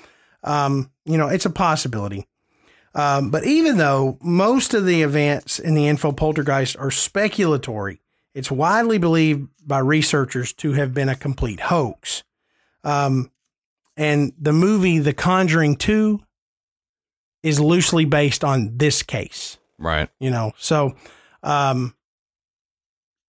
[0.44, 2.26] um, you know, it's a possibility.
[2.94, 7.98] Um, but even though most of the events in the Enfield poltergeist are speculatory,
[8.36, 12.22] it's widely believed by researchers to have been a complete hoax.
[12.84, 13.30] Um,
[13.96, 16.20] and the movie The Conjuring 2
[17.42, 20.08] is loosely based on this case right.
[20.18, 20.96] you know so
[21.44, 21.94] um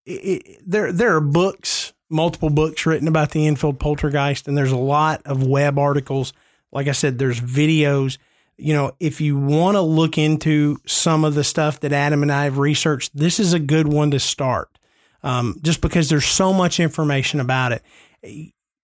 [0.05, 4.71] it, it, there there are books multiple books written about the Enfield poltergeist and there's
[4.71, 6.33] a lot of web articles
[6.71, 8.17] like i said there's videos
[8.57, 12.31] you know if you want to look into some of the stuff that adam and
[12.31, 14.77] i have researched this is a good one to start
[15.23, 17.83] um, just because there's so much information about it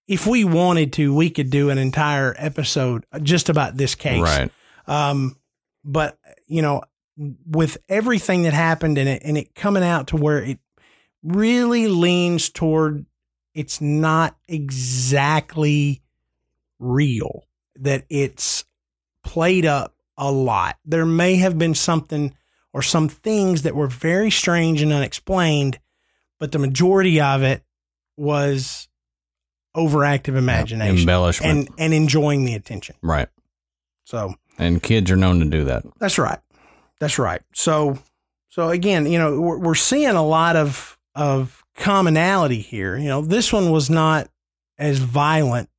[0.07, 4.51] if we wanted to we could do an entire episode just about this case Right.
[4.87, 5.37] um,
[5.83, 6.81] but you know,
[7.45, 10.59] with everything that happened in it and it coming out to where it
[11.23, 13.05] really leans toward
[13.53, 16.01] it's not exactly
[16.79, 17.45] real.
[17.75, 18.65] that it's
[19.23, 20.77] played up a lot.
[20.85, 22.35] There may have been something
[22.73, 25.79] or some things that were very strange and unexplained,
[26.43, 27.63] but the majority of it
[28.17, 28.89] was
[29.77, 31.69] overactive imagination, embellishment.
[31.69, 32.95] and and enjoying the attention.
[33.01, 33.29] Right.
[34.03, 35.85] So And kids are known to do that.
[35.99, 36.39] that's right.
[36.99, 37.41] That's right.
[37.53, 37.97] So,
[38.49, 42.97] so again, you know, we're, we're seeing a lot of of commonality here.
[42.97, 44.29] You know, this one was not
[44.77, 45.69] as violent,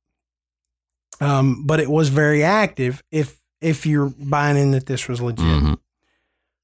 [1.21, 3.03] um, but it was very active.
[3.11, 5.45] If if you're buying in that this was legit.
[5.45, 5.77] Mhm.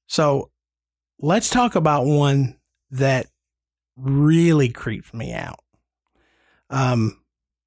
[0.08, 0.50] So,
[1.20, 2.58] let's talk about one
[2.90, 3.28] that
[3.96, 5.60] really creeps me out.
[6.70, 7.20] Um,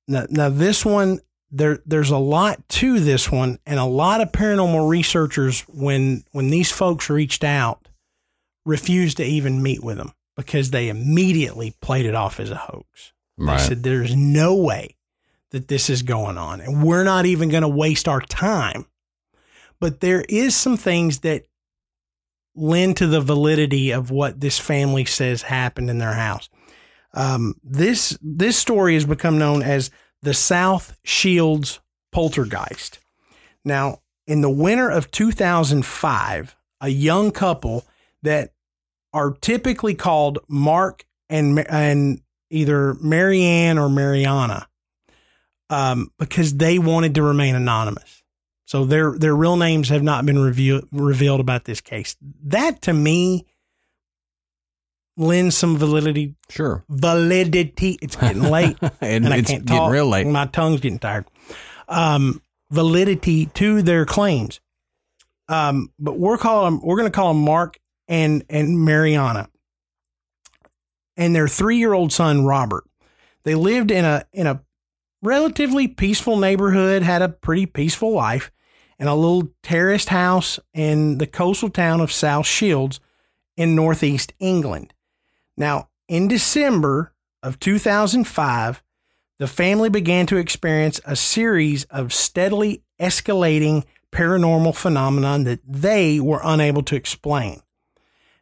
[0.07, 1.19] now, now this one
[1.51, 6.49] there there's a lot to this one and a lot of paranormal researchers when when
[6.49, 7.87] these folks reached out
[8.65, 13.13] refused to even meet with them because they immediately played it off as a hoax
[13.37, 13.57] Right.
[13.59, 14.95] they said there's no way
[15.51, 18.85] that this is going on and we're not even going to waste our time
[19.79, 21.45] but there is some things that
[22.55, 26.49] lend to the validity of what this family says happened in their house
[27.15, 29.89] um, this this story has become known as
[30.21, 31.79] the South Shields
[32.11, 32.99] poltergeist.
[33.63, 37.85] Now, in the winter of 2005, a young couple
[38.21, 38.51] that
[39.13, 44.67] are typically called Mark and and either Marianne or Mariana,
[45.69, 48.14] um, because they wanted to remain anonymous.
[48.65, 52.15] So their their real names have not been reveal, revealed about this case.
[52.45, 53.45] That to me
[55.17, 56.83] lends some validity Sure.
[56.89, 57.97] validity.
[58.01, 59.91] It's getting late, and, and I it's can't getting talk.
[59.91, 60.27] real late.
[60.27, 61.25] My tongue's getting tired.
[61.87, 64.59] Um, validity to their claims.
[65.47, 67.77] Um, but we're calling we're going to call them Mark
[68.07, 69.47] and and Mariana,
[71.17, 72.83] and their three year old son Robert.
[73.43, 74.63] They lived in a in a
[75.21, 78.51] relatively peaceful neighborhood, had a pretty peaceful life,
[78.99, 82.99] in a little terraced house in the coastal town of South Shields
[83.57, 84.93] in northeast England.
[85.57, 88.83] Now, in December of 2005,
[89.37, 96.39] the family began to experience a series of steadily escalating paranormal phenomenon that they were
[96.43, 97.61] unable to explain.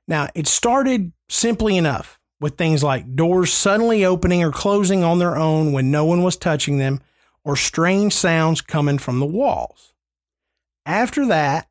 [0.07, 5.35] Now, it started simply enough with things like doors suddenly opening or closing on their
[5.35, 6.99] own when no one was touching them,
[7.43, 9.92] or strange sounds coming from the walls.
[10.85, 11.67] After that,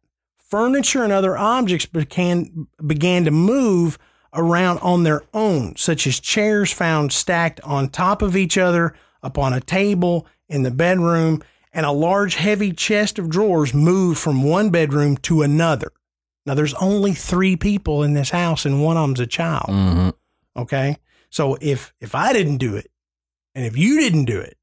[0.49, 3.99] furniture and other objects began, began to move
[4.35, 9.53] around on their own, such as chairs found stacked on top of each other upon
[9.53, 14.71] a table in the bedroom, and a large heavy chest of drawers moved from one
[14.71, 15.93] bedroom to another.
[16.45, 19.67] Now, there's only three people in this house, and one of them's a child.
[19.69, 20.09] hmm
[20.57, 20.97] Okay.
[21.31, 22.91] So if if I didn't do it,
[23.55, 24.59] and if you didn't do it,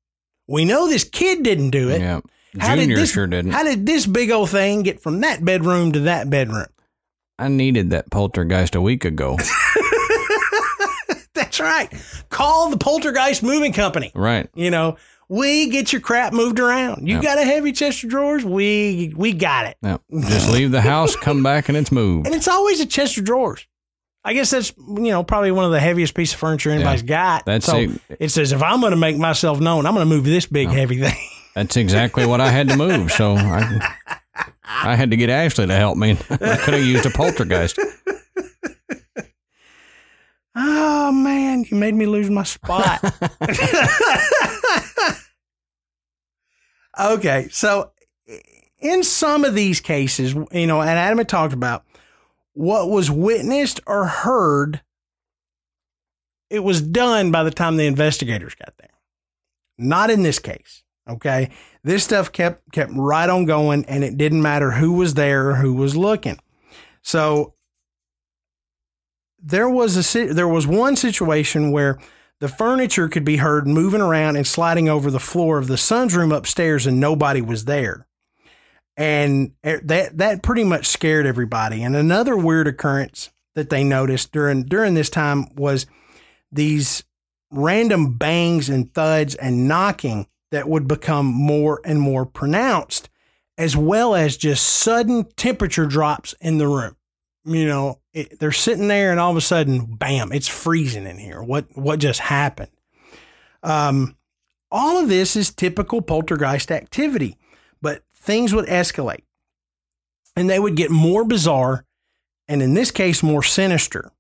[0.47, 2.01] we know this kid didn't do it.
[2.01, 2.19] Yeah.
[2.59, 3.51] How Junior did this, sure didn't.
[3.51, 6.65] How did this big old thing get from that bedroom to that bedroom?
[7.37, 9.37] I needed that poltergeist a week ago.
[11.33, 11.89] That's right.
[12.29, 14.11] Call the Poltergeist Moving Company.
[14.13, 14.49] right.
[14.55, 14.97] You know,
[15.29, 17.07] we get your crap moved around.
[17.07, 17.21] You Yeah.
[17.21, 18.43] got a heavy chest of drawers?
[18.43, 19.77] We we got it.
[19.81, 19.97] Yeah.
[20.11, 22.25] Just leave the house, come back, and it's moved.
[22.27, 23.65] And it's always a chest of drawers.
[24.25, 27.45] I guess that's you know probably one of the heaviest piece of furniture anybody's got.
[27.45, 27.91] That's so it.
[28.19, 30.69] it says if I'm going to make myself known, I'm going to move this big
[30.69, 31.17] heavy thing.
[31.59, 33.11] That's exactly what I had to move.
[33.11, 33.95] So I,
[34.63, 36.11] I had to get Ashley to help me.
[36.29, 37.77] I could have used a poltergeist.
[40.55, 43.03] Oh man, you made me lose my spot.
[46.97, 47.91] okay, so
[48.79, 51.83] in some of these cases, you know, and Adam had talked about
[52.53, 54.79] what was witnessed or heard,
[56.49, 58.93] it was done by the time the investigators got there.
[59.77, 60.83] Not in this case.
[61.09, 61.49] Okay.
[61.83, 65.55] This stuff kept kept right on going and it didn't matter who was there or
[65.55, 66.39] who was looking.
[67.01, 67.53] So
[69.41, 71.99] there was a there was one situation where
[72.39, 76.15] the furniture could be heard moving around and sliding over the floor of the son's
[76.15, 78.07] room upstairs and nobody was there.
[78.95, 81.83] And eh, that that pretty much scared everybody.
[81.83, 85.85] And another weird occurrence that they noticed during during this time was
[86.51, 87.03] these
[87.51, 93.09] random bangs and thuds and knocking that would become more and more pronounced
[93.57, 96.95] as well as just sudden temperature drops in the room
[97.45, 101.17] you know, it, they're sitting there and all of a sudden, bam, it's freezing in
[101.17, 101.41] here.
[101.41, 102.71] What what just happened?
[103.63, 104.15] Um,
[104.71, 107.37] all of this is typical poltergeist activity,
[107.81, 109.23] but things would escalate,
[110.35, 111.85] and they would get more bizarre,
[112.47, 114.11] and in this case, more sinister,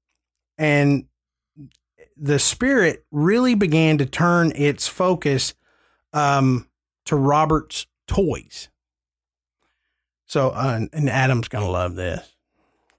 [0.57, 1.05] and
[2.17, 5.53] the spirit really began to turn its focus
[6.13, 6.67] um,
[7.05, 8.69] to Robert's toys.
[10.25, 12.35] So, uh, and Adam's going to love this.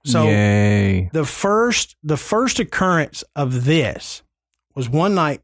[0.03, 1.09] So, Yay.
[1.13, 4.23] the first the first occurrence of this
[4.73, 5.41] was one night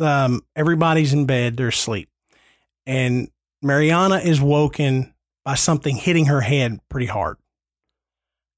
[0.00, 2.08] um everybody's in bed they're asleep
[2.84, 3.28] and
[3.62, 5.14] mariana is woken
[5.44, 7.36] by something hitting her head pretty hard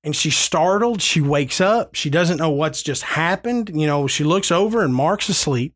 [0.02, 4.24] and she's startled she wakes up she doesn't know what's just happened you know she
[4.24, 5.74] looks over and mark's asleep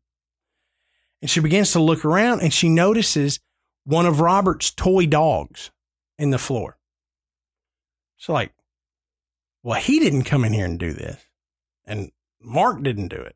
[1.21, 3.39] and she begins to look around and she notices
[3.83, 5.71] one of robert's toy dogs
[6.17, 6.77] in the floor
[8.17, 8.53] she's like
[9.63, 11.23] well, he didn't come in here and do this.
[11.85, 12.11] And
[12.41, 13.35] Mark didn't do it.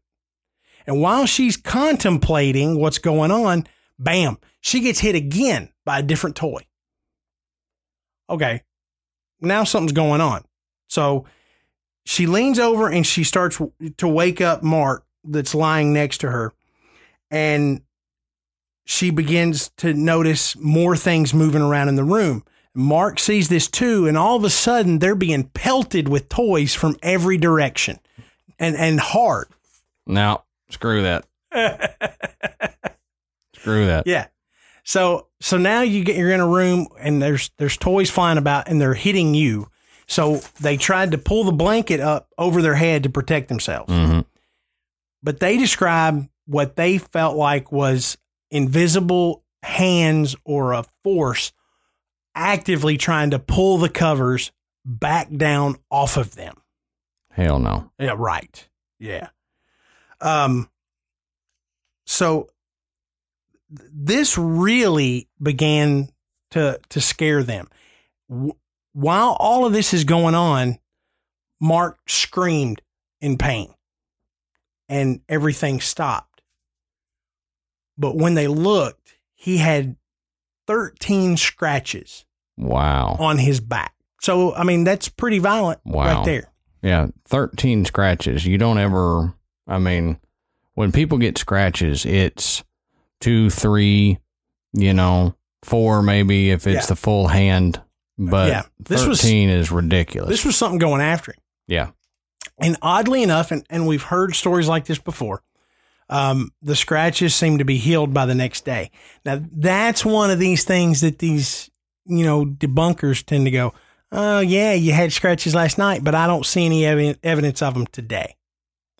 [0.87, 3.67] And while she's contemplating what's going on,
[3.97, 6.65] bam, she gets hit again by a different toy.
[8.29, 8.63] Okay,
[9.39, 10.43] now something's going on.
[10.87, 11.25] So
[12.05, 13.61] she leans over and she starts
[13.97, 16.53] to wake up Mark that's lying next to her.
[17.31, 17.81] And
[18.85, 22.43] she begins to notice more things moving around in the room.
[22.73, 26.97] Mark sees this too, and all of a sudden they're being pelted with toys from
[27.01, 27.99] every direction
[28.59, 29.47] and, and hard.
[30.05, 31.25] Now, screw that.
[33.55, 34.05] screw that.
[34.05, 34.27] Yeah.
[34.83, 38.67] So so now you get you're in a room and there's there's toys flying about
[38.67, 39.69] and they're hitting you.
[40.07, 43.91] So they tried to pull the blanket up over their head to protect themselves.
[43.91, 44.19] hmm
[45.23, 48.17] But they describe what they felt like was
[48.51, 51.51] invisible hands or a force
[52.35, 54.51] actively trying to pull the covers
[54.85, 56.55] back down off of them.
[57.31, 57.91] Hell no.
[57.99, 58.67] Yeah, right.
[58.99, 59.29] Yeah.
[60.21, 60.69] Um
[62.05, 62.49] so
[63.69, 66.09] this really began
[66.51, 67.67] to to scare them.
[68.93, 70.77] While all of this is going on,
[71.59, 72.81] Mark screamed
[73.21, 73.73] in pain
[74.87, 76.34] and everything stopped.
[77.97, 79.95] But when they looked, he had
[80.67, 82.25] 13 scratches
[82.57, 83.15] Wow.
[83.19, 83.93] on his back.
[84.21, 86.17] So, I mean, that's pretty violent Wow.
[86.17, 86.51] right there.
[86.81, 88.45] Yeah, 13 scratches.
[88.45, 89.33] You don't ever,
[89.67, 90.17] I mean,
[90.73, 92.63] when people get scratches, it's
[93.19, 94.19] two, three,
[94.73, 96.87] you know, four maybe if it's Yeah.
[96.87, 97.81] the full hand.
[98.17, 100.29] But Yeah, this was- 13 is ridiculous.
[100.29, 101.39] This was something going after him.
[101.67, 101.87] yeah.
[102.57, 105.43] And oddly enough, and, and we've heard stories like this before,
[106.09, 108.91] um, the scratches seem to be healed by the next day.
[109.25, 111.69] Now, that's one of these things that these,
[112.05, 113.73] you know, debunkers tend to go,
[114.11, 117.73] oh, yeah, you had scratches last night, but I don't see any evi- evidence of
[117.73, 118.35] them today.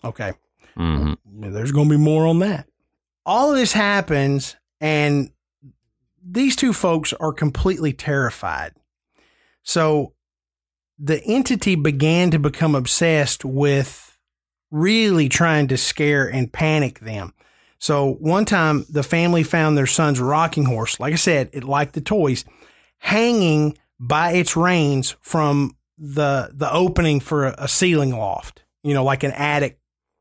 [0.04, 0.32] Okay.
[0.76, 2.68] hmm There's going to be more on that.
[3.24, 5.30] All of this happens, and
[6.24, 8.72] these two folks are completely terrified.
[9.62, 10.12] So
[10.98, 14.05] the entity began to become obsessed with
[14.76, 17.32] really trying to scare and panic them.
[17.78, 21.92] So one time the family found their son's rocking horse, like I said, it liked
[21.94, 22.44] the toys,
[22.98, 29.04] hanging by its reins from the the opening for a, a ceiling loft, you know,
[29.04, 29.78] like an attic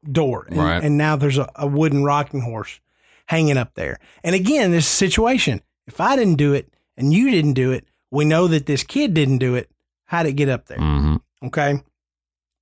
[0.09, 0.45] door.
[0.49, 0.83] And, Right.
[0.83, 2.79] and now there's a, a wooden rocking horse
[3.27, 3.99] hanging up there.
[4.23, 8.23] And again, this situation, if I didn't do it and you didn't do it, we
[8.23, 9.69] know that this kid didn't do it.
[10.05, 10.77] How'd it get up there?
[10.77, 11.81] hmm Okay.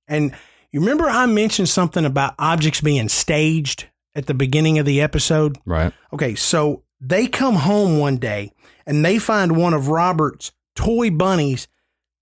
[0.08, 0.34] And
[0.74, 3.86] you remember I mentioned something about objects being staged
[4.16, 5.56] at the beginning of the episode?
[5.64, 5.92] Right.
[6.12, 8.50] Okay, so they come home one day
[8.84, 11.68] and they find one of Robert's toy bunnies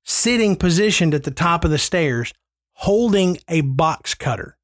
[0.04, 2.34] sitting positioned at the top of the stairs
[2.74, 4.58] holding a box cutter.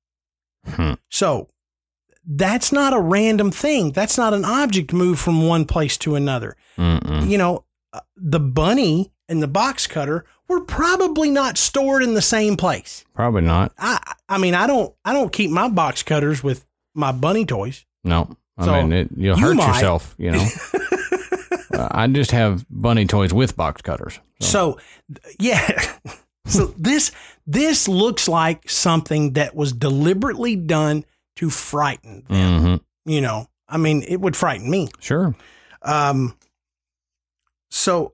[0.66, 0.94] Hmm.
[1.08, 1.48] So
[2.26, 3.92] that's not a random thing.
[3.92, 6.58] That's not an object moved from one place to another.
[6.76, 7.26] Mm-mm.
[7.26, 12.22] You know, uh, the bunny and the box cutter were probably not stored in the
[12.22, 13.04] same place.
[13.14, 13.72] Probably not.
[13.78, 13.98] I
[14.28, 16.64] I mean, I don't I don't keep my box cutters with
[16.94, 17.84] my bunny toys.
[18.04, 18.36] No.
[18.56, 19.68] I So, mean, it, you'll you hurt might.
[19.68, 20.44] yourself, you know.
[21.72, 24.18] Uh, I just have bunny toys with box cutters.
[24.40, 24.78] So,
[25.38, 25.94] yeah.
[26.46, 27.12] so this
[27.46, 31.04] this looks like something that was deliberately done
[31.36, 32.62] to frighten them.
[33.04, 34.88] hmm You know, I mean, it would frighten me.
[34.98, 35.36] Sure.
[35.82, 36.34] Um,
[37.70, 38.12] so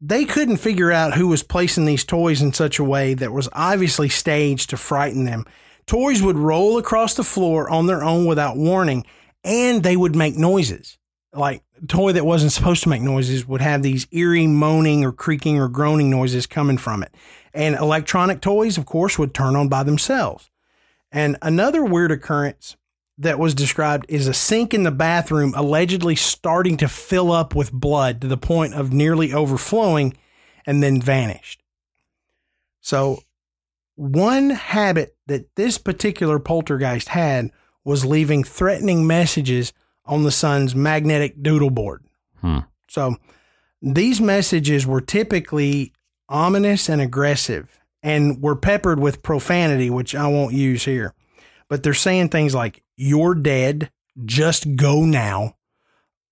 [0.00, 3.48] they couldn't figure out who was placing these toys in such a way that was
[3.52, 5.44] obviously staged to frighten them.
[5.86, 9.04] Toys would roll across the floor on their own without warning,
[9.44, 10.98] and they would make noises.
[11.32, 15.12] Like a toy that wasn't supposed to make noises would have these eerie moaning or
[15.12, 17.14] creaking or groaning noises coming from it.
[17.54, 20.50] And electronic toys, of course, would turn on by themselves.
[21.12, 22.76] And another weird occurrence
[23.18, 27.72] that was described is a sink in the bathroom allegedly starting to fill up with
[27.72, 30.14] blood to the point of nearly overflowing
[30.66, 31.62] and then vanished.
[32.80, 33.20] So,
[33.94, 37.50] one habit that this particular poltergeist had
[37.84, 39.72] was leaving threatening messages
[40.04, 42.04] on the son's magnetic doodle board.
[42.40, 42.58] Hmm.
[42.88, 43.16] So
[43.80, 45.92] these messages were typically
[46.28, 51.14] ominous and aggressive and were peppered with profanity, which I won't use here.
[51.68, 53.90] But they're saying things like, You're dead,
[54.24, 55.56] just go now,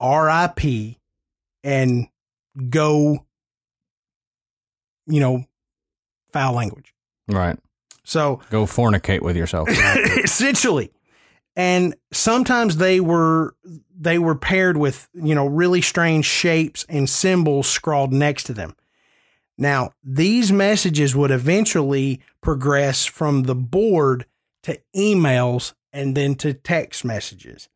[0.03, 0.97] RIP,
[1.62, 2.09] and
[2.70, 3.27] go,
[5.07, 5.45] you know,
[6.32, 6.95] foul language.
[7.28, 7.59] Right.
[8.05, 9.69] So Go fornicate with yourself.
[10.24, 10.91] essentially
[11.57, 13.55] and sometimes they were
[13.97, 18.74] they were paired with you know really strange shapes and symbols scrawled next to them
[19.57, 24.27] now these messages would eventually progress from the board
[24.62, 27.70] to emails and then to text messages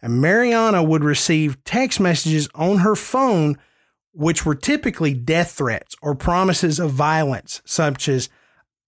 [0.00, 3.58] and mariana would receive text messages on her phone
[4.12, 8.30] which were typically death threats or promises of violence such as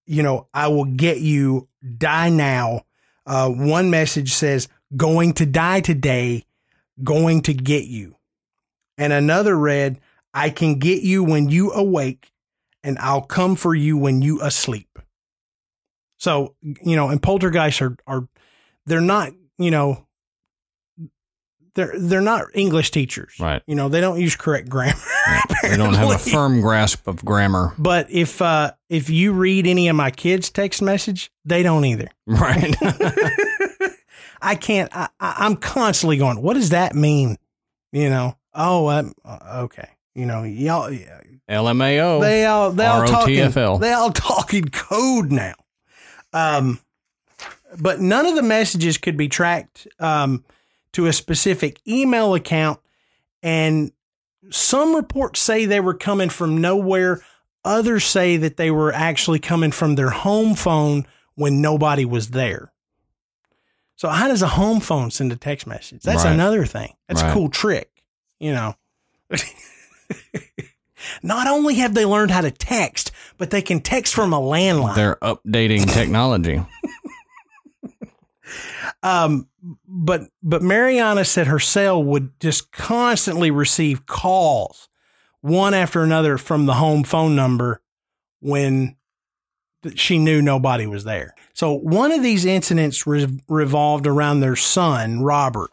[0.06, 1.68] you know i will get you
[1.98, 2.80] die now
[3.26, 6.44] uh, one message says, going to die today,
[7.02, 8.16] going to get you.
[8.96, 10.00] And another read,
[10.32, 12.30] I can get you when you awake,
[12.84, 14.98] and I'll come for you when you asleep.
[16.18, 18.28] So, you know, and poltergeists are, are
[18.86, 20.06] they're not, you know,
[21.74, 23.34] they're they're not English teachers.
[23.38, 23.62] Right.
[23.66, 24.98] You know, they don't use correct grammar.
[25.62, 27.74] they don't have a firm grasp of grammar.
[27.78, 32.08] But if uh if you read any of my kids' text message, they don't either.
[32.26, 32.74] Right.
[34.42, 34.94] I can't.
[34.94, 36.40] I, I'm constantly going.
[36.42, 37.36] What does that mean?
[37.92, 38.36] You know.
[38.54, 39.88] Oh, um, uh, okay.
[40.14, 40.90] You know, y'all.
[41.48, 42.20] LMAO.
[42.20, 42.72] They all.
[42.72, 43.36] They all talking.
[43.36, 43.80] ROTFL.
[43.80, 45.54] They all talking code now.
[46.32, 46.80] Um,
[47.80, 50.44] but none of the messages could be tracked um
[50.92, 52.80] to a specific email account,
[53.42, 53.92] and
[54.50, 57.20] some reports say they were coming from nowhere.
[57.64, 61.04] Others say that they were actually coming from their home phone
[61.34, 62.72] when nobody was there.
[63.96, 66.02] So how does a home phone send a text message?
[66.02, 66.32] That's Right.
[66.32, 66.94] another thing.
[67.08, 67.90] That's a cool trick,
[68.38, 68.74] you know.
[71.22, 74.94] Not only have they learned how to text, but they can text from a landline.
[74.94, 76.62] They're updating technology.
[79.06, 79.48] Um,
[79.86, 84.88] but but Mariana said her cell would just constantly receive calls,
[85.42, 87.80] one after another, from the home phone number
[88.40, 88.96] when
[89.94, 91.36] she knew nobody was there.
[91.54, 95.70] So one of these incidents re- revolved around their son, Robert.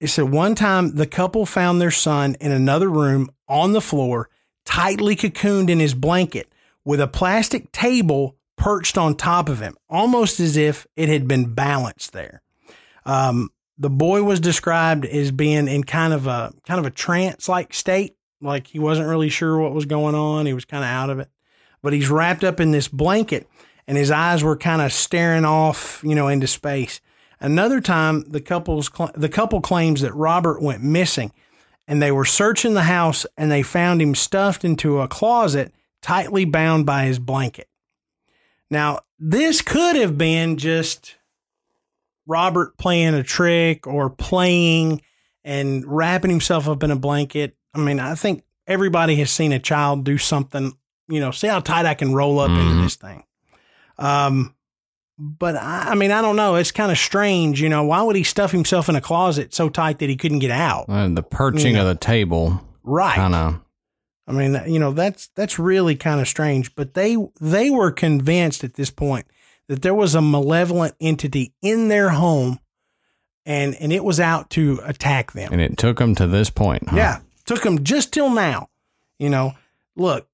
[0.00, 4.30] It said one time the couple found their son in another room on the floor,
[4.64, 6.50] tightly cocooned in his blanket,
[6.82, 11.52] with a plastic table perched on top of him, almost as if it had been
[11.52, 12.40] balanced there.
[13.06, 17.48] Um, the boy was described as being in kind of a kind of a trance
[17.48, 20.46] like state, like he wasn't really sure what was going on.
[20.46, 21.28] He was kind of out of it,
[21.82, 23.48] but he's wrapped up in this blanket,
[23.86, 27.00] and his eyes were kind of staring off, you know, into space.
[27.40, 31.32] Another time, the couple's cl- the couple claims that Robert went missing,
[31.86, 36.44] and they were searching the house and they found him stuffed into a closet, tightly
[36.44, 37.68] bound by his blanket.
[38.70, 41.16] Now, this could have been just
[42.26, 45.02] Robert playing a trick or playing
[45.44, 47.56] and wrapping himself up in a blanket.
[47.74, 50.72] I mean, I think everybody has seen a child do something,
[51.08, 52.82] you know, see how tight I can roll up into Mhm.
[52.82, 53.24] this thing.
[53.98, 54.54] Um,
[55.18, 56.54] but I, I mean, I don't know.
[56.56, 57.84] It's kind of strange, you know.
[57.84, 60.86] Why would he stuff himself in a closet so tight that he couldn't get out?
[60.88, 61.82] Uh, the perching Yeah.
[61.82, 63.14] of the table Right.
[63.14, 63.60] kind of.
[64.26, 66.74] I mean, you know, that's that's really kind of strange.
[66.74, 69.26] But they they were convinced at this point
[69.68, 72.58] that there was a malevolent entity in their home,
[73.46, 75.52] and and it was out to attack them.
[75.52, 76.88] And it took them to this point.
[76.88, 76.96] Huh?
[76.96, 78.68] Yeah, took them just till now.
[79.18, 79.52] You know,
[79.96, 80.28] look,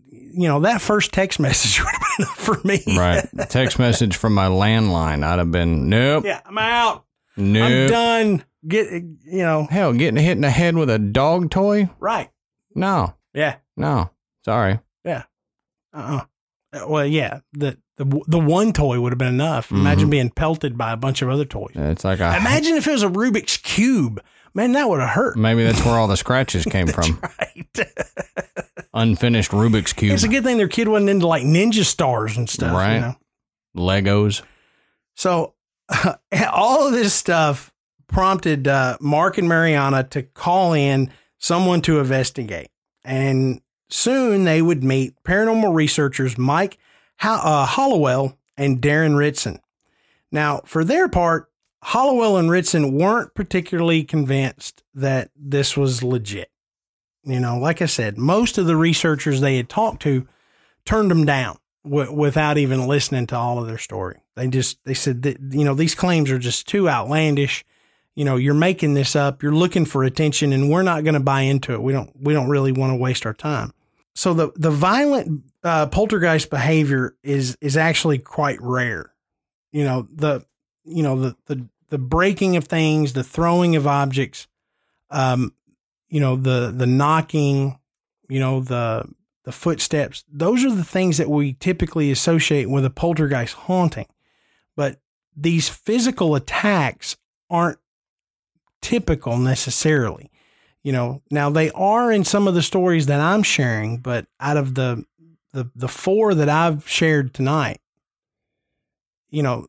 [0.00, 2.82] you know that first text message would have been enough for me.
[2.98, 3.26] Right.
[3.50, 5.22] Text message from my landline.
[5.24, 7.04] I'd have been, nope, yeah, I'm out.
[7.36, 7.64] Nope.
[7.70, 8.44] I'm done.
[8.66, 11.90] Get you know Hell, getting hit in the head with a dog toy?
[11.98, 12.30] right.
[12.74, 13.56] No, Yeah.
[13.76, 14.10] no.
[14.44, 14.78] Sorry.
[15.04, 15.24] Yeah.
[15.92, 16.20] Uh.
[16.72, 17.40] uh Well, yeah.
[17.52, 19.70] The the the one toy would have been enough.
[19.70, 20.10] Imagine Mhm.
[20.10, 21.72] being pelted by a bunch of other toys.
[21.74, 22.36] It's like a.
[22.36, 24.22] Imagine if it was a Rubik's cube.
[24.54, 25.36] Man, that would have hurt.
[25.38, 27.18] Maybe that's where all the scratches came from.
[27.38, 27.66] Right.
[28.94, 30.12] Unfinished Rubik's Cube.
[30.12, 32.74] it's a good thing their kid wasn't into like ninja stars and stuff.
[32.74, 32.94] Right.
[32.96, 33.14] You know?
[33.76, 34.42] Legos.
[35.14, 35.54] So
[36.52, 37.72] all of this stuff
[38.08, 42.68] prompted uh, Mark and Mariana to call in someone to investigate.
[43.04, 46.76] And soon they would meet paranormal researchers Mike
[47.22, 49.60] uh, Hallowell and Darren Ritson.
[50.30, 51.50] Now, for their part,
[51.82, 56.50] Hallowell and Ritson weren't particularly convinced that this was legit.
[57.24, 60.26] You know, like I said, most of the researchers they had talked to
[60.84, 64.18] turned them down w- without even listening to all of their story.
[64.36, 67.64] They just they said that you know these claims are just too outlandish.
[68.14, 71.20] you know, you're making this up, you're looking for attention, and we're not going to
[71.20, 71.82] buy into it.
[71.82, 73.72] We don't we don't really want to waste our time.
[74.14, 79.12] So the the violent uh, poltergeist behavior is is actually quite rare.
[79.72, 80.44] You know the
[80.84, 84.46] you know the the the breaking of things, the throwing of objects,
[85.10, 85.54] um,
[86.08, 87.78] you know the the knocking,
[88.28, 89.08] you know the
[89.44, 90.24] the footsteps.
[90.30, 94.06] Those are the things that we typically associate with a poltergeist haunting.
[94.76, 95.00] But
[95.36, 97.16] these physical attacks
[97.50, 97.78] aren't
[98.80, 100.31] typical necessarily.
[100.84, 104.56] You know, now they are in some of the stories that I'm sharing, but out
[104.56, 105.04] of the
[105.52, 107.80] the the four that I've shared tonight,
[109.30, 109.66] you know,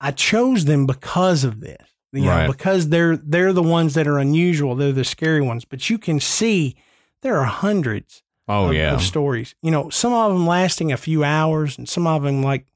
[0.00, 1.78] I chose them because of this.
[2.14, 2.46] You Right.
[2.46, 4.74] know, because they're they're the ones that are unusual.
[4.74, 5.64] They're the scary ones.
[5.64, 6.76] But you can see
[7.22, 8.92] there are hundreds Oh of, yeah.
[8.92, 9.54] of stories.
[9.62, 12.66] You know, some of them lasting a few hours, and some of them like,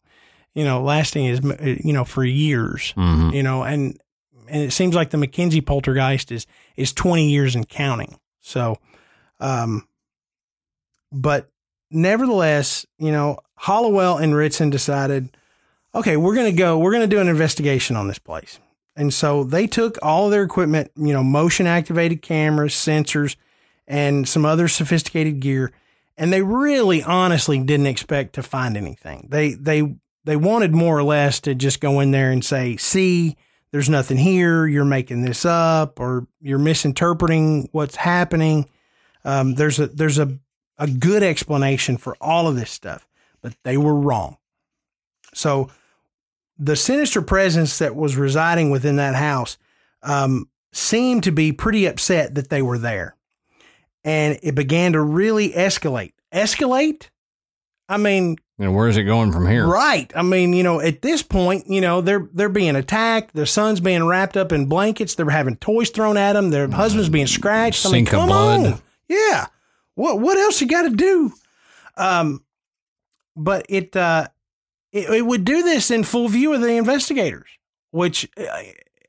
[0.54, 1.40] you know, lasting is
[1.84, 2.94] you know for years.
[2.96, 3.34] Mhm.
[3.34, 3.98] You know, and
[4.48, 6.46] and it seems like the McKenzie poltergeist is
[6.76, 8.18] is twenty years and counting.
[8.40, 8.78] So,
[9.40, 9.86] um,
[11.12, 11.50] but
[11.90, 15.36] nevertheless, you know, Hallowell and Ritson decided,
[15.94, 18.60] okay, we're gonna go, we're gonna do an investigation on this place.
[18.96, 23.36] And so they took all their equipment, you know, motion activated cameras, sensors,
[23.86, 25.72] and some other sophisticated gear.
[26.16, 29.28] And they really honestly didn't expect to find anything.
[29.30, 33.36] They they they wanted more or less to just go in there and say, see,
[33.76, 38.70] there's nothing here, you're making this up, or you're misinterpreting what's happening.
[39.22, 40.38] Um, there's a there's a,
[40.78, 43.06] a good explanation for all of this stuff,
[43.42, 44.38] but they were wrong.
[45.34, 45.68] So
[46.58, 49.58] the sinister presence that was residing within that house
[50.02, 53.14] um, seemed to be pretty upset that they were there.
[54.04, 56.14] And it began to really escalate.
[56.32, 57.10] Escalate?
[57.90, 59.66] I mean, And where's it going from here?
[59.66, 60.10] right.
[60.16, 63.34] I mean, you know, at this point, you know, they're they're being attacked.
[63.34, 65.14] Their son's being wrapped up in blankets.
[65.14, 66.48] They're having toys thrown at them.
[66.50, 67.84] Their husband's being scratched.
[67.84, 68.66] I mean, Sink of come blood.
[68.74, 68.82] on.
[69.08, 69.46] Yeah.
[69.94, 71.32] What what else you got to do?
[71.98, 72.44] Um,
[73.36, 74.28] but it uh,
[74.92, 77.48] it, it would do this in full view of the investigators,
[77.90, 78.62] which uh,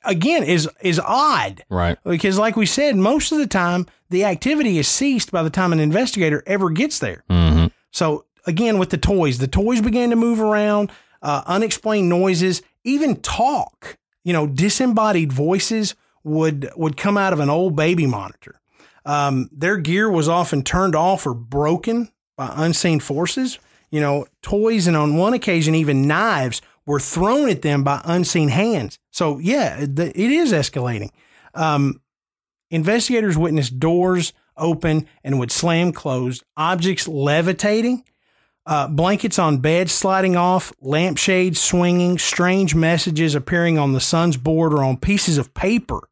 [0.04, 1.98] again is is odd Right.
[2.04, 5.72] because, like we said, most of the time the activity is ceased by the time
[5.74, 7.24] an investigator ever gets there.
[7.30, 7.68] Mm-hmm.
[7.92, 10.92] So again, with the toys, the toys began to move around,
[11.22, 13.98] uh, unexplained noises, even talk.
[14.24, 18.60] You know, disembodied voices would would come out of an old baby monitor.
[19.06, 23.60] Um, their gear was often turned off or broken by unseen forces.
[23.90, 28.50] You know, toys and on one occasion even knives were thrown at them by unseen
[28.50, 29.00] hands.
[29.12, 31.12] So yeah, it is escalating.
[31.54, 32.02] Um,
[32.70, 38.04] investigators witnessed doors open and would slam closed, objects levitating,
[38.68, 44.74] uh, blankets on beds sliding off, lampshades swinging, strange messages appearing on the son's board
[44.74, 46.10] or on pieces of paper,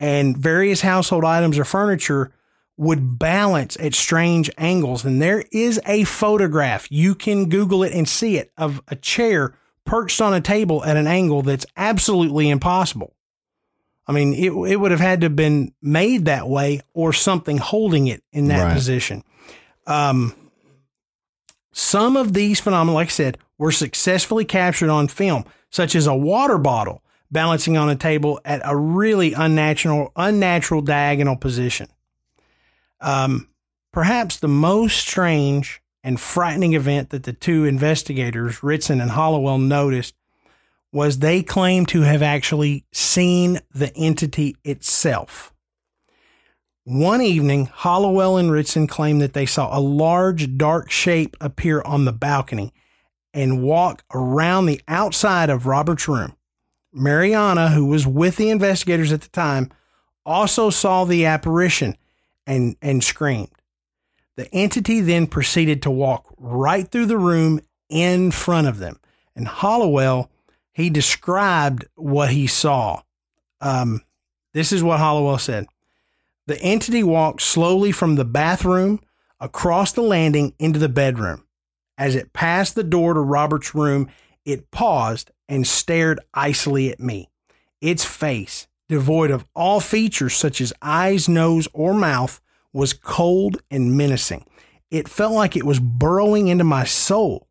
[0.00, 2.32] and various household items or furniture
[2.76, 5.04] would balance at strange angles.
[5.04, 9.54] And there is a photograph, you can Google it and see it, of a chair
[9.84, 13.14] perched on a table at an angle that's absolutely impossible.
[14.08, 17.58] I mean, it, it would have had to have been made that way or something
[17.58, 18.74] holding it in that Right.
[18.74, 19.22] position.
[19.86, 20.34] Um,
[21.74, 26.14] some of these phenomena, like I said, were successfully captured on film, such as a
[26.14, 27.02] water bottle
[27.32, 31.88] balancing on a table at a really unnatural, unnatural diagonal position.
[33.00, 33.48] Um,
[33.92, 40.14] perhaps the most strange and frightening event that the two investigators, Ritson and Hallowell, noticed
[40.92, 45.52] was they claimed to have actually seen the entity itself.
[46.86, 52.04] One evening, Hallowell and Ritson claimed that they saw a large dark shape appear on
[52.04, 52.74] the balcony
[53.32, 56.36] and walk around the outside of Robert's room.
[56.92, 59.70] Mariana, who was with the investigators at the time,
[60.26, 61.96] also saw the apparition
[62.46, 63.48] and, and screamed.
[64.36, 69.00] The entity then proceeded to walk right through the room in front of them.
[69.34, 70.30] And Hallowell,
[70.72, 73.00] he described what he saw.
[73.62, 74.02] Um,
[74.52, 75.66] this is what Hallowell said.
[76.46, 79.00] The entity walked slowly from the bathroom
[79.40, 81.44] across the landing into the bedroom.
[81.96, 84.08] As it passed the door to Robert's room,
[84.44, 87.30] it paused and stared icily at me.
[87.80, 92.40] Its face, devoid of all features such as eyes, nose, or mouth,
[92.72, 94.44] was cold and menacing.
[94.90, 97.48] It felt like it was burrowing into my soul.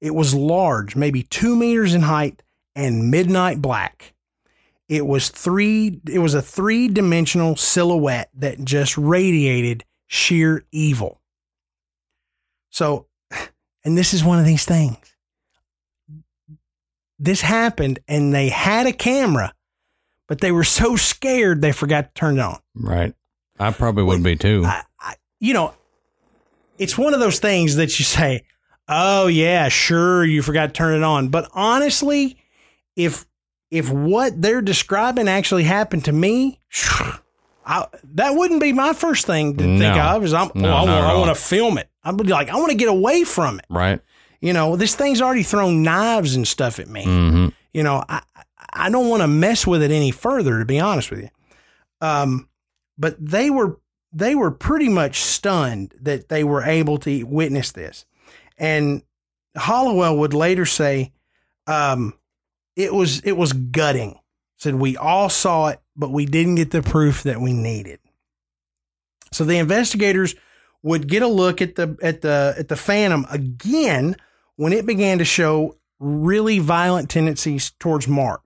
[0.00, 2.42] It was large, maybe two meters in height,
[2.74, 4.13] and midnight black.
[4.88, 11.20] It was three it was a three-dimensional silhouette that just radiated sheer evil.
[12.70, 13.06] So,
[13.84, 14.98] and this is one of these things.
[17.18, 19.54] This happened and they had a camera,
[20.28, 22.58] but they were so scared they forgot to turn it on.
[22.74, 23.14] Right.
[23.58, 24.64] I probably would be too.
[24.66, 25.74] I, I, you know,
[26.76, 28.42] it's one of those things that you say,
[28.88, 32.36] "Oh yeah, sure, you forgot to turn it on." But honestly,
[32.96, 33.26] if
[33.74, 36.60] if what they're describing actually happened to me,
[37.66, 40.24] I, that wouldn't be my first thing to think of.
[40.24, 41.88] Is I'm, No, oh, I, want, I want to film it.
[42.02, 43.66] I'm like, I want to get away from it.
[43.68, 44.00] right.
[44.40, 47.04] You know, this thing's already thrown knives and stuff at me.
[47.04, 48.20] hmm You know, I
[48.76, 51.28] I don't want to mess with it any further, to be honest with you.
[52.00, 52.48] Um,
[52.98, 53.78] but they were
[54.12, 58.04] they were pretty much stunned that they were able to witness this,
[58.58, 59.02] and
[59.56, 61.12] Hallowell would later say,
[61.66, 62.12] um,
[62.76, 64.18] "It was it was gutting."
[64.56, 67.98] Said we all saw it, but we didn't get the proof that we needed.
[69.32, 70.34] So the investigators
[70.82, 74.16] would get a look at the at the at the Phantom again
[74.56, 78.42] when it began to show really violent tendencies towards Mark.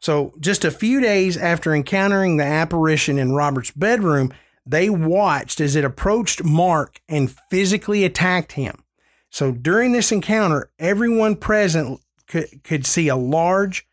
[0.00, 4.32] So, just a few days after encountering the apparition in Robert's bedroom,
[4.64, 8.82] they watched as it approached Mark and physically attacked him.
[9.28, 12.00] So, during this encounter, everyone present
[12.30, 13.86] could, could see a large,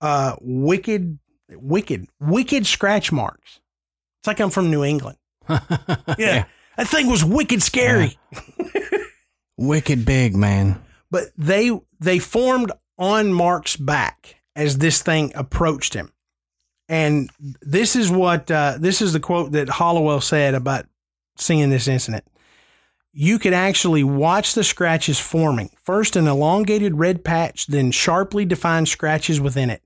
[0.00, 1.18] uh, wicked,
[1.50, 3.60] wicked, wicked scratch marks.
[4.20, 5.18] It's like I'm from New England.
[6.18, 6.44] Yeah.
[6.76, 8.18] That thing was wicked scary.
[9.56, 10.82] Wicked big, man.
[11.10, 11.70] but they
[12.00, 16.12] they formed on Mark's back as this thing approached him.
[16.88, 17.30] And
[17.60, 20.86] this is what uh, this is the quote that Hallowell said about
[21.36, 22.24] seeing this incident.
[23.16, 25.70] You could actually watch the scratches forming.
[25.80, 29.84] First, an elongated red patch, then sharply defined scratches within it.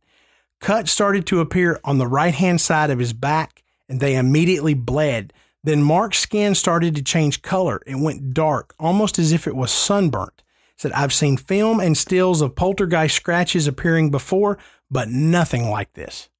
[0.60, 4.72] Cuts started to appear on the right hand side of his back, and they immediately
[4.72, 5.34] bled.
[5.62, 7.82] Then Mark's skin started to change color.
[7.86, 10.42] It went dark, almost as if it was sunburnt.
[10.78, 14.56] Said, I've seen film and stills of poltergeist scratches appearing before,
[14.90, 16.30] but nothing like this.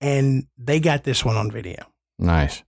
[0.00, 1.86] And they got this one on video.
[2.18, 2.64] Nice.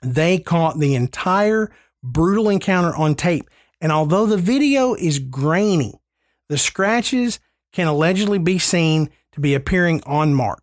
[0.00, 1.70] They caught the entire
[2.02, 3.48] brutal encounter on tape.
[3.80, 6.00] And although the video is grainy,
[6.48, 7.38] the scratches
[7.72, 10.62] can allegedly be seen to be appearing on Mark.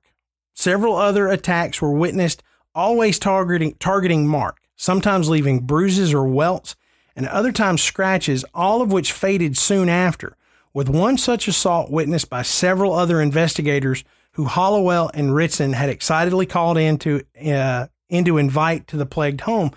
[0.53, 2.41] Several other attacks were witnessed,
[2.73, 6.75] always targeting, targeting Mark, sometimes leaving bruises or welts,
[7.15, 10.35] and other times scratches, all of which faded soon after,
[10.73, 14.03] with one such assault witnessed by several other investigators
[14.33, 19.05] who Hallowell and Ritson had excitedly called in to, uh, in to invite to the
[19.05, 19.71] plagued home.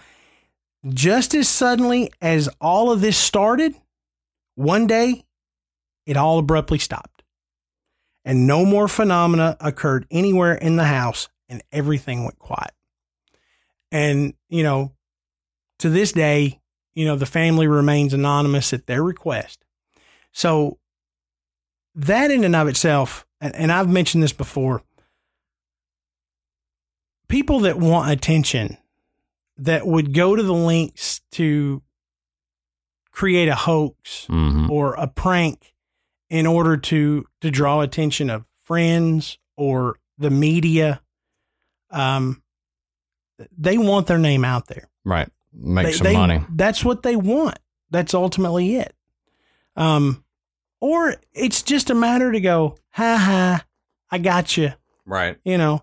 [0.86, 3.74] Just as suddenly as all of this started,
[4.54, 5.24] one day
[6.06, 7.22] it all abruptly stopped.
[8.24, 12.72] And no more phenomena occurred anywhere in the house, and everything went quiet.
[13.90, 14.92] And, you know,
[15.78, 16.60] to this day,
[16.94, 19.64] you know, the family remains anonymous at their request.
[20.32, 20.78] So,
[21.94, 24.82] that in and of itself, and, I've mentioned this before,
[27.28, 28.76] people that want attention
[29.58, 31.82] that would go to the links to
[33.10, 35.74] create a hoax hmm or a prank
[36.30, 41.00] in order to to draw attention of friends or the media
[41.90, 42.42] um
[43.56, 45.28] they want their name out there Right.
[45.52, 46.40] Make they, some they- money.
[46.50, 47.58] that's what they want
[47.90, 48.94] that's ultimately it
[49.74, 50.22] um
[50.80, 53.64] or it's just a matter to go ha ha
[54.10, 54.72] i got you
[55.06, 55.38] Right.
[55.44, 55.82] you know.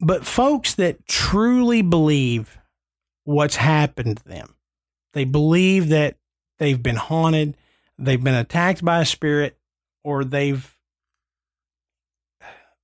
[0.00, 2.58] But folks that truly believe
[3.24, 4.56] what's happened to them,
[5.12, 6.16] they believe that
[6.58, 7.56] they've been haunted,
[7.98, 9.58] they've been attacked by a spirit,
[10.04, 10.76] or they've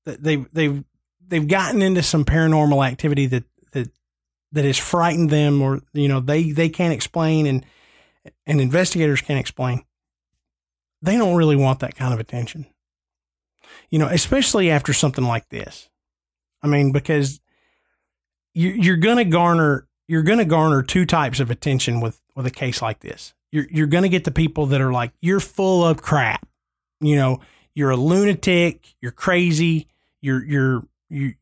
[0.04, 0.84] they've they've
[1.26, 3.88] they've gotten into some paranormal activity that that
[4.52, 7.66] that has frightened them, or you know they they can't explain, and
[8.46, 9.84] and investigators can't explain.
[11.00, 12.66] They don't really want that kind of attention
[13.90, 15.88] you know, especially after something like this.
[16.62, 17.40] I mean, because
[18.54, 22.46] you, you're going to garner you're going to garner two types of attention with with
[22.46, 23.34] a case like this.
[23.50, 26.46] You're you're going to get the people that are like you're full of crap.
[27.00, 27.40] You know,
[27.74, 29.88] you're a lunatic, you're crazy,
[30.20, 31.34] you're you're you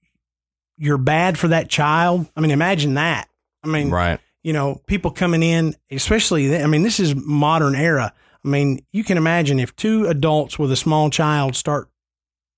[0.77, 2.29] you're bad for that child.
[2.37, 3.29] I mean, imagine that.
[3.63, 4.19] I mean, Right.
[4.43, 8.15] you know, people coming in, especially, I mean, this is modern era.
[8.43, 11.91] I mean, you can imagine if two adults with a small child start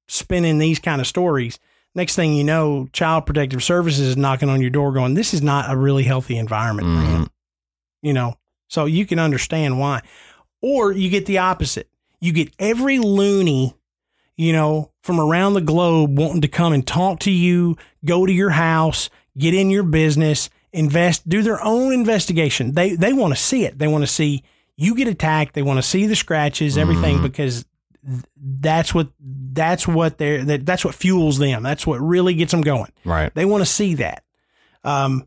[0.07, 1.59] spinning these kind of stories,
[1.95, 5.43] next thing you know, Child Protective Services is knocking on your door going, this is
[5.43, 7.23] not a really healthy environment for him.
[7.23, 8.07] Mm-hmm.
[8.07, 8.35] You know,
[8.69, 10.03] so you can understand why.
[10.61, 11.89] Or you get the opposite.
[12.21, 13.75] You get every loony,
[14.37, 18.33] you know, from around the globe wanting to come and talk to you, go to
[18.33, 22.73] your house, get in your business, invest, do their own investigation.
[22.73, 23.79] They they want to see it.
[23.79, 24.43] They want to see
[24.77, 25.55] you get attacked.
[25.55, 27.25] They want to see the scratches, everything, mm-hmm.
[27.25, 27.65] because
[28.07, 29.09] th- that's what
[29.53, 31.63] that's what they're that, that's what fuels them.
[31.63, 32.91] That's what really gets them going.
[33.05, 33.33] Right.
[33.35, 34.25] They want to see that.
[34.85, 35.27] Um,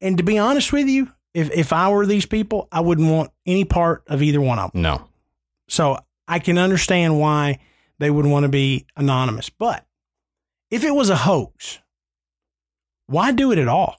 [0.00, 3.30] and to be honest with you, if if I were these people, I wouldn't want
[3.46, 4.82] any part of either one of them.
[4.82, 5.02] No.
[5.68, 5.98] So
[6.28, 7.58] I can understand why
[7.98, 9.50] they would want to be anonymous.
[9.50, 9.84] But
[10.70, 11.78] if it was a hoax,
[13.06, 13.96] why do it at all?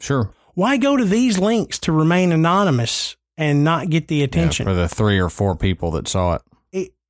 [0.00, 0.30] Sure.
[0.54, 4.66] Why go to these links to remain anonymous and not get the Yeah, attention?
[4.66, 6.42] for the three or four people that saw it.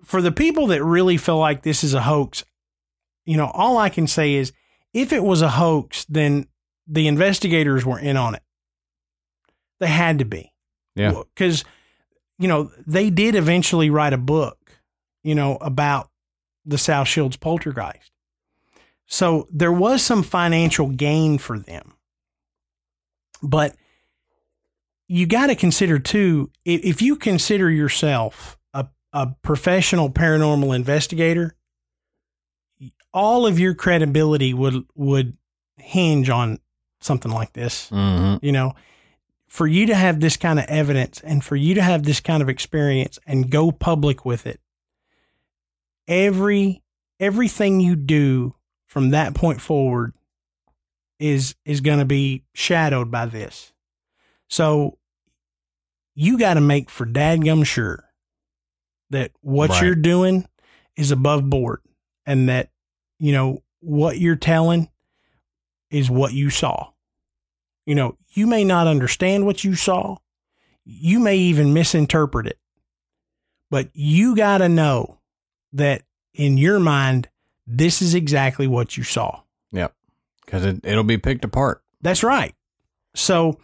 [0.05, 2.45] For the people that really feel like this is a hoax,
[3.25, 4.53] you know, all I can say is
[4.93, 6.47] if it was a hoax, then
[6.87, 8.43] the investigators were in on it.
[9.81, 10.53] They had to be.
[10.95, 11.23] Yeah.
[11.35, 11.65] Because,
[12.39, 14.59] you know, they did eventually write a book,
[15.23, 16.11] you know, about
[16.65, 18.13] the South Shields poltergeist.
[19.07, 21.95] So there was some financial gain for them.
[23.43, 23.75] But
[25.09, 28.57] you got to consider too, if you consider yourself
[29.15, 31.55] a, professional paranormal investigator,
[33.13, 35.37] all of your credibility would would
[35.77, 36.59] hinge on
[37.01, 37.89] something like this.
[37.91, 38.45] Mm-hmm.
[38.45, 38.75] You know,
[39.47, 42.43] for you to have this kind of evidence and for you to have this kind
[42.43, 44.61] of experience and go public with it,
[46.09, 46.83] every
[47.21, 50.13] everything you do from that point forward
[51.21, 53.73] is is going to be shadowed by this.
[54.49, 54.99] So
[56.17, 58.04] you got to make for dadgum sure
[59.11, 59.83] that what Right.
[59.85, 60.47] you're doing
[60.97, 61.81] is above board
[62.27, 62.71] and that
[63.19, 64.89] you know what you're telling
[65.91, 66.91] is what you saw.
[67.87, 70.17] You know, you may not understand what you saw.
[70.85, 72.59] You may even misinterpret it.
[73.71, 75.19] But you got to know
[75.73, 76.03] that
[76.33, 77.29] in your mind,
[77.67, 79.43] this is exactly what you saw.
[79.73, 79.95] Yep.
[80.45, 81.83] Because it, it'll be picked apart.
[82.01, 82.55] That's right.
[83.15, 83.59] So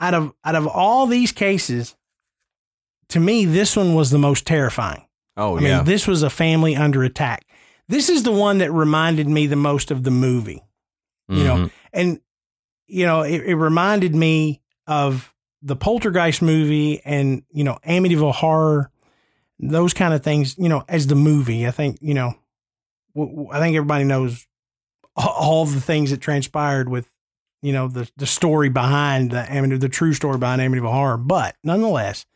[0.00, 1.94] out of out of all these cases,
[3.10, 5.04] to me, this one was the most terrifying.
[5.36, 5.76] Oh, I yeah.
[5.76, 7.46] mean, this was a family under attack.
[7.88, 10.62] This is the one that reminded me the most of the movie.
[11.28, 11.70] You know, Mhm.
[11.92, 12.20] and
[12.88, 15.32] you know, it, it reminded me of
[15.62, 18.90] the Poltergeist movie and you know Amityville Horror,
[19.60, 20.56] those kind of things.
[20.58, 22.34] You know, as the movie, I think you know,
[23.14, 24.46] w- I think everybody knows
[25.16, 27.12] all, the things that transpired with
[27.62, 31.16] you know the the story behind the Amity, the true story behind Amityville Horror.
[31.16, 32.26] But nonetheless,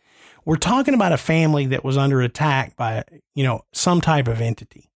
[0.45, 3.05] we're talking about a family that was under attack by
[3.35, 4.91] you know some type of entity.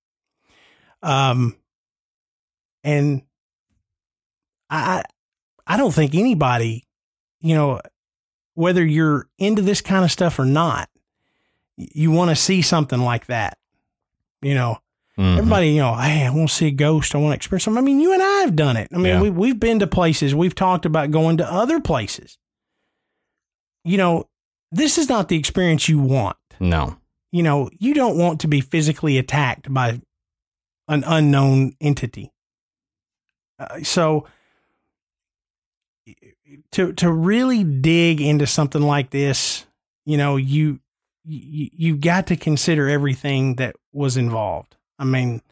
[1.03, 1.57] Um,
[2.85, 3.23] and
[4.70, 5.03] I
[5.66, 6.85] I don't think anybody,
[7.41, 7.81] you know,
[8.55, 10.89] whether you're into this kind of stuff or not,
[11.77, 13.59] you want to see something like that.
[14.43, 14.79] You know,
[15.19, 15.39] Mhm.
[15.39, 17.15] everybody, you know, hey, I want to see a ghost.
[17.15, 17.83] I want to experience something.
[17.83, 18.89] I mean, you and I have done it.
[18.93, 19.20] I mean, Yeah.
[19.20, 20.35] we, we've been to places.
[20.35, 22.39] We've talked about going to other places.
[23.85, 24.29] You know,
[24.70, 26.36] this is not the experience you want.
[26.61, 26.97] No.
[27.32, 30.01] You know, you don't want to be physically attacked by
[30.89, 32.32] an unknown entity.
[33.59, 34.27] Uh, so
[36.73, 39.66] to to really dig into something like this,
[40.07, 40.81] you know, you
[41.24, 44.77] you you got to consider everything that was involved.
[44.99, 45.43] I mean,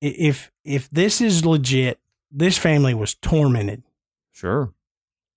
[0.00, 2.00] if if this is legit,
[2.32, 3.82] this family was tormented,
[4.32, 4.72] Sure.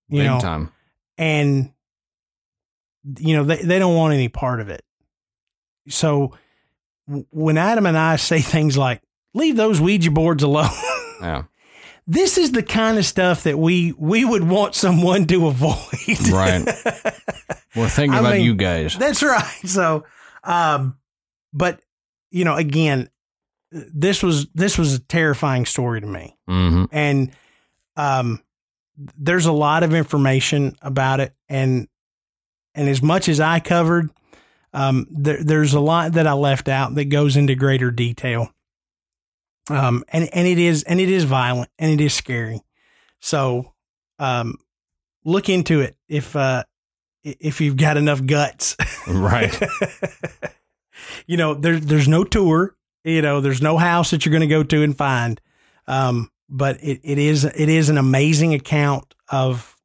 [0.09, 0.71] you Big know, time.
[1.17, 1.71] and
[3.19, 4.83] you know they they don't want any part of it.
[5.89, 6.33] So
[7.07, 9.01] w- when Adam and I say things like
[9.33, 10.69] "leave those Ouija boards alone,"
[11.21, 11.43] Yeah.
[12.07, 16.29] this is the kind of stuff that we we would want someone to avoid.
[16.31, 16.65] Right.
[17.75, 18.95] We're thinking I about mean, you guys.
[18.97, 19.43] That's right.
[19.65, 20.05] So,
[20.43, 20.97] um,
[21.53, 21.79] but
[22.31, 23.09] you know, again,
[23.71, 26.85] this was this was a terrifying story to me, Mm-hmm.
[26.91, 27.31] and
[27.97, 28.43] um,
[29.17, 31.87] there's a lot of information about it, and
[32.75, 34.09] and as much as I covered,
[34.73, 38.49] um, there, there's a lot that I left out that goes into greater detail.
[39.69, 42.61] Um, and and it is and it is violent and it is scary.
[43.21, 43.73] So,
[44.19, 44.55] um,
[45.23, 46.63] look into it if uh
[47.23, 48.75] if you've got enough guts.
[49.07, 49.57] Right.
[51.27, 52.75] you know, there's there's no tour.
[53.03, 55.39] You know, there's no house that you're going to go to and find.
[55.87, 59.75] Um, but it, it is it is an amazing account of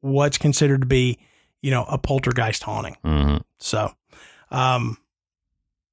[0.00, 1.18] what's considered to be,
[1.62, 2.96] you know, a poltergeist haunting.
[3.04, 3.38] Mm-hmm.
[3.58, 3.90] So,
[4.50, 4.98] um,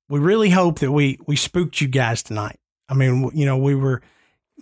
[0.09, 2.59] we really hope that we we spooked you guys tonight.
[2.89, 4.01] I mean, you know, we were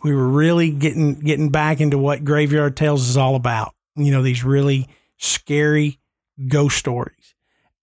[0.03, 3.73] we were really getting getting back into what Graveyard Tales is all about.
[3.95, 5.99] You know, these really scary
[6.47, 7.33] ghost stories,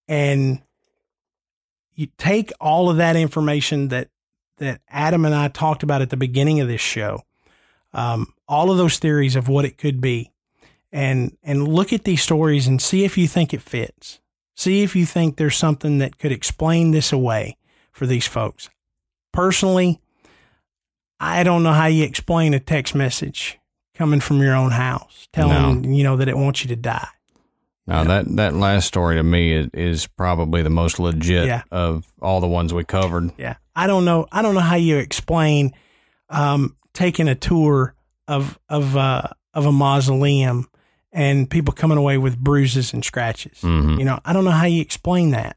[0.07, 0.63] and
[1.95, 4.11] you take all of that information that
[4.59, 7.23] that Adam and I talked about at the beginning of this show,
[7.93, 10.31] um, all of those theories of what it could be,
[10.95, 14.21] and and look at these stories and see if you think it fits.
[14.57, 17.57] See if you think there's something that could explain this away
[17.91, 18.71] for these folks.
[19.33, 20.01] Personally,
[21.19, 23.59] I don't know how you explain a text message
[23.95, 27.09] coming from your own house telling you know that it wants you to die.
[27.87, 31.63] Now that that last story to me is, is probably the most legit Yeah.
[31.73, 33.33] of all the ones we covered.
[33.37, 34.27] Yeah, I don't know.
[34.31, 35.73] I don't know how you explain
[36.31, 37.95] um, taking a tour
[38.29, 39.23] of of uh,
[39.53, 40.69] of a mausoleum
[41.15, 43.61] and people coming away with bruises and scratches.
[43.63, 43.99] Mhm.
[43.99, 45.57] You know, I don't know how you explain that.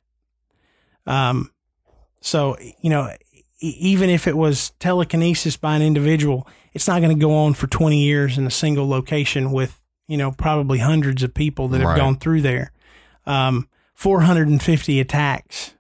[1.06, 1.52] Um,
[2.22, 3.10] so you know,
[3.60, 7.54] e- even if it was telekinesis by an individual, it's not going to go on
[7.56, 11.80] for twenty years in a single location with you know probably hundreds of people that
[11.82, 11.98] have Right.
[11.98, 12.72] gone through there.
[13.26, 15.74] Um, Four hundred and fifty attacks,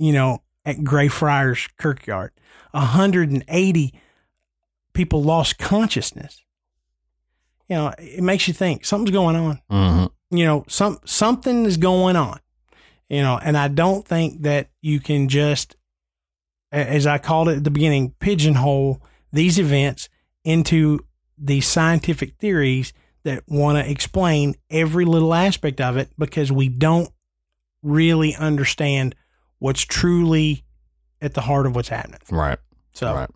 [0.00, 2.32] you know, at Greyfriars Kirkyard.
[2.72, 3.94] 180
[4.92, 6.42] people lost consciousness.
[7.68, 10.10] You know, it makes you think something's going on Mhm.
[10.30, 12.38] you know some something is going on
[13.08, 15.76] you know and i don't think that you can just
[16.72, 19.00] as i called it at the beginning pigeonhole
[19.32, 20.08] these events
[20.44, 20.98] into
[21.38, 22.92] these scientific theories
[23.24, 27.10] that want to explain every little aspect of it because we don't
[27.82, 29.14] really understand
[29.58, 30.64] what's truly
[31.20, 32.58] at the heart of what's happening Right.
[32.92, 33.30] so Right.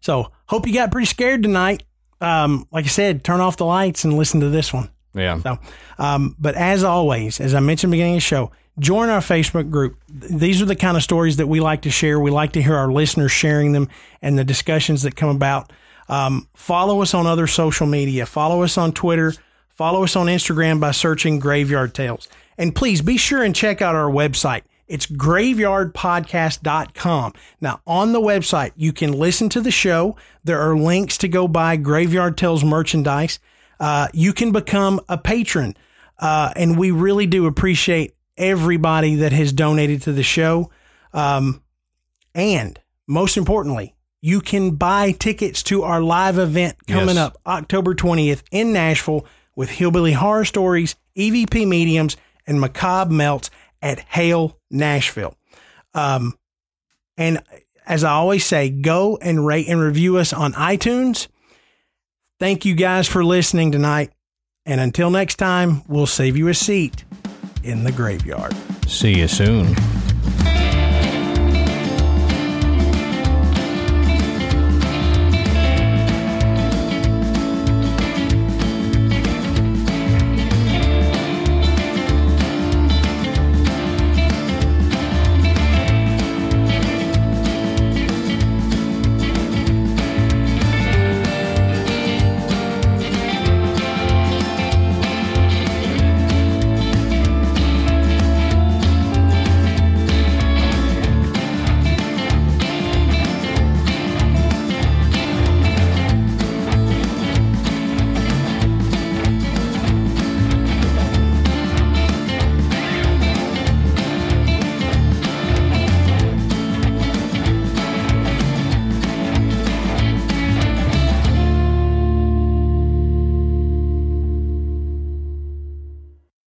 [0.00, 1.84] so hope you got pretty scared tonight
[2.22, 5.40] um like i said turn off the lights and listen to this one Yeah.
[5.42, 5.58] so,
[5.98, 9.98] um, but as always, as I mentioned beginning of the show, join our Facebook group.
[10.08, 12.18] These are the kind of stories that we like to share.
[12.18, 13.88] We like to hear our listeners sharing them
[14.22, 15.70] and the discussions that come about.
[16.08, 18.24] Um, follow us on other social media.
[18.24, 19.34] Follow us on Twitter.
[19.68, 22.26] Follow us on Instagram by searching Graveyard Tales.
[22.56, 24.62] And please be sure and check out our website.
[24.92, 27.32] It's graveyardpodcast.com.
[27.60, 30.16] Now, on the website, you can listen to the show.
[30.44, 33.38] There are links to go buy Graveyard Tales merchandise.
[33.80, 35.76] Uh, you can become a patron.
[36.18, 40.70] Uh, and we really do appreciate everybody that has donated to the show.
[41.12, 41.62] Um,
[42.34, 47.26] and most importantly, you can buy tickets to our live event coming Yes.
[47.26, 52.16] up October 20th in Nashville with Hillbilly Horror Stories, EVP Mediums,
[52.46, 53.50] and Macabre Melts
[53.82, 55.36] at Hale Nashville.
[55.92, 56.38] Um,
[57.18, 57.42] and
[57.86, 61.28] as I always say, go and rate and review us on iTunes.
[62.38, 64.12] Thank you guys for listening tonight.
[64.64, 67.04] And until next time, we'll save you a seat
[67.64, 68.54] in the graveyard.
[68.86, 69.74] See you soon.